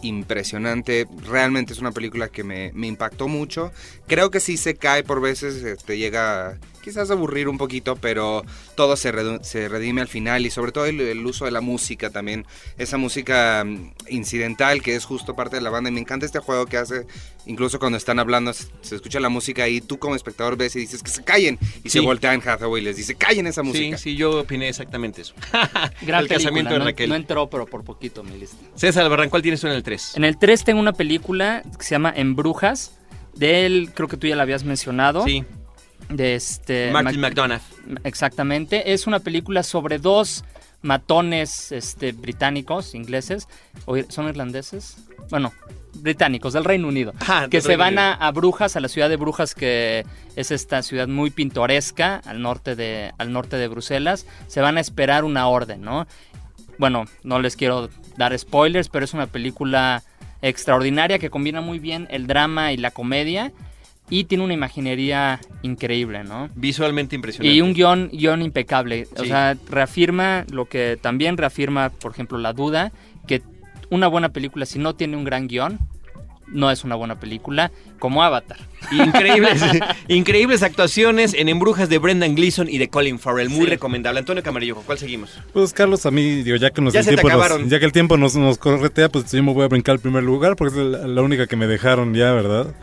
impresionante. 0.01 1.07
Realmente 1.25 1.73
es 1.73 1.79
una 1.79 1.91
película 1.91 2.29
que 2.29 2.43
me, 2.43 2.71
me 2.73 2.87
impactó 2.87 3.27
mucho. 3.27 3.71
Creo 4.07 4.31
que 4.31 4.39
sí 4.39 4.57
se 4.57 4.75
cae 4.75 5.03
por 5.03 5.21
veces, 5.21 5.63
eh, 5.63 5.75
te 5.85 5.97
llega 5.97 6.57
quizás 6.87 7.11
aburrir 7.11 7.49
un 7.49 7.57
poquito, 7.57 7.95
pero 7.97 8.43
todo 8.75 8.95
se, 8.95 9.11
se 9.43 9.67
redime 9.67 9.99
al 10.01 10.07
final 10.07 10.45
y 10.45 10.49
sobre 10.49 10.71
todo 10.71 10.85
el, 10.85 11.01
el 11.01 11.25
uso 11.25 11.43
de 11.45 11.51
la 11.51 11.59
música 11.61 12.09
también. 12.09 12.45
Esa 12.77 12.97
música 12.97 13.63
mm, 13.65 13.91
incidental 14.09 14.81
que 14.81 14.95
es 14.95 15.03
justo 15.05 15.35
parte 15.35 15.57
de 15.57 15.61
la 15.61 15.69
banda 15.69 15.89
y 15.89 15.93
me 15.93 15.99
encanta 15.99 16.25
este 16.25 16.39
juego 16.39 16.65
que 16.65 16.77
hace, 16.77 17.05
incluso 17.45 17.77
cuando 17.79 17.97
están 17.97 18.19
hablando, 18.19 18.53
se, 18.53 18.67
se 18.81 18.95
escucha 18.95 19.19
la 19.19 19.29
música 19.29 19.67
y 19.67 19.81
tú 19.81 19.99
como 19.99 20.15
espectador 20.15 20.55
ves 20.57 20.75
y 20.75 20.79
dices 20.79 21.03
que 21.03 21.09
se 21.11 21.23
callen 21.23 21.59
y 21.83 21.89
se 21.89 21.99
Sí. 21.99 22.05
voltea 22.05 22.33
en 22.33 22.41
Hathaway 22.47 22.81
y 22.81 22.85
les 22.85 22.95
dice 22.97 23.15
callen 23.15 23.47
esa 23.47 23.61
Sí, 23.63 23.67
música. 23.67 23.97
sí, 23.97 24.15
yo 24.15 24.39
opiné 24.39 24.69
exactamente 24.69 25.21
eso. 25.23 25.33
Gran 26.01 26.21
el 26.23 26.27
casamiento 26.29 26.69
película, 26.69 26.71
de 26.73 26.79
no, 26.79 26.85
Raquel. 26.85 27.09
no 27.09 27.15
entró, 27.15 27.49
pero 27.49 27.65
por 27.65 27.83
poquito 27.83 28.23
mi 28.23 28.37
lista. 28.37 28.57
César 28.75 29.03
Albarrán, 29.03 29.29
¿cuál 29.29 29.41
tienes 29.41 29.59
tú 29.61 29.67
en 29.67 29.73
el 29.73 29.83
3? 29.83 30.15
En 30.15 30.23
el 30.23 30.37
3 30.37 30.63
tengo 30.63 30.79
una 30.79 30.93
película 30.93 31.63
que 31.77 31.83
se 31.83 31.91
llama 31.91 32.13
En 32.15 32.35
Brujas. 32.35 32.93
De 33.35 33.67
él, 33.67 33.91
creo 33.93 34.07
que 34.07 34.17
tú 34.17 34.25
ya 34.25 34.35
la 34.35 34.41
habías 34.43 34.63
mencionado. 34.63 35.23
Sí, 35.23 35.43
De 36.09 36.35
este. 36.35 36.89
Martin 36.91 37.19
Mac- 37.19 37.31
McDonough. 37.35 37.61
Exactamente. 38.03 38.93
Es 38.93 39.07
una 39.07 39.19
película 39.19 39.63
sobre 39.63 39.99
dos 39.99 40.45
matones 40.81 41.71
este, 41.71 42.11
británicos, 42.13 42.95
ingleses. 42.95 43.47
¿O 43.85 43.95
¿Son 44.09 44.27
irlandeses? 44.27 44.97
Bueno, 45.29 45.51
británicos, 45.95 46.53
del 46.53 46.63
Reino 46.63 46.87
Unido. 46.87 47.13
Ah, 47.27 47.47
que 47.49 47.59
se 47.59 47.69
Reino 47.69 47.83
van 47.83 47.99
a, 47.99 48.13
a 48.13 48.31
Brujas, 48.31 48.75
a 48.77 48.79
la 48.79 48.87
ciudad 48.87 49.09
de 49.09 49.17
Brujas, 49.17 49.53
que 49.53 50.05
es 50.37 50.51
esta 50.51 50.81
ciudad 50.83 51.07
muy 51.09 51.29
pintoresca 51.29 52.21
al 52.25 52.41
norte 52.41 52.75
de, 52.77 53.11
al 53.17 53.33
norte 53.33 53.57
de 53.57 53.67
Bruselas. 53.67 54.25
Se 54.47 54.61
van 54.61 54.77
a 54.77 54.79
esperar 54.79 55.25
una 55.25 55.47
orden, 55.49 55.81
¿no? 55.81 56.07
Bueno, 56.77 57.05
no 57.23 57.39
les 57.39 57.55
quiero 57.57 57.89
dar 58.15 58.37
spoilers, 58.37 58.87
pero 58.87 59.03
es 59.03 59.13
una 59.13 59.27
película 59.27 60.03
extraordinaria 60.41 61.19
que 61.19 61.29
combina 61.29 61.59
muy 61.59 61.79
bien 61.79 62.07
el 62.11 62.27
drama 62.27 62.71
y 62.71 62.77
la 62.77 62.91
comedia. 62.91 63.51
Y 64.09 64.23
tiene 64.23 64.43
una 64.43 64.53
imaginería 64.53 65.39
increíble, 65.63 66.23
¿no? 66.23 66.49
Visualmente 66.55 67.15
impresionante. 67.15 67.53
Y 67.53 67.61
un 67.61 67.73
guion, 67.73 68.09
guion 68.13 68.41
impecable. 68.41 69.07
O 69.17 69.25
sea, 69.25 69.57
reafirma 69.69 70.45
lo 70.51 70.65
que 70.65 70.97
también 71.01 71.35
reafirma, 71.37 71.89
por 71.89 72.11
ejemplo, 72.13 72.37
la 72.37 72.53
duda, 72.53 72.91
que 73.27 73.41
una 73.89 74.07
buena 74.07 74.29
película, 74.29 74.65
si 74.65 74.79
no 74.79 74.95
tiene 74.95 75.17
un 75.17 75.25
gran 75.25 75.47
guion, 75.47 75.77
no 76.47 76.71
es 76.71 76.85
una 76.85 76.95
buena 76.95 77.19
película, 77.19 77.71
como 77.99 78.23
Avatar. 78.23 78.55
Increíbles, 78.93 79.61
increíbles 80.07 80.63
actuaciones 80.63 81.33
en 81.33 81.49
Embrujas 81.49 81.89
de 81.89 81.97
Brendan 81.97 82.35
Gleeson 82.35 82.69
y 82.69 82.77
de 82.77 82.87
Colin 82.87 83.19
Farrell. 83.19 83.49
Muy 83.49 83.65
Sí. 83.65 83.71
recomendable. 83.71 84.19
Antonio 84.19 84.41
Camarillo, 84.41 84.75
¿con 84.75 84.85
¿cuál 84.85 84.97
seguimos? 84.97 85.37
Pues 85.51 85.73
Carlos, 85.73 86.05
a 86.05 86.11
mí, 86.11 86.43
digo, 86.43 86.55
ya 86.55 86.69
que, 86.71 86.81
nos 86.81 86.93
Ya 86.93 86.99
el 86.99 87.05
se 87.05 87.11
te 87.11 87.17
tiempo 87.17 87.27
nos- 87.35 87.45
acabaron. 87.45 87.69
ya 87.69 87.79
que 87.79 87.85
el 87.85 87.91
tiempo 87.91 88.15
nos, 88.15 88.37
nos 88.37 88.57
corretea, 88.57 89.09
pues 89.09 89.29
yo 89.29 89.43
me 89.43 89.53
voy 89.53 89.65
a 89.65 89.67
brincar 89.67 89.93
al 89.93 89.99
primer 89.99 90.23
lugar 90.23 90.55
porque 90.55 90.79
es 90.79 90.85
la, 90.85 91.05
la 91.07 91.21
única 91.21 91.47
que 91.47 91.57
me 91.57 91.67
dejaron 91.67 92.13
ya, 92.13 92.31
¿verdad? 92.31 92.73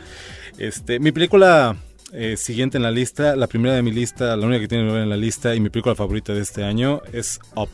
Este, 0.57 0.99
mi 0.99 1.11
película 1.11 1.75
eh, 2.13 2.37
siguiente 2.37 2.77
en 2.77 2.83
la 2.83 2.91
lista, 2.91 3.35
la 3.35 3.47
primera 3.47 3.75
de 3.75 3.81
mi 3.81 3.91
lista, 3.91 4.35
la 4.37 4.45
única 4.45 4.61
que 4.61 4.67
tiene 4.69 5.01
en 5.03 5.09
la 5.09 5.17
lista 5.17 5.53
y 5.55 5.59
mi 5.59 5.69
película 5.69 5.95
favorita 5.95 6.33
de 6.33 6.41
este 6.41 6.63
año 6.63 7.01
es 7.11 7.39
Up. 7.55 7.69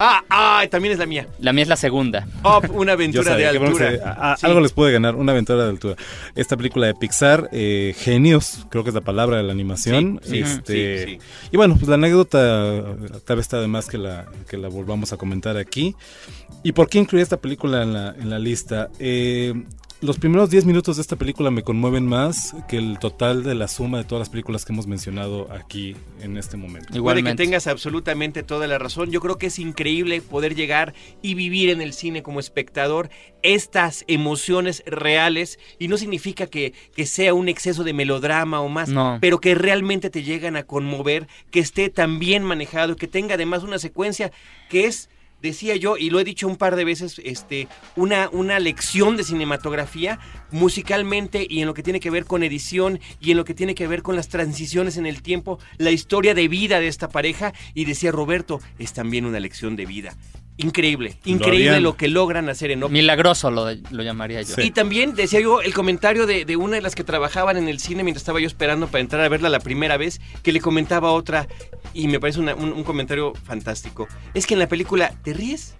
Ah, 0.00 0.22
ah, 0.28 0.64
también 0.68 0.92
es 0.92 0.98
la 0.98 1.06
mía. 1.06 1.28
La 1.38 1.52
mía 1.52 1.62
es 1.62 1.68
la 1.68 1.76
segunda. 1.76 2.26
Up, 2.42 2.68
una 2.74 2.92
aventura 2.94 3.30
sabía 3.30 3.46
de 3.48 3.52
que, 3.52 3.58
bueno, 3.58 3.76
altura. 3.76 3.90
que, 3.98 4.02
a- 4.04 4.32
a- 4.32 4.36
Sí. 4.36 4.46
Algo 4.46 4.60
les 4.60 4.72
puede 4.72 4.92
ganar, 4.92 5.14
una 5.14 5.30
aventura 5.30 5.62
de 5.62 5.70
altura. 5.70 5.94
Esta 6.34 6.56
película 6.56 6.88
de 6.88 6.94
Pixar, 6.94 7.48
eh, 7.52 7.94
genios, 7.96 8.66
creo 8.70 8.82
que 8.82 8.90
es 8.90 8.94
la 8.94 9.02
palabra 9.02 9.36
de 9.36 9.44
la 9.44 9.52
animación. 9.52 10.20
Sí, 10.24 10.30
sí, 10.30 10.38
este, 10.40 11.04
sí, 11.06 11.12
sí. 11.12 11.18
Y 11.52 11.56
bueno, 11.56 11.76
pues 11.76 11.86
la 11.88 11.94
anécdota 11.94 12.82
tal 13.24 13.36
vez 13.36 13.44
está 13.44 13.60
de 13.60 13.68
más 13.68 13.86
que 13.86 13.98
la, 13.98 14.26
que 14.48 14.56
la 14.56 14.68
volvamos 14.68 15.12
a 15.12 15.16
comentar 15.16 15.56
aquí. 15.56 15.94
¿Y 16.64 16.72
por 16.72 16.88
qué 16.88 16.98
incluí 16.98 17.22
esta 17.22 17.36
película 17.36 17.82
en 17.84 17.92
la, 17.92 18.08
en 18.18 18.28
la 18.30 18.38
lista? 18.40 18.88
Eh, 18.98 19.54
los 20.04 20.18
primeros 20.18 20.50
10 20.50 20.66
minutos 20.66 20.96
de 20.96 21.02
esta 21.02 21.16
película 21.16 21.50
me 21.50 21.62
conmueven 21.62 22.06
más 22.06 22.54
que 22.68 22.76
el 22.76 22.98
total 22.98 23.42
de 23.42 23.54
la 23.54 23.68
suma 23.68 23.96
de 23.96 24.04
todas 24.04 24.20
las 24.20 24.28
películas 24.28 24.66
que 24.66 24.72
hemos 24.74 24.86
mencionado 24.86 25.50
aquí 25.50 25.96
en 26.20 26.36
este 26.36 26.58
momento. 26.58 27.02
Puede 27.02 27.22
que 27.22 27.34
tengas 27.34 27.66
absolutamente 27.66 28.42
toda 28.42 28.66
la 28.66 28.78
razón. 28.78 29.10
Yo 29.10 29.22
creo 29.22 29.38
que 29.38 29.46
es 29.46 29.58
increíble 29.58 30.20
poder 30.20 30.54
llegar 30.54 30.92
y 31.22 31.32
vivir 31.32 31.70
en 31.70 31.80
el 31.80 31.94
cine 31.94 32.22
como 32.22 32.38
espectador 32.38 33.08
estas 33.42 34.04
emociones 34.06 34.82
reales 34.86 35.58
y 35.78 35.88
no 35.88 35.96
significa 35.96 36.48
que, 36.48 36.74
que 36.94 37.06
sea 37.06 37.32
un 37.32 37.48
exceso 37.48 37.82
de 37.82 37.94
melodrama 37.94 38.60
o 38.60 38.68
más, 38.68 38.90
No. 38.90 39.16
pero 39.22 39.40
que 39.40 39.54
realmente 39.54 40.10
te 40.10 40.22
llegan 40.22 40.56
a 40.56 40.64
conmover, 40.64 41.28
que 41.50 41.60
esté 41.60 41.88
tan 41.88 42.18
bien 42.18 42.44
manejado, 42.44 42.96
que 42.96 43.08
tenga 43.08 43.34
además 43.36 43.62
una 43.62 43.78
secuencia 43.78 44.32
que 44.68 44.84
es 44.84 45.08
decía 45.44 45.76
yo, 45.76 45.96
y 45.96 46.10
lo 46.10 46.18
he 46.18 46.24
dicho 46.24 46.48
un 46.48 46.56
par 46.56 46.74
de 46.74 46.84
veces, 46.84 47.20
este, 47.22 47.68
una, 47.96 48.28
una 48.32 48.58
lección 48.58 49.16
de 49.16 49.24
cinematografía 49.24 50.18
musicalmente 50.50 51.46
y 51.48 51.60
en 51.60 51.66
lo 51.66 51.74
que 51.74 51.82
tiene 51.82 52.00
que 52.00 52.10
ver 52.10 52.24
con 52.24 52.42
edición 52.42 52.98
y 53.20 53.30
en 53.30 53.36
lo 53.36 53.44
que 53.44 53.54
tiene 53.54 53.74
que 53.74 53.86
ver 53.86 54.02
con 54.02 54.16
las 54.16 54.28
transiciones 54.28 54.96
en 54.96 55.06
el 55.06 55.22
tiempo, 55.22 55.58
la 55.76 55.90
historia 55.90 56.34
de 56.34 56.48
vida 56.48 56.80
de 56.80 56.88
esta 56.88 57.08
pareja, 57.08 57.52
y 57.74 57.84
decía 57.84 58.10
Roberto, 58.10 58.60
es 58.78 58.94
también 58.94 59.26
una 59.26 59.38
lección 59.38 59.76
de 59.76 59.86
vida. 59.86 60.16
Increíble, 60.56 61.16
increíble 61.24 61.80
lo 61.80 61.96
que 61.96 62.06
logran 62.06 62.48
hacer 62.48 62.70
en 62.70 62.84
Up. 62.84 62.90
Milagroso 62.90 63.50
lo, 63.50 63.66
lo 63.90 64.02
llamaría 64.04 64.40
yo. 64.42 64.54
Sí. 64.54 64.62
Y 64.62 64.70
también 64.70 65.14
decía 65.16 65.40
yo 65.40 65.60
el 65.60 65.74
comentario 65.74 66.26
de, 66.26 66.44
de 66.44 66.56
una 66.56 66.76
de 66.76 66.82
las 66.82 66.94
que 66.94 67.02
trabajaban 67.02 67.56
en 67.56 67.66
el 67.68 67.80
cine 67.80 68.04
mientras 68.04 68.22
estaba 68.22 68.38
yo 68.40 68.46
esperando 68.46 68.86
para 68.86 69.00
entrar 69.00 69.22
a 69.24 69.28
verla 69.28 69.48
la 69.48 69.58
primera 69.58 69.96
vez, 69.96 70.20
que 70.44 70.52
le 70.52 70.60
comentaba 70.60 71.10
otra, 71.10 71.48
y 71.92 72.06
me 72.06 72.20
parece 72.20 72.38
una- 72.38 72.54
un, 72.54 72.72
un 72.72 72.84
comentario 72.84 73.32
fantástico. 73.34 74.06
Es 74.32 74.46
que 74.46 74.54
en 74.54 74.60
la 74.60 74.68
película 74.68 75.12
te 75.24 75.32
ríes 75.32 75.74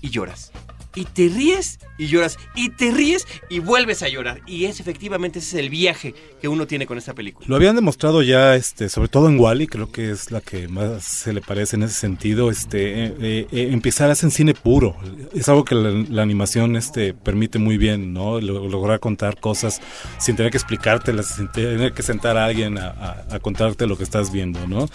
y 0.00 0.08
lloras. 0.08 0.52
Y 0.94 1.04
te 1.04 1.28
ríes 1.28 1.78
y 1.98 2.06
lloras. 2.06 2.38
Y 2.54 2.70
te 2.70 2.90
ríes 2.90 3.26
y 3.48 3.58
vuelves 3.58 4.02
a 4.02 4.08
llorar. 4.08 4.40
Y 4.46 4.64
es 4.66 4.80
efectivamente 4.80 5.38
ese 5.40 5.56
es 5.58 5.64
el 5.64 5.70
viaje 5.70 6.14
que 6.40 6.48
uno 6.48 6.66
tiene 6.66 6.86
con 6.86 6.98
esta 6.98 7.14
película. 7.14 7.46
Lo 7.48 7.56
habían 7.56 7.74
demostrado 7.76 8.22
ya, 8.22 8.54
este, 8.56 8.88
sobre 8.88 9.08
todo 9.08 9.28
en 9.28 9.38
Wally, 9.38 9.66
creo 9.66 9.90
que 9.90 10.10
es 10.10 10.30
la 10.30 10.40
que 10.40 10.68
más 10.68 11.04
se 11.04 11.32
le 11.32 11.40
parece 11.40 11.76
en 11.76 11.82
ese 11.84 11.94
sentido. 11.94 12.50
Este, 12.50 13.06
eh, 13.06 13.14
eh, 13.20 13.46
eh, 13.52 13.68
empezar 13.72 14.08
a 14.08 14.12
hacer 14.12 14.30
cine 14.30 14.54
puro, 14.54 14.96
es 15.34 15.48
algo 15.48 15.64
que 15.64 15.74
la, 15.74 15.90
la 15.90 16.22
animación, 16.22 16.76
este, 16.76 17.14
permite 17.14 17.58
muy 17.58 17.76
bien, 17.76 18.12
¿no? 18.12 18.40
Lo- 18.40 18.68
lograr 18.68 19.00
contar 19.00 19.38
cosas 19.40 19.80
sin 20.18 20.36
tener 20.36 20.50
que 20.52 20.58
explicártelas, 20.58 21.34
sin 21.36 21.50
tener 21.50 21.92
que 21.92 22.02
sentar 22.02 22.36
a 22.36 22.44
alguien 22.46 22.78
a, 22.78 22.88
a- 22.88 23.34
a 23.36 23.38
contarte 23.40 23.86
lo 23.86 23.96
que 23.96 24.04
estás 24.04 24.32
viendo, 24.32 24.66
¿no? 24.66 24.88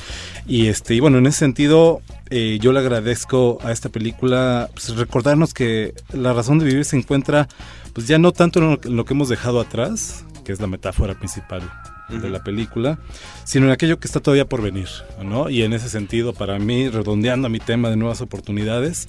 Y 0.47 0.67
este, 0.67 0.95
y 0.95 0.99
bueno, 0.99 1.17
en 1.17 1.27
ese 1.27 1.39
sentido, 1.39 2.01
eh, 2.29 2.57
yo 2.61 2.71
le 2.71 2.79
agradezco 2.79 3.57
a 3.63 3.71
esta 3.71 3.89
película 3.89 4.69
pues, 4.73 4.95
recordarnos 4.95 5.53
que 5.53 5.88
la 6.13 6.33
razón 6.33 6.59
de 6.59 6.65
vivir 6.65 6.85
se 6.85 6.97
encuentra, 6.97 7.47
pues 7.93 8.07
ya 8.07 8.17
no 8.17 8.31
tanto 8.31 8.59
en 8.59 8.65
lo, 8.71 8.79
en 8.83 8.95
lo 8.95 9.05
que 9.05 9.13
hemos 9.13 9.29
dejado 9.29 9.59
atrás, 9.59 10.25
que 10.45 10.51
es 10.51 10.59
la 10.59 10.67
metáfora 10.67 11.13
principal 11.15 11.61
de 12.09 12.27
la 12.29 12.43
película, 12.43 12.97
sino 13.43 13.67
en 13.67 13.71
aquello 13.71 13.99
que 13.99 14.07
está 14.07 14.19
todavía 14.19 14.49
por 14.49 14.63
venir, 14.63 14.87
¿no? 15.23 15.47
Y 15.51 15.61
en 15.61 15.73
ese 15.73 15.89
sentido, 15.89 16.33
para 16.33 16.57
mí, 16.57 16.89
redondeando 16.89 17.45
a 17.45 17.49
mi 17.51 17.59
tema 17.59 17.91
de 17.91 17.97
nuevas 17.97 18.21
oportunidades, 18.21 19.07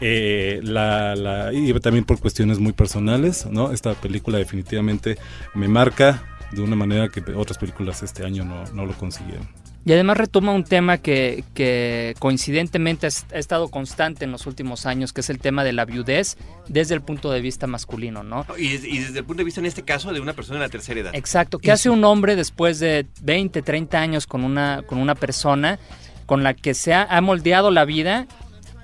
eh, 0.00 0.60
la, 0.62 1.14
la- 1.16 1.52
y 1.52 1.70
también 1.80 2.06
por 2.06 2.18
cuestiones 2.18 2.58
muy 2.58 2.72
personales, 2.72 3.44
¿no? 3.44 3.72
Esta 3.72 3.92
película 3.92 4.38
definitivamente 4.38 5.18
me 5.54 5.68
marca 5.68 6.22
de 6.52 6.62
una 6.62 6.76
manera 6.76 7.10
que 7.10 7.20
otras 7.34 7.58
películas 7.58 8.02
este 8.02 8.24
año 8.24 8.44
no, 8.44 8.64
no 8.72 8.86
lo 8.86 8.94
consiguieron. 8.94 9.46
Y 9.84 9.92
además 9.92 10.18
retoma 10.18 10.52
un 10.52 10.64
tema 10.64 10.98
que, 10.98 11.42
que 11.54 12.14
coincidentemente 12.18 13.06
ha 13.06 13.38
estado 13.38 13.68
constante 13.68 14.24
en 14.26 14.32
los 14.32 14.46
últimos 14.46 14.84
años, 14.84 15.12
que 15.12 15.22
es 15.22 15.30
el 15.30 15.38
tema 15.38 15.64
de 15.64 15.72
la 15.72 15.86
viudez 15.86 16.36
desde 16.68 16.94
el 16.94 17.00
punto 17.00 17.30
de 17.30 17.40
vista 17.40 17.66
masculino, 17.66 18.22
¿no? 18.22 18.44
Y, 18.58 18.66
y 18.74 18.98
desde 18.98 19.20
el 19.20 19.24
punto 19.24 19.40
de 19.40 19.44
vista, 19.44 19.60
en 19.60 19.66
este 19.66 19.82
caso, 19.82 20.12
de 20.12 20.20
una 20.20 20.34
persona 20.34 20.58
en 20.58 20.62
la 20.62 20.68
tercera 20.68 21.00
edad. 21.00 21.14
Exacto. 21.14 21.58
¿Qué 21.58 21.72
hace 21.72 21.88
un 21.88 22.04
hombre 22.04 22.36
después 22.36 22.78
de 22.78 23.06
20, 23.22 23.62
30 23.62 23.98
años 23.98 24.26
con 24.26 24.44
una, 24.44 24.82
con 24.86 24.98
una 24.98 25.14
persona 25.14 25.78
con 26.26 26.42
la 26.42 26.54
que 26.54 26.74
se 26.74 26.92
ha, 26.92 27.04
ha 27.04 27.20
moldeado 27.22 27.70
la 27.70 27.86
vida? 27.86 28.26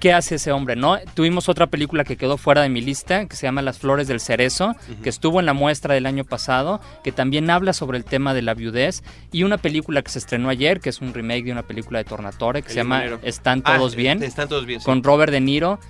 ¿Qué 0.00 0.12
hace 0.12 0.34
ese 0.34 0.52
hombre? 0.52 0.76
¿no? 0.76 0.98
Tuvimos 1.14 1.48
otra 1.48 1.66
película 1.68 2.04
que 2.04 2.16
quedó 2.16 2.36
fuera 2.36 2.60
de 2.62 2.68
mi 2.68 2.80
lista, 2.82 3.26
que 3.26 3.34
se 3.34 3.46
llama 3.46 3.62
Las 3.62 3.78
Flores 3.78 4.06
del 4.08 4.20
Cerezo, 4.20 4.74
que 5.02 5.08
estuvo 5.08 5.40
en 5.40 5.46
la 5.46 5.54
muestra 5.54 5.94
del 5.94 6.04
año 6.06 6.24
pasado, 6.24 6.80
que 7.02 7.12
también 7.12 7.48
habla 7.50 7.72
sobre 7.72 7.96
el 7.96 8.04
tema 8.04 8.34
de 8.34 8.42
la 8.42 8.52
viudez, 8.54 9.02
y 9.32 9.42
una 9.44 9.56
película 9.56 10.02
que 10.02 10.10
se 10.10 10.18
estrenó 10.18 10.50
ayer, 10.50 10.80
que 10.80 10.90
es 10.90 11.00
un 11.00 11.14
remake 11.14 11.44
de 11.46 11.52
una 11.52 11.62
película 11.62 11.98
de 11.98 12.04
Tornatore, 12.04 12.60
que 12.62 12.68
El 12.68 12.72
se 12.74 12.76
llama. 12.80 13.04
Están 13.22 13.62
Ah, 13.64 13.76
Todos 13.78 13.94
Bien 13.96 14.22
Están 14.22 14.48
todos 14.48 14.66
bien. 14.66 14.80
sí. 14.80 14.84
con 14.84 15.02
Robert 15.02 15.32
De 15.32 15.40
Niro, 15.40 15.80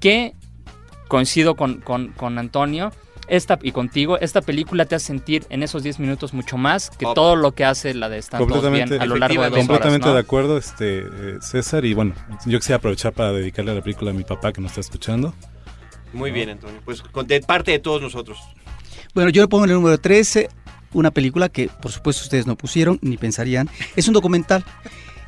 que 0.00 0.34
coincido 1.08 1.54
con, 1.54 1.80
con- 1.80 2.08
con 2.08 2.38
Antonio 2.38 2.92
esta, 3.28 3.58
y 3.62 3.72
contigo, 3.72 4.18
esta 4.18 4.40
película 4.40 4.84
te 4.84 4.94
hace 4.94 5.06
sentir 5.06 5.46
en 5.50 5.62
esos 5.62 5.82
10 5.82 5.98
minutos 5.98 6.32
mucho 6.32 6.56
más 6.56 6.90
que 6.90 7.06
todo 7.14 7.36
lo 7.36 7.52
que 7.52 7.64
hace 7.64 7.94
la 7.94 8.08
de 8.08 8.18
Están 8.18 8.46
Todos 8.46 8.70
Bien 8.70 8.92
a 9.00 9.06
lo 9.06 9.16
largo 9.16 9.42
de 9.42 9.48
dos 9.50 9.58
horas. 9.58 9.66
Completamente 9.66 10.08
¿no? 10.08 10.14
de 10.14 10.20
acuerdo, 10.20 10.58
este, 10.58 10.98
eh, 11.00 11.38
César, 11.40 11.84
y 11.84 11.94
bueno, 11.94 12.14
yo 12.46 12.58
quisiera 12.58 12.76
aprovechar 12.78 13.12
para 13.12 13.32
dedicarle 13.32 13.72
a 13.72 13.74
la 13.74 13.82
película 13.82 14.10
a 14.10 14.14
mi 14.14 14.24
papá 14.24 14.52
que 14.52 14.60
nos 14.60 14.72
está 14.72 14.80
escuchando. 14.80 15.34
Muy 16.12 16.30
bien, 16.30 16.50
Antonio. 16.50 16.80
Pues 16.84 17.02
con- 17.02 17.26
de 17.26 17.40
parte 17.40 17.72
de 17.72 17.78
todos 17.78 18.00
nosotros. 18.00 18.38
Bueno, 19.14 19.30
yo 19.30 19.42
le 19.42 19.48
pongo 19.48 19.64
en 19.64 19.70
el 19.70 19.76
número 19.76 19.98
13 19.98 20.48
una 20.92 21.10
película 21.10 21.48
que 21.48 21.68
por 21.68 21.90
supuesto 21.92 22.22
ustedes 22.22 22.46
no 22.46 22.56
pusieron 22.56 22.98
ni 23.02 23.16
pensarían. 23.16 23.68
Es 23.96 24.08
un 24.08 24.14
documental. 24.14 24.64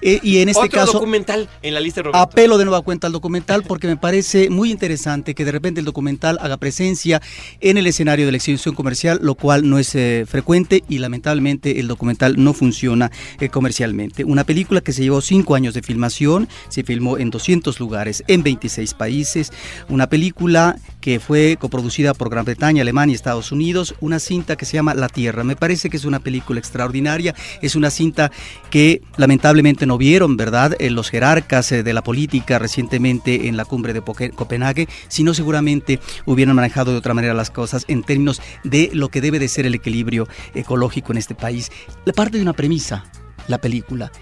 Eh, 0.00 0.20
y 0.22 0.38
en 0.38 0.48
este 0.48 0.64
Otro 0.64 0.80
caso 0.80 0.92
documental 0.94 1.48
en 1.62 1.74
la 1.74 1.80
lista 1.80 2.00
de 2.00 2.04
Roberto. 2.04 2.18
apelo 2.18 2.58
de 2.58 2.64
nueva 2.64 2.82
cuenta 2.82 3.06
al 3.06 3.12
documental 3.12 3.62
porque 3.64 3.86
me 3.86 3.96
parece 3.96 4.48
muy 4.50 4.70
interesante 4.70 5.34
que 5.34 5.44
de 5.44 5.52
repente 5.52 5.80
el 5.80 5.86
documental 5.86 6.38
haga 6.40 6.56
presencia 6.56 7.20
en 7.60 7.78
el 7.78 7.86
escenario 7.86 8.26
de 8.26 8.32
la 8.32 8.36
exhibición 8.36 8.74
comercial, 8.74 9.18
lo 9.22 9.34
cual 9.34 9.68
no 9.68 9.78
es 9.78 9.94
eh, 9.94 10.24
frecuente 10.28 10.84
y 10.88 10.98
lamentablemente 10.98 11.80
el 11.80 11.88
documental 11.88 12.36
no 12.42 12.52
funciona 12.52 13.10
eh, 13.40 13.48
comercialmente. 13.48 14.24
Una 14.24 14.44
película 14.44 14.80
que 14.80 14.92
se 14.92 15.02
llevó 15.02 15.20
cinco 15.20 15.54
años 15.54 15.74
de 15.74 15.82
filmación, 15.82 16.48
se 16.68 16.84
filmó 16.84 17.18
en 17.18 17.30
200 17.30 17.80
lugares, 17.80 18.22
en 18.28 18.42
26 18.42 18.94
países. 18.94 19.52
Una 19.88 20.08
película 20.08 20.76
que 21.00 21.20
fue 21.20 21.56
coproducida 21.58 22.14
por 22.14 22.30
Gran 22.30 22.44
Bretaña, 22.44 22.82
Alemania 22.82 23.12
y 23.12 23.16
Estados 23.16 23.52
Unidos. 23.52 23.94
Una 24.00 24.18
cinta 24.18 24.56
que 24.56 24.64
se 24.64 24.74
llama 24.74 24.94
La 24.94 25.08
Tierra. 25.08 25.42
Me 25.44 25.56
parece 25.56 25.90
que 25.90 25.96
es 25.96 26.04
una 26.04 26.20
película 26.20 26.60
extraordinaria. 26.60 27.34
Es 27.62 27.74
una 27.74 27.90
cinta 27.90 28.30
que 28.70 29.02
lamentablemente 29.16 29.86
no 29.88 29.98
vieron, 29.98 30.36
¿verdad? 30.36 30.76
Eh, 30.78 30.90
los 30.90 31.10
jerarcas 31.10 31.72
eh, 31.72 31.82
de 31.82 31.92
la 31.92 32.02
política 32.02 32.60
recientemente 32.60 33.48
en 33.48 33.56
la 33.56 33.64
cumbre 33.64 33.92
de 33.92 34.02
Copenhague, 34.02 34.86
sino 35.08 35.34
seguramente 35.34 35.98
hubieran 36.26 36.54
manejado 36.54 36.92
de 36.92 36.98
otra 36.98 37.14
manera 37.14 37.34
las 37.34 37.50
cosas 37.50 37.84
en 37.88 38.04
términos 38.04 38.40
de 38.62 38.90
lo 38.92 39.08
que 39.08 39.20
debe 39.20 39.40
de 39.40 39.48
ser 39.48 39.66
el 39.66 39.74
equilibrio 39.74 40.28
ecológico 40.54 41.12
en 41.12 41.18
este 41.18 41.34
país. 41.34 41.72
La 42.04 42.12
parte 42.12 42.36
de 42.36 42.42
una 42.42 42.52
premisa, 42.52 43.04
la 43.48 43.58
película. 43.58 44.12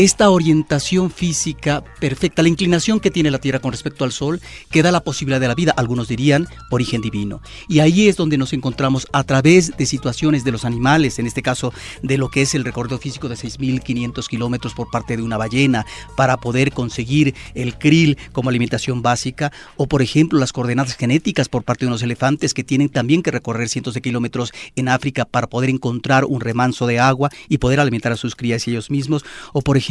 Esta 0.00 0.30
orientación 0.30 1.10
física 1.10 1.84
perfecta, 2.00 2.40
la 2.40 2.48
inclinación 2.48 3.00
que 3.00 3.10
tiene 3.10 3.30
la 3.30 3.38
Tierra 3.38 3.58
con 3.58 3.70
respecto 3.70 4.02
al 4.02 4.12
Sol, 4.12 4.40
que 4.70 4.82
da 4.82 4.92
la 4.92 5.04
posibilidad 5.04 5.38
de 5.38 5.46
la 5.46 5.54
vida, 5.54 5.74
algunos 5.76 6.08
dirían 6.08 6.48
origen 6.70 7.02
divino. 7.02 7.42
Y 7.68 7.80
ahí 7.80 8.08
es 8.08 8.16
donde 8.16 8.38
nos 8.38 8.54
encontramos 8.54 9.06
a 9.12 9.24
través 9.24 9.76
de 9.76 9.84
situaciones 9.84 10.42
de 10.42 10.52
los 10.52 10.64
animales, 10.64 11.18
en 11.18 11.26
este 11.26 11.42
caso 11.42 11.74
de 12.02 12.16
lo 12.16 12.30
que 12.30 12.40
es 12.40 12.54
el 12.54 12.64
recorrido 12.64 12.96
físico 12.96 13.28
de 13.28 13.34
6.500 13.34 14.26
kilómetros 14.26 14.72
por 14.72 14.90
parte 14.90 15.18
de 15.18 15.22
una 15.22 15.36
ballena, 15.36 15.84
para 16.16 16.38
poder 16.38 16.72
conseguir 16.72 17.34
el 17.52 17.76
krill 17.76 18.16
como 18.32 18.48
alimentación 18.48 19.02
básica, 19.02 19.52
o 19.76 19.86
por 19.86 20.00
ejemplo 20.00 20.38
las 20.38 20.54
coordenadas 20.54 20.96
genéticas 20.96 21.50
por 21.50 21.62
parte 21.62 21.84
de 21.84 21.88
unos 21.88 22.02
elefantes 22.02 22.54
que 22.54 22.64
tienen 22.64 22.88
también 22.88 23.22
que 23.22 23.32
recorrer 23.32 23.68
cientos 23.68 23.92
de 23.92 24.00
kilómetros 24.00 24.54
en 24.76 24.88
África 24.88 25.26
para 25.26 25.46
poder 25.46 25.68
encontrar 25.68 26.24
un 26.24 26.40
remanso 26.40 26.86
de 26.86 26.98
agua 26.98 27.28
y 27.50 27.58
poder 27.58 27.80
alimentar 27.80 28.12
a 28.12 28.16
sus 28.16 28.34
crías 28.34 28.66
y 28.66 28.70
ellos 28.70 28.88
mismos, 28.90 29.26
o 29.52 29.60
por 29.60 29.76
ejemplo 29.76 29.89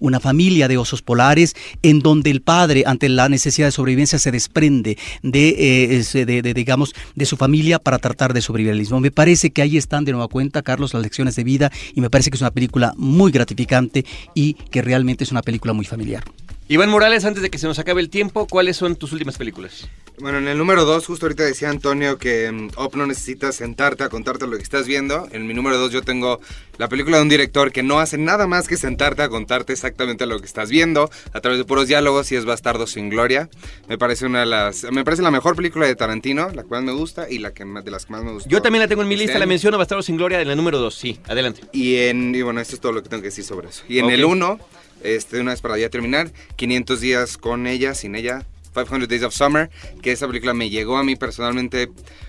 una 0.00 0.20
familia 0.20 0.68
de 0.68 0.78
osos 0.78 1.02
polares 1.02 1.54
en 1.82 2.00
donde 2.00 2.30
el 2.30 2.40
padre 2.40 2.84
ante 2.86 3.08
la 3.08 3.28
necesidad 3.28 3.68
de 3.68 3.72
sobrevivencia 3.72 4.18
se 4.18 4.30
desprende 4.30 4.96
de, 5.22 5.98
eh, 5.98 6.54
digamos 6.54 6.94
de 7.14 7.26
su 7.26 7.36
familia 7.36 7.78
para 7.78 7.98
tratar 7.98 8.32
de 8.32 8.40
sobrevivir 8.40 8.72
al 8.72 8.78
mismo. 8.78 9.00
Me 9.00 9.10
parece 9.10 9.50
que 9.50 9.62
ahí 9.62 9.76
están 9.76 10.04
de 10.04 10.12
nueva 10.12 10.28
cuenta 10.28 10.62
Carlos 10.62 10.94
las 10.94 11.02
lecciones 11.02 11.36
de 11.36 11.44
vida 11.44 11.70
y 11.94 12.00
me 12.00 12.10
parece 12.10 12.30
que 12.30 12.36
es 12.36 12.42
una 12.42 12.50
película 12.50 12.94
muy 12.96 13.32
gratificante 13.32 14.04
y 14.34 14.54
que 14.54 14.82
realmente 14.82 15.24
es 15.24 15.32
una 15.32 15.42
película 15.42 15.72
muy 15.72 15.84
familiar. 15.84 16.24
Iván 16.66 16.88
Morales, 16.88 17.26
antes 17.26 17.42
de 17.42 17.50
que 17.50 17.58
se 17.58 17.66
nos 17.66 17.78
acabe 17.78 18.00
el 18.00 18.08
tiempo, 18.08 18.46
¿cuáles 18.46 18.78
son 18.78 18.96
tus 18.96 19.12
últimas 19.12 19.36
películas? 19.36 19.86
Bueno, 20.18 20.38
en 20.38 20.48
el 20.48 20.56
número 20.56 20.84
2, 20.86 21.04
justo 21.06 21.26
ahorita 21.26 21.42
decía 21.42 21.68
Antonio 21.68 22.16
que 22.16 22.50
mm, 22.50 22.68
Op 22.76 22.94
no 22.94 23.04
necesitas 23.06 23.56
sentarte 23.56 24.02
a 24.04 24.08
contarte 24.08 24.46
lo 24.46 24.56
que 24.56 24.62
estás 24.62 24.86
viendo. 24.86 25.28
En 25.32 25.46
mi 25.46 25.52
número 25.52 25.76
2 25.76 25.92
yo 25.92 26.00
tengo 26.02 26.40
la 26.78 26.88
película 26.88 27.18
de 27.18 27.22
un 27.24 27.28
director 27.28 27.70
que 27.70 27.82
no 27.82 27.98
hace 28.00 28.16
nada 28.16 28.46
más 28.46 28.66
que 28.66 28.78
sentarte 28.78 29.20
a 29.22 29.28
contarte 29.28 29.74
exactamente 29.74 30.24
lo 30.24 30.38
que 30.40 30.46
estás 30.46 30.70
viendo 30.70 31.10
a 31.34 31.40
través 31.42 31.58
de 31.58 31.64
puros 31.66 31.86
diálogos 31.88 32.32
y 32.32 32.36
es 32.36 32.46
Bastardo 32.46 32.86
sin 32.86 33.10
Gloria. 33.10 33.50
Me 33.88 33.98
parece 33.98 34.24
una 34.24 34.40
de 34.40 34.46
las 34.46 34.84
me 34.84 35.04
parece 35.04 35.22
la 35.22 35.30
mejor 35.32 35.56
película 35.56 35.86
de 35.86 35.94
Tarantino, 35.96 36.48
la 36.50 36.62
cual 36.62 36.84
me 36.84 36.92
gusta 36.92 37.28
y 37.28 37.40
la 37.40 37.52
que 37.52 37.64
de 37.66 37.90
las 37.90 38.06
que 38.06 38.12
más 38.12 38.22
me 38.24 38.32
gusta. 38.32 38.48
Yo 38.48 38.62
también 38.62 38.80
la 38.80 38.88
tengo 38.88 39.02
en 39.02 39.08
mi 39.08 39.16
lista, 39.16 39.38
la 39.38 39.44
menciono 39.46 39.76
Bastardo 39.76 40.02
sin 40.02 40.16
Gloria 40.16 40.40
en 40.40 40.48
la 40.48 40.54
número 40.56 40.78
2, 40.78 40.94
sí, 40.94 41.20
adelante. 41.26 41.60
Y, 41.72 41.96
en, 41.96 42.34
y 42.34 42.40
bueno, 42.40 42.60
esto 42.60 42.76
es 42.76 42.80
todo 42.80 42.92
lo 42.92 43.02
que 43.02 43.10
tengo 43.10 43.20
que 43.20 43.28
decir 43.28 43.44
sobre 43.44 43.68
eso. 43.68 43.82
Y 43.86 43.98
en 43.98 44.06
Ok. 44.06 44.10
el 44.12 44.24
1, 44.24 44.58
este, 45.04 45.40
una 45.40 45.52
vez 45.52 45.60
para 45.60 45.78
ya 45.78 45.88
terminar, 45.88 46.32
500 46.56 47.00
días 47.00 47.38
con 47.38 47.66
ella, 47.66 47.94
sin 47.94 48.14
ella, 48.14 48.44
500 48.74 49.08
Days 49.08 49.22
of 49.22 49.34
Summer, 49.34 49.70
que 50.02 50.12
esa 50.12 50.26
película 50.26 50.54
me 50.54 50.70
llegó 50.70 50.96
a 50.96 51.04
mí 51.04 51.14
personalmente 51.16 51.88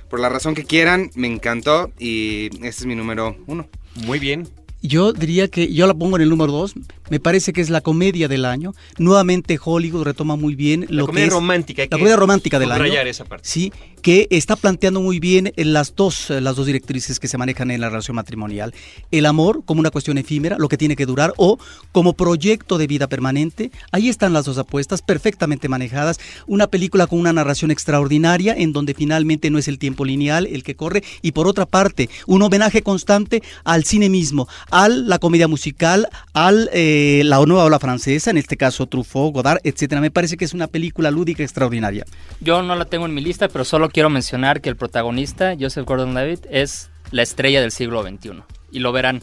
por 0.10 0.20
la 0.20 0.30
razón 0.30 0.54
que 0.54 0.64
quieran, 0.64 1.10
me 1.16 1.28
encantó 1.28 1.92
y 1.98 2.48
este 2.58 2.68
es 2.68 2.86
mi 2.86 2.96
número 2.96 3.36
1. 3.48 3.68
Muy 4.06 4.20
bien. 4.20 4.48
Yo 4.82 5.14
diría 5.14 5.48
que 5.48 5.74
yo 5.74 5.88
la 5.88 5.96
pongo 5.96 6.18
en 6.18 6.22
el 6.22 6.30
número 6.30 6.52
dos. 6.52 6.76
Me 7.10 7.20
parece 7.20 7.54
que 7.54 7.62
es 7.62 7.70
la 7.70 7.82
comedia 7.82 8.28
del 8.28 8.46
año. 8.46 8.74
Nuevamente 8.98 9.60
Hollywood 9.64 10.04
retoma 10.04 10.36
muy 10.36 10.56
bien 10.56 10.86
La 10.90 10.98
lo 10.98 11.06
comedia 11.06 11.26
que 11.26 11.28
es 11.28 11.34
romántica. 11.34 11.82
la 11.84 11.88
que 11.88 11.98
comedia 11.98 12.16
romántica 12.16 12.60
del 12.60 12.72
año. 12.72 12.86
esa 12.86 13.26
parte. 13.26 13.48
Sí, 13.48 13.72
que 14.02 14.28
está 14.30 14.56
planteando 14.56 15.02
muy 15.02 15.20
bien 15.20 15.52
las 15.56 15.96
dos, 15.96 16.30
eh, 16.30 16.40
las 16.40 16.56
dos 16.56 16.68
directrices 16.68 17.20
que 17.20 17.28
se 17.28 17.38
manejan 17.38 17.72
en 17.72 17.82
la 17.82 17.90
relación 17.90 18.16
matrimonial. 18.16 18.74
El 19.12 19.26
amor 19.26 19.64
como 19.66 19.80
una 19.80 19.90
cuestión 19.90 20.18
efímera, 20.18 20.58
lo 20.60 20.70
que 20.70 20.78
tiene 20.78 20.96
que 20.96 21.06
durar, 21.06 21.34
o 21.38 21.58
como 21.92 22.14
proyecto 22.14 22.78
de 22.78 22.88
vida 22.88 23.08
permanente. 23.08 23.72
Ahí 23.92 24.10
están 24.10 24.34
las 24.34 24.46
dos 24.46 24.58
apuestas, 24.58 25.02
perfectamente 25.02 25.70
manejadas. 25.70 26.20
Una 26.46 26.68
película 26.68 27.08
con 27.08 27.20
una 27.20 27.34
narración 27.34 27.72
extraordinaria, 27.72 28.54
en 28.56 28.74
donde 28.74 28.94
finalmente 28.94 29.50
no 29.50 29.58
es 29.58 29.68
el 29.68 29.80
tiempo 29.80 30.06
lineal 30.06 30.46
el 30.46 30.64
que 30.64 30.76
corre. 30.76 31.04
Y 31.22 31.32
por 31.32 31.48
otra 31.48 31.66
parte, 31.66 32.10
un 32.28 32.42
homenaje 32.44 32.84
constante 32.84 33.42
al 33.64 33.86
cine 33.86 34.10
mismo, 34.10 34.48
a 34.70 34.88
la 34.88 35.18
comedia 35.20 35.48
musical, 35.48 36.08
al 36.34 36.70
eh, 36.74 36.95
la 37.26 37.44
nueva 37.46 37.64
ola 37.66 37.80
francesa, 37.80 38.32
en 38.32 38.38
este 38.38 38.58
caso 38.58 38.88
Truffaut, 38.88 39.34
Godard, 39.34 39.60
etcétera. 39.64 40.02
Me 40.02 40.12
parece 40.12 40.38
que 40.38 40.46
es 40.46 40.54
una 40.54 40.68
película 40.68 41.12
lúdica 41.12 41.44
extraordinaria. 41.44 42.06
Yo 42.42 42.62
no 42.62 42.76
la 42.76 42.86
tengo 42.86 43.06
en 43.06 43.14
mi 43.14 43.22
lista, 43.22 43.48
pero 43.48 43.66
solo 43.66 43.90
quiero 43.90 44.10
mencionar 44.10 44.62
que 44.62 44.70
el 44.70 44.76
protagonista, 44.76 45.56
Joseph 45.60 45.86
Gordon-Levitt, 45.86 46.46
es 46.50 46.90
la 47.12 47.22
estrella 47.24 47.62
del 47.62 47.72
siglo 47.72 48.04
XXI. 48.04 48.44
Y 48.72 48.80
lo 48.80 48.92
verán. 48.92 49.22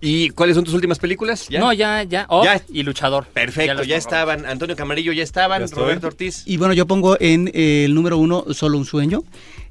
¿Y 0.00 0.30
cuáles 0.30 0.54
son 0.54 0.64
tus 0.64 0.74
últimas 0.74 1.00
películas? 1.00 1.48
¿Ya? 1.48 1.58
No, 1.58 1.72
ya, 1.72 2.04
ya. 2.04 2.26
Oh, 2.28 2.44
Ya. 2.44 2.62
y 2.72 2.84
Luchador. 2.84 3.26
Perfecto, 3.26 3.82
ya, 3.82 3.82
pongo. 3.82 3.94
estaban. 3.96 4.46
Antonio 4.46 4.76
Camarillo 4.76 5.12
ya 5.12 5.24
estaban. 5.24 5.66
Ya. 5.66 5.74
Roberto 5.74 6.06
Ortiz. 6.06 6.44
Y 6.46 6.56
bueno, 6.56 6.72
yo 6.72 6.86
pongo 6.86 7.16
en 7.20 7.50
eh, 7.52 7.84
el 7.84 7.94
número 7.94 8.16
uno 8.16 8.44
Solo 8.52 8.78
un 8.78 8.84
sueño, 8.84 9.24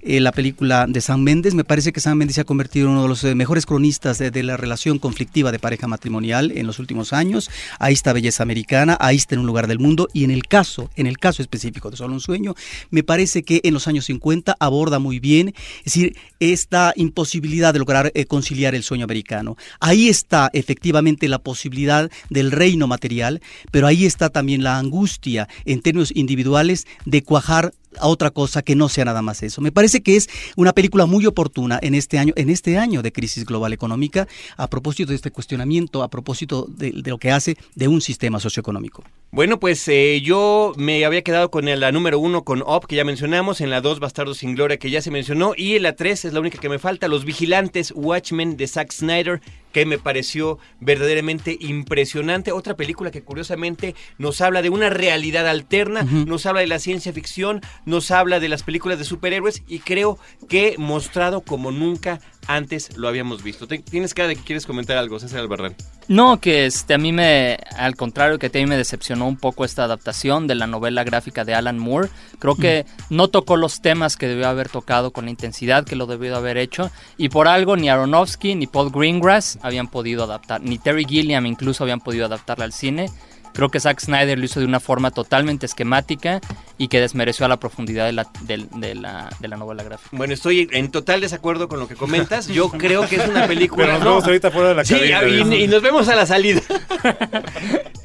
eh, 0.07 0.21
la 0.21 0.31
película 0.31 0.85
de 0.87 1.01
Sam 1.01 1.21
Méndez. 1.21 1.53
Me 1.53 1.65
parece 1.65 1.91
que 1.91 1.99
Sam 1.99 2.17
Méndez 2.17 2.35
se 2.35 2.41
ha 2.41 2.45
convertido 2.45 2.87
en 2.87 2.93
uno 2.93 3.03
de 3.03 3.09
los 3.09 3.23
eh, 3.25 3.35
mejores 3.35 3.65
cronistas 3.65 4.17
de, 4.17 4.31
de 4.31 4.41
la 4.41 4.55
relación 4.55 4.99
conflictiva 4.99 5.51
de 5.51 5.59
pareja 5.59 5.87
matrimonial 5.87 6.53
en 6.55 6.65
los 6.65 6.79
últimos 6.79 7.11
años. 7.11 7.51
Ahí 7.77 7.93
está 7.93 8.13
Belleza 8.13 8.43
Americana, 8.43 8.97
ahí 9.01 9.17
está 9.17 9.35
en 9.35 9.41
un 9.41 9.47
lugar 9.47 9.67
del 9.67 9.79
mundo. 9.79 10.07
Y 10.13 10.23
en 10.23 10.31
el 10.31 10.47
caso, 10.47 10.89
en 10.95 11.07
el 11.07 11.17
caso 11.17 11.41
específico 11.41 11.91
de 11.91 11.97
Solo 11.97 12.13
un 12.13 12.21
sueño, 12.21 12.55
me 12.89 13.03
parece 13.03 13.43
que 13.43 13.59
en 13.63 13.73
los 13.73 13.87
años 13.87 14.05
50 14.05 14.55
aborda 14.59 14.99
muy 14.99 15.19
bien, 15.19 15.53
decir, 15.83 16.15
esta 16.39 16.93
imposibilidad 16.95 17.73
de 17.73 17.79
lograr 17.79 18.11
eh, 18.13 18.25
conciliar 18.25 18.75
el 18.75 18.83
sueño 18.83 19.03
americano. 19.03 19.57
Ahí 19.79 20.07
está 20.07 20.49
efectivamente 20.53 21.27
la 21.27 21.39
posibilidad 21.39 22.09
del 22.29 22.51
reino 22.51 22.87
material, 22.87 23.41
pero 23.71 23.87
ahí 23.87 24.05
está 24.05 24.29
también 24.29 24.63
la 24.63 24.77
angustia 24.77 25.47
en 25.65 25.81
términos 25.81 26.11
individuales 26.15 26.87
de 27.05 27.23
cuajar 27.23 27.73
a 27.99 28.07
otra 28.07 28.31
cosa 28.31 28.61
que 28.61 28.75
no 28.75 28.89
sea 28.89 29.05
nada 29.05 29.21
más 29.21 29.43
eso. 29.43 29.61
Me 29.61 29.71
parece 29.71 30.01
que 30.01 30.15
es 30.15 30.29
una 30.55 30.73
película 30.73 31.05
muy 31.05 31.25
oportuna 31.25 31.79
en 31.81 31.95
este 31.95 32.19
año, 32.19 32.33
en 32.35 32.49
este 32.49 32.77
año 32.77 33.01
de 33.01 33.11
crisis 33.11 33.45
global 33.45 33.73
económica, 33.73 34.27
a 34.57 34.67
propósito 34.67 35.09
de 35.09 35.15
este 35.15 35.31
cuestionamiento, 35.31 36.03
a 36.03 36.09
propósito 36.09 36.67
de, 36.69 36.91
de 36.91 37.09
lo 37.09 37.17
que 37.17 37.31
hace 37.31 37.57
de 37.75 37.87
un 37.87 38.01
sistema 38.01 38.39
socioeconómico. 38.39 39.03
Bueno, 39.31 39.59
pues 39.59 39.85
eh, 39.89 40.21
yo 40.23 40.73
me 40.77 41.03
había 41.03 41.21
quedado 41.21 41.51
con 41.51 41.65
la 41.65 41.91
número 41.91 42.17
uno, 42.17 42.43
con 42.43 42.63
Op, 42.65 42.85
que 42.85 42.95
ya 42.95 43.03
mencionamos, 43.03 43.59
en 43.59 43.69
la 43.69 43.81
dos, 43.81 43.99
Bastardo 43.99 44.33
sin 44.33 44.55
Gloria, 44.55 44.77
que 44.77 44.89
ya 44.89 45.01
se 45.01 45.11
mencionó, 45.11 45.53
y 45.55 45.75
en 45.75 45.83
la 45.83 45.95
tres 45.95 46.23
es 46.23 46.33
la 46.33 46.39
única 46.39 46.59
que 46.59 46.69
me 46.69 46.79
falta, 46.79 47.07
Los 47.09 47.25
Vigilantes, 47.25 47.91
Watchmen, 47.93 48.55
de 48.55 48.67
Zack 48.67 48.93
Snyder, 48.93 49.41
que 49.73 49.85
me 49.85 49.99
pareció 49.99 50.57
verdaderamente 50.79 51.57
impresionante. 51.59 52.51
Otra 52.51 52.75
película 52.75 53.11
que 53.11 53.21
curiosamente 53.21 53.95
nos 54.17 54.41
habla 54.41 54.61
de 54.61 54.69
una 54.69 54.89
realidad 54.89 55.45
alterna, 55.45 56.03
nos 56.03 56.45
habla 56.45 56.61
de 56.61 56.67
la 56.67 56.79
ciencia 56.79 57.13
ficción, 57.13 57.61
nos 57.87 58.11
habla 58.11 58.41
de 58.41 58.49
las 58.49 58.63
películas 58.63 58.99
de 58.99 59.05
superhéroes, 59.05 59.63
y 59.65 59.79
creo 59.79 60.19
que 60.49 60.75
mostrado 60.77 61.41
como 61.41 61.71
nunca 61.71 62.19
antes 62.45 62.95
lo 62.97 63.07
habíamos 63.07 63.43
visto. 63.43 63.65
Tienes 63.65 64.13
cara 64.13 64.27
de 64.27 64.35
que 64.35 64.43
quieres 64.43 64.65
comentar 64.65 64.97
algo, 64.97 65.19
César 65.19 65.39
Albarrán. 65.39 65.73
No, 66.09 66.39
que 66.39 66.65
este, 66.65 66.93
a 66.93 66.97
mí 66.97 67.13
me, 67.13 67.57
al 67.77 67.95
contrario, 67.95 68.39
que 68.39 68.47
a 68.47 68.49
mí 68.53 68.65
me 68.65 68.75
decepcionó 68.75 69.25
un 69.25 69.37
poco 69.37 69.63
esta 69.63 69.85
adaptación 69.85 70.47
de 70.47 70.55
la 70.55 70.67
novela 70.67 71.05
gráfica 71.05 71.45
de 71.45 71.55
Alan 71.55 71.79
Moore. 71.79 72.09
Creo 72.39 72.55
que 72.55 72.85
no 73.09 73.29
tocó 73.29 73.55
los 73.55 73.81
temas 73.81 74.17
que 74.17 74.27
debió 74.27 74.49
haber 74.49 74.67
tocado 74.67 75.11
con 75.11 75.25
la 75.25 75.31
intensidad 75.31 75.85
que 75.85 75.95
lo 75.95 76.07
debió 76.07 76.31
de 76.31 76.37
haber 76.37 76.57
hecho. 76.57 76.91
Y 77.17 77.29
por 77.29 77.47
algo 77.47 77.77
ni 77.77 77.89
Aronofsky 77.89 78.55
ni 78.55 78.67
Paul 78.67 78.91
Greengrass 78.91 79.59
habían 79.61 79.87
podido 79.87 80.25
adaptar, 80.25 80.61
ni 80.61 80.77
Terry 80.77 81.05
Gilliam 81.05 81.45
incluso 81.45 81.83
habían 81.83 82.01
podido 82.01 82.25
adaptarla 82.25 82.65
al 82.65 82.73
cine. 82.73 83.09
Creo 83.53 83.69
que 83.69 83.79
Zack 83.79 83.99
Snyder 83.99 84.37
lo 84.37 84.45
hizo 84.45 84.59
de 84.59 84.67
una 84.67 84.79
forma 84.79 85.09
totalmente 85.09 85.65
esquemática 85.65 86.41
y 86.77 86.87
que 86.87 86.99
desmereció 86.99 87.45
a 87.45 87.49
la 87.49 87.57
profundidad 87.57 88.05
de 88.05 88.11
la, 88.13 88.27
de 88.41 88.95
la, 88.95 89.29
de 89.39 89.47
la 89.47 89.57
novela 89.57 89.83
gráfica. 89.83 90.15
Bueno, 90.15 90.33
estoy 90.33 90.67
en 90.71 90.91
total 90.91 91.21
desacuerdo 91.21 91.67
con 91.67 91.79
lo 91.79 91.87
que 91.87 91.95
comentas. 91.95 92.47
Yo 92.47 92.69
creo 92.77 93.07
que 93.07 93.17
es 93.17 93.27
una 93.27 93.47
película. 93.47 93.85
Pero 93.85 93.97
nos 93.97 94.03
no, 94.03 94.09
vemos 94.11 94.23
ahorita 94.25 94.51
fuera 94.51 94.69
de 94.69 94.75
la 94.75 94.85
Sí, 94.85 94.95
cabina. 95.09 95.55
y, 95.55 95.67
nos 95.67 95.81
vemos 95.81 96.07
a 96.07 96.15
la 96.15 96.25
salida. 96.25 96.61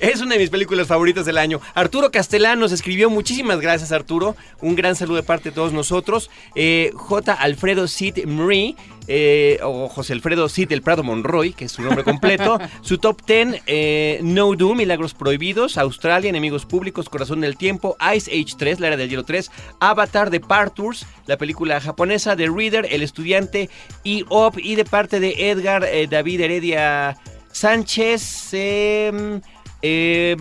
Es 0.03 0.20
una 0.20 0.35
de 0.35 0.41
mis 0.41 0.51
películas 0.51 0.89
favoritas 0.89 1.25
del 1.27 1.39
año. 1.39 1.61
Arturo 1.75 2.11
Castellán 2.11 2.59
nos 2.59 2.73
escribió, 2.73 3.09
muchísimas 3.09 3.61
gracias 3.61 3.93
Arturo, 3.93 4.35
un 4.61 4.75
gran 4.75 4.97
saludo 4.97 5.18
de 5.18 5.23
parte 5.23 5.51
de 5.51 5.55
todos 5.55 5.73
nosotros. 5.73 6.29
Eh, 6.57 6.91
J. 6.93 7.33
Alfredo 7.33 7.87
Cid 7.87 8.27
Mri, 8.27 8.75
eh, 9.07 9.61
o 9.62 9.89
José 9.89 10.12
Alfredo 10.12 10.49
Cid 10.49 10.68
del 10.68 10.83
Prado 10.83 11.05
Monroy, 11.05 11.53
que 11.53 11.66
es 11.66 11.73
su 11.73 11.83
nombre 11.83 12.03
completo. 12.03 12.59
su 12.83 12.99
top 12.99 13.20
10, 13.25 13.62
eh, 13.66 14.18
No 14.23 14.53
Do, 14.57 14.75
Milagros 14.75 15.14
Prohibidos, 15.14 15.79
Australia, 15.79 16.29
Enemigos 16.31 16.66
Públicos, 16.66 17.09
Corazón 17.09 17.41
del 17.41 17.57
Tiempo, 17.57 17.97
Ice 18.14 18.31
Age 18.31 18.57
3, 18.62 18.78
La 18.78 18.86
Era 18.86 18.96
del 18.96 19.10
Hielo 19.10 19.24
3, 19.24 19.50
Avatar, 19.80 20.30
The 20.30 20.38
Parturs, 20.38 21.04
la 21.26 21.36
película 21.36 21.80
japonesa, 21.80 22.36
The 22.36 22.48
Reader, 22.48 22.86
El 22.88 23.02
Estudiante 23.02 23.68
y 24.04 24.24
Op, 24.28 24.56
y 24.56 24.76
de 24.76 24.84
parte 24.84 25.18
de 25.18 25.50
Edgar 25.50 25.84
eh, 25.84 26.06
David 26.08 26.42
Heredia 26.42 27.18
Sánchez, 27.50 28.50
eh, 28.52 29.40
eh, 29.82 30.36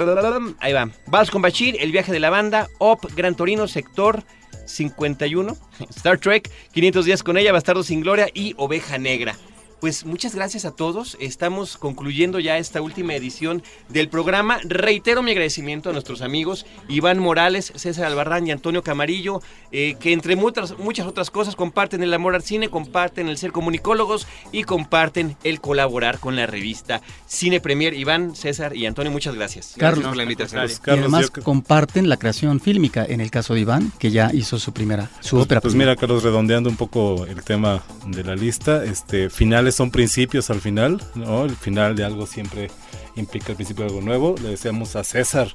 ahí 0.60 0.74
va. 0.74 0.92
Vals 1.08 1.32
con 1.32 1.42
Bachir, 1.42 1.78
El 1.80 1.92
viaje 1.92 2.12
de 2.12 2.20
la 2.20 2.30
banda, 2.30 2.68
Op, 2.78 3.12
Gran 3.16 3.34
Torino, 3.34 3.68
Sector 3.68 4.24
51, 4.66 5.58
Star 5.90 6.20
Trek, 6.20 6.52
500 6.74 7.06
días 7.06 7.24
con 7.24 7.38
ella, 7.38 7.52
Bastardo 7.52 7.82
sin 7.82 8.02
Gloria 8.02 8.28
y 8.32 8.54
Oveja 8.58 9.00
Negra. 9.00 9.36
Pues 9.82 10.06
muchas 10.06 10.36
gracias 10.36 10.64
a 10.66 10.72
todos. 10.76 11.18
Estamos 11.20 11.76
concluyendo 11.76 12.40
ya 12.40 12.60
esta 12.60 12.84
última 12.84 13.16
edición 13.16 13.64
del 13.90 14.10
programa. 14.10 14.60
Reitero 14.64 15.24
mi 15.24 15.32
agradecimiento 15.32 15.90
a 15.90 15.94
nuestros 15.94 16.22
amigos 16.22 16.68
Iván 16.88 17.18
Morales, 17.18 17.74
César 17.76 18.06
Albarrán 18.06 18.46
y 18.46 18.52
Antonio 18.52 18.84
Camarillo, 18.84 19.42
eh, 19.72 19.96
que 20.00 20.14
entre 20.14 20.36
muchas, 20.36 20.78
muchas 20.78 21.08
otras 21.08 21.32
cosas 21.32 21.56
comparten 21.56 22.04
el 22.04 22.14
amor 22.14 22.36
al 22.36 22.44
cine, 22.44 22.70
comparten 22.70 23.28
el 23.28 23.40
ser 23.40 23.52
comunicólogos 23.52 24.28
y 24.52 24.66
comparten 24.66 25.36
el 25.44 25.60
colaborar 25.62 26.20
con 26.20 26.36
la 26.36 26.46
revista 26.46 27.02
Cine 27.26 27.60
Premier. 27.60 27.96
Iván, 27.96 28.36
César 28.36 28.76
y 28.76 28.86
Antonio, 28.86 29.12
muchas 29.12 29.34
gracias. 29.34 29.74
Carlos. 29.80 30.02
Gracias 30.02 30.08
por 30.10 30.18
la 30.18 30.24
invitación. 30.24 30.62
Pues, 30.62 30.78
y 30.78 30.82
Carlos, 30.82 31.00
además 31.06 31.32
yo- 31.36 31.42
comparten 31.42 32.08
la 32.08 32.18
creación 32.18 32.60
fílmica, 32.60 33.04
en 33.04 33.20
el 33.20 33.32
caso 33.32 33.56
de 33.56 33.62
Iván, 33.62 33.92
que 33.98 34.12
ya 34.12 34.30
hizo 34.32 34.60
su 34.60 34.74
primera, 34.74 35.10
su 35.22 35.38
Pues, 35.38 35.46
ópera. 35.46 35.60
pues 35.60 35.74
mira, 35.74 35.96
Carlos, 35.96 36.22
redondeando 36.22 36.70
un 36.70 36.78
poco 36.78 37.26
el 37.26 37.42
tema 37.44 37.82
de 38.06 38.24
la 38.24 38.36
lista, 38.36 38.86
este 38.86 39.32
finales 39.32 39.71
son 39.72 39.92
principios 39.92 40.50
al 40.50 40.62
final, 40.62 41.02
¿no? 41.16 41.46
El 41.46 41.56
final 41.56 41.96
de 41.96 42.04
algo 42.04 42.26
siempre 42.28 42.70
implica 43.16 43.50
el 43.50 43.56
principio 43.56 43.86
de 43.86 43.90
algo 43.92 44.02
nuevo. 44.02 44.36
Le 44.42 44.50
deseamos 44.50 44.96
a 44.96 45.04
César 45.04 45.48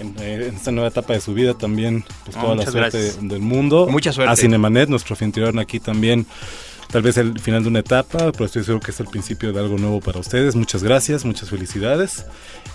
en, 0.00 0.14
eh, 0.20 0.46
en 0.48 0.56
esta 0.56 0.70
nueva 0.70 0.88
etapa 0.88 1.12
de 1.14 1.20
su 1.20 1.34
vida 1.34 1.54
también, 1.54 2.04
pues 2.24 2.36
Ah, 2.36 2.40
toda 2.42 2.56
la 2.56 2.62
suerte 2.64 2.98
gracias. 2.98 3.28
del 3.28 3.40
mundo. 3.40 3.86
Mucha 3.90 4.12
suerte. 4.12 4.32
A 4.32 4.36
Cinemanet, 4.36 4.88
nuestro 4.88 5.14
anfitrión 5.14 5.58
aquí 5.58 5.80
también. 5.80 6.26
Tal 6.90 7.02
vez 7.02 7.16
el 7.18 7.38
final 7.38 7.62
de 7.62 7.68
una 7.68 7.78
etapa, 7.78 8.32
pero 8.32 8.46
estoy 8.46 8.64
seguro 8.64 8.80
que 8.84 8.90
es 8.90 8.98
el 8.98 9.06
principio 9.06 9.52
de 9.52 9.60
algo 9.60 9.78
nuevo 9.78 10.00
para 10.00 10.18
ustedes. 10.18 10.56
Muchas 10.56 10.82
gracias, 10.82 11.24
muchas 11.24 11.48
felicidades. 11.48 12.24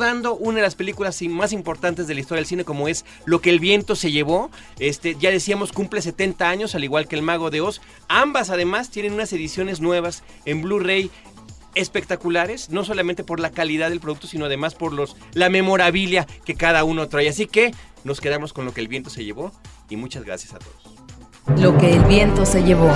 una 0.09 0.55
de 0.55 0.61
las 0.61 0.75
películas 0.75 1.21
más 1.29 1.53
importantes 1.53 2.07
de 2.07 2.15
la 2.15 2.19
historia 2.21 2.39
del 2.39 2.47
cine, 2.47 2.65
como 2.65 2.87
es 2.87 3.05
Lo 3.25 3.41
que 3.41 3.49
el 3.49 3.59
viento 3.59 3.95
se 3.95 4.11
llevó. 4.11 4.49
Este, 4.79 5.15
ya 5.19 5.29
decíamos, 5.29 5.71
cumple 5.71 6.01
70 6.01 6.49
años, 6.49 6.75
al 6.75 6.83
igual 6.83 7.07
que 7.07 7.15
El 7.15 7.21
Mago 7.21 7.51
de 7.51 7.61
Oz. 7.61 7.81
Ambas, 8.07 8.49
además, 8.49 8.89
tienen 8.89 9.13
unas 9.13 9.31
ediciones 9.33 9.81
nuevas 9.81 10.23
en 10.45 10.61
Blu-ray 10.61 11.11
espectaculares, 11.75 12.69
no 12.71 12.83
solamente 12.83 13.23
por 13.23 13.39
la 13.39 13.51
calidad 13.51 13.89
del 13.89 13.99
producto, 13.99 14.27
sino 14.27 14.45
además 14.45 14.73
por 14.73 14.93
los 14.93 15.15
la 15.33 15.49
memorabilia 15.49 16.25
que 16.43 16.55
cada 16.55 16.83
uno 16.83 17.07
trae. 17.07 17.29
Así 17.29 17.45
que 17.45 17.71
nos 18.03 18.19
quedamos 18.19 18.53
con 18.53 18.65
lo 18.65 18.73
que 18.73 18.81
el 18.81 18.87
viento 18.87 19.09
se 19.09 19.23
llevó 19.23 19.51
y 19.89 19.95
muchas 19.95 20.23
gracias 20.23 20.53
a 20.53 20.59
todos. 20.59 20.78
Lo 21.57 21.77
que 21.77 21.93
el 21.93 22.03
viento 22.03 22.45
se 22.45 22.63
llevó. 22.63 22.91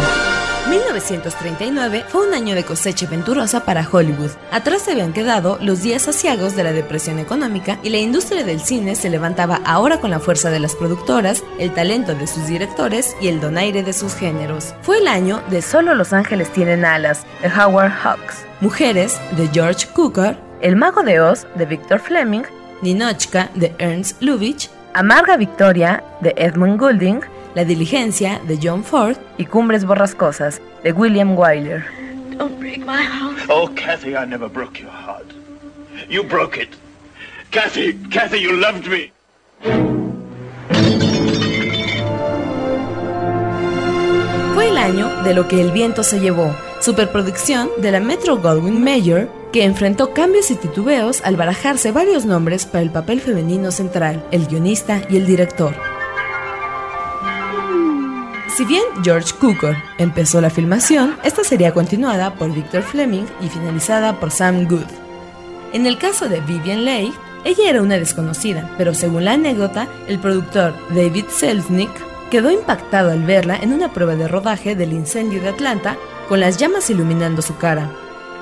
1939 0.70 2.06
fue 2.08 2.28
un 2.28 2.34
año 2.34 2.56
de 2.56 2.64
cosecha 2.64 3.06
venturosa 3.08 3.66
para 3.66 3.88
Hollywood. 3.89 4.32
Atrás 4.52 4.84
se 4.84 4.91
habían 4.91 5.12
quedado 5.12 5.58
los 5.62 5.82
días 5.82 6.08
asiagos 6.08 6.56
de 6.56 6.64
la 6.64 6.72
depresión 6.72 7.20
económica 7.20 7.80
y 7.84 7.89
la 7.89 7.98
industria 7.98 8.44
del 8.44 8.62
cine 8.62 8.96
se 8.96 9.10
levantaba 9.10 9.60
ahora 9.66 10.00
con 10.00 10.12
la 10.12 10.20
fuerza 10.20 10.52
de 10.52 10.60
las 10.60 10.76
productoras, 10.76 11.44
el 11.60 11.74
talento 11.74 12.16
de 12.16 12.28
sus 12.28 12.48
directores 12.48 13.16
y 13.20 13.28
el 13.28 13.41
donaire 13.41 13.84
de 13.84 13.91
sus 13.91 14.16
géneros. 14.16 14.74
Fue 14.82 15.00
el 15.00 15.08
año 15.08 15.41
de 15.50 15.62
Solo 15.62 15.96
los 15.96 16.14
ángeles 16.14 16.52
tienen 16.54 16.86
alas, 16.86 17.26
de 17.41 17.50
Howard 17.50 17.91
Hawks, 17.91 18.46
Mujeres, 18.62 19.20
de 19.36 19.50
George 19.50 19.88
Cukor, 19.94 20.38
El 20.62 20.78
mago 20.78 21.04
de 21.04 21.20
Oz, 21.20 21.46
de 21.56 21.66
Victor 21.66 22.00
Fleming, 22.00 22.44
Ninochka, 22.82 23.50
de 23.56 23.76
Ernst 23.80 24.22
Lubitsch, 24.22 24.70
Amarga 24.94 25.36
Victoria, 25.36 26.04
de 26.22 26.34
Edmund 26.38 26.80
Goulding, 26.80 27.22
La 27.56 27.64
Diligencia, 27.64 28.41
de 28.47 28.58
John 28.62 28.84
Ford, 28.84 29.18
y 29.38 29.45
Cumbres 29.45 29.86
Borrascosas, 29.86 30.62
de 30.84 30.91
William 30.91 31.38
Wyler. 31.38 31.86
Don't 32.38 32.60
break 32.60 32.80
my 32.80 33.04
heart. 33.04 33.38
Oh, 33.47 33.70
Kathy, 33.76 34.16
I 34.16 34.26
never 34.26 34.49
broke 34.49 34.80
your 34.80 34.91
heart. 34.91 35.32
You 36.10 36.24
broke 36.24 36.58
it. 36.60 36.70
Kathy, 37.51 37.93
Kathy, 38.10 38.41
you 38.41 38.54
loved 38.54 38.88
me. 38.88 39.12
Fue 44.56 44.70
el 44.70 44.78
año 44.78 45.24
de 45.24 45.34
lo 45.34 45.47
que 45.47 45.62
el 45.62 45.72
viento 45.72 46.04
se 46.04 46.20
llevó, 46.20 46.56
superproducción 46.80 47.70
de 47.78 47.91
la 47.91 47.99
Metro 47.99 48.38
Goldwyn 48.38 48.84
Mayer, 48.84 49.30
que 49.51 49.64
enfrentó 49.64 50.14
cambios 50.14 50.49
y 50.49 50.56
titubeos 50.56 51.22
al 51.22 51.36
barajarse 51.36 51.91
varios 51.91 52.26
nombres 52.26 52.66
para 52.66 52.82
el 52.82 52.89
papel 52.89 53.22
femenino 53.22 53.72
central, 53.72 54.26
el 54.32 54.47
guionista 54.47 55.01
y 55.10 55.18
el 55.18 55.28
director. 55.28 55.76
Si 58.56 58.66
bien 58.66 58.84
George 59.04 59.34
Cukor 59.39 59.76
empezó 59.97 60.39
la 60.39 60.51
filmación, 60.51 61.18
esta 61.24 61.43
sería 61.43 61.74
continuada 61.74 62.36
por 62.36 62.54
Victor 62.54 62.84
Fleming 62.84 63.26
y 63.41 63.49
finalizada 63.49 64.20
por 64.20 64.30
Sam 64.30 64.68
Good. 64.68 64.86
En 65.74 65.88
el 65.88 65.97
caso 65.97 66.30
de 66.30 66.39
Vivian 66.41 66.86
Leigh, 66.86 67.12
ella 67.45 67.68
era 67.68 67.82
una 67.82 67.95
desconocida, 67.95 68.70
pero 68.78 68.93
según 68.93 69.26
la 69.26 69.34
anécdota, 69.34 69.88
el 70.08 70.20
productor 70.20 70.76
David 70.89 71.26
Selznick 71.30 71.89
quedó 72.30 72.51
impactado 72.51 73.10
al 73.10 73.24
verla 73.24 73.58
en 73.58 73.74
una 73.74 73.91
prueba 73.91 74.16
de 74.16 74.28
rodaje 74.28 74.76
del 74.76 74.93
incendio 74.93 75.41
de 75.41 75.49
Atlanta 75.49 75.97
con 76.30 76.39
las 76.39 76.58
llamas 76.58 76.91
iluminando 76.91 77.41
su 77.41 77.58
cara. 77.58 77.89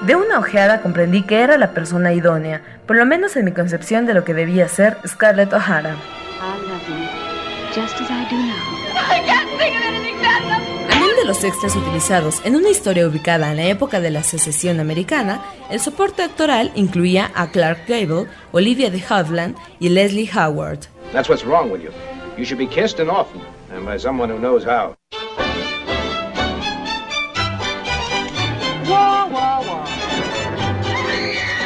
De 0.05 0.17
una 0.17 0.39
ojeada 0.39 0.81
comprendí 0.81 1.21
que 1.23 1.39
era 1.39 1.57
la 1.57 1.73
persona 1.73 2.11
idónea, 2.11 2.61
por 2.85 2.97
lo 2.97 3.05
menos 3.05 3.37
en 3.37 3.45
mi 3.45 3.53
concepción 3.53 4.05
de 4.05 4.13
lo 4.13 4.25
que 4.25 4.33
debía 4.33 4.67
ser 4.67 4.97
Scarlett 5.07 5.53
O'Hara. 5.53 5.95
Amén 10.91 11.09
de 11.15 11.25
los 11.25 11.43
extras 11.43 11.75
utilizados 11.75 12.41
en 12.45 12.55
una 12.55 12.69
historia 12.69 13.07
ubicada 13.07 13.51
en 13.51 13.57
la 13.57 13.67
época 13.67 13.99
de 13.99 14.11
la 14.11 14.23
secesión 14.23 14.79
americana, 14.79 15.41
el 15.69 15.79
soporte 15.79 16.23
actoral 16.23 16.71
incluía 16.75 17.31
a 17.35 17.51
Clark 17.51 17.87
Gable, 17.87 18.27
Olivia 18.51 18.89
de 18.89 19.03
Havilland 19.07 19.55
y 19.79 19.89
Leslie 19.89 20.29
Howard. 20.33 20.79
That's 21.13 21.29
what's 21.29 21.45
wrong 21.45 21.71
with 21.71 21.81
you. 21.81 21.91
You 22.37 22.45
should 22.45 22.59
be 22.59 22.67
kissed 22.67 22.99
and 22.99 23.09
often, 23.09 23.41
and 23.71 23.85
by 23.85 23.97
someone 23.97 24.31
who 24.31 24.39
knows 24.39 24.65
how. 24.65 24.95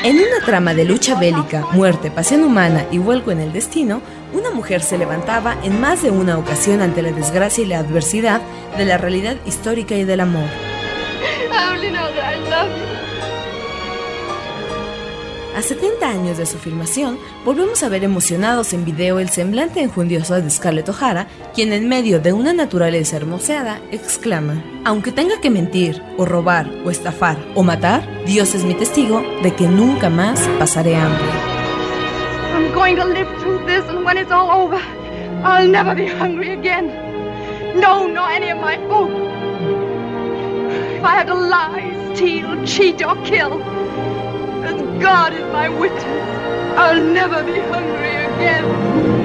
En 0.06 0.18
una 0.18 0.46
trama 0.46 0.76
de 0.76 0.86
lucha 0.86 1.16
bélica, 1.20 1.66
muerte, 1.72 2.12
pasión 2.12 2.44
humana 2.44 2.86
y 2.92 3.00
vuelco 3.00 3.32
en 3.32 3.40
el 3.40 3.52
destino, 3.52 4.04
una 4.34 4.52
mujer 4.52 4.82
se 4.82 4.98
levantaba 4.98 5.58
en 5.64 5.80
más 5.80 6.04
de 6.04 6.12
una 6.12 6.38
ocasión 6.38 6.82
ante 6.82 7.02
la 7.02 7.12
desgracia 7.12 7.64
y 7.64 7.68
la 7.68 7.80
adversidad 7.80 8.42
de 8.78 8.86
la 8.86 8.98
realidad 8.98 9.38
histórica 9.46 9.96
y 9.96 10.04
del 10.04 10.20
amor. 10.20 10.50
A 15.56 15.62
70 15.62 16.10
años 16.10 16.38
de 16.38 16.46
su 16.46 16.58
filmación, 16.58 17.18
volvemos 17.46 17.82
a 17.82 17.88
ver 17.88 18.04
emocionados 18.04 18.74
en 18.74 18.84
video 18.84 19.20
el 19.20 19.30
semblante 19.30 19.82
enjundioso 19.82 20.36
de 20.36 20.50
Scarlett 20.50 20.90
O'Hara, 20.90 21.28
quien 21.54 21.72
en 21.72 21.88
medio 21.88 22.20
de 22.20 22.34
una 22.34 22.52
naturaleza 22.52 23.16
hermoseada 23.16 23.80
exclama, 23.90 24.62
aunque 24.84 25.14
tenga 25.14 25.40
que 25.40 25.50
mentir, 25.50 26.04
o 26.18 26.26
robar, 26.26 26.70
o 26.84 26.92
estafar, 26.92 27.38
o 27.56 27.64
matar, 27.64 28.26
Dios 28.26 28.54
es 28.54 28.66
mi 28.66 28.74
testigo 28.74 29.24
de 29.44 29.56
que 29.56 29.68
nunca 29.68 30.10
más 30.10 30.42
pasaré 30.60 30.98
hambre. 30.98 31.55
Going 32.76 32.98
to 32.98 33.06
live 33.06 33.42
through 33.42 33.66
this 33.66 33.86
and 33.86 34.04
when 34.04 34.18
it's 34.18 34.32
all 34.32 34.52
over, 34.52 34.76
I'll 35.46 35.68
never 35.68 35.96
be 35.96 36.08
hungry 36.08 36.52
again. 36.52 36.88
No, 37.80 38.06
no 38.06 38.26
any 38.26 38.50
of 38.50 38.60
my 38.60 38.76
folk. 38.90 39.10
If 40.98 41.04
I 41.04 41.14
had 41.16 41.28
to 41.28 41.36
lie, 41.36 42.14
steal, 42.14 42.66
cheat 42.66 43.02
or 43.02 43.16
kill, 43.24 43.60
God 45.00 45.34
is 45.34 45.46
my 45.54 45.70
witness, 45.70 46.04
I'll 46.78 47.02
never 47.02 47.44
be 47.44 47.60
hungry 47.60 48.16
again. 48.26 49.25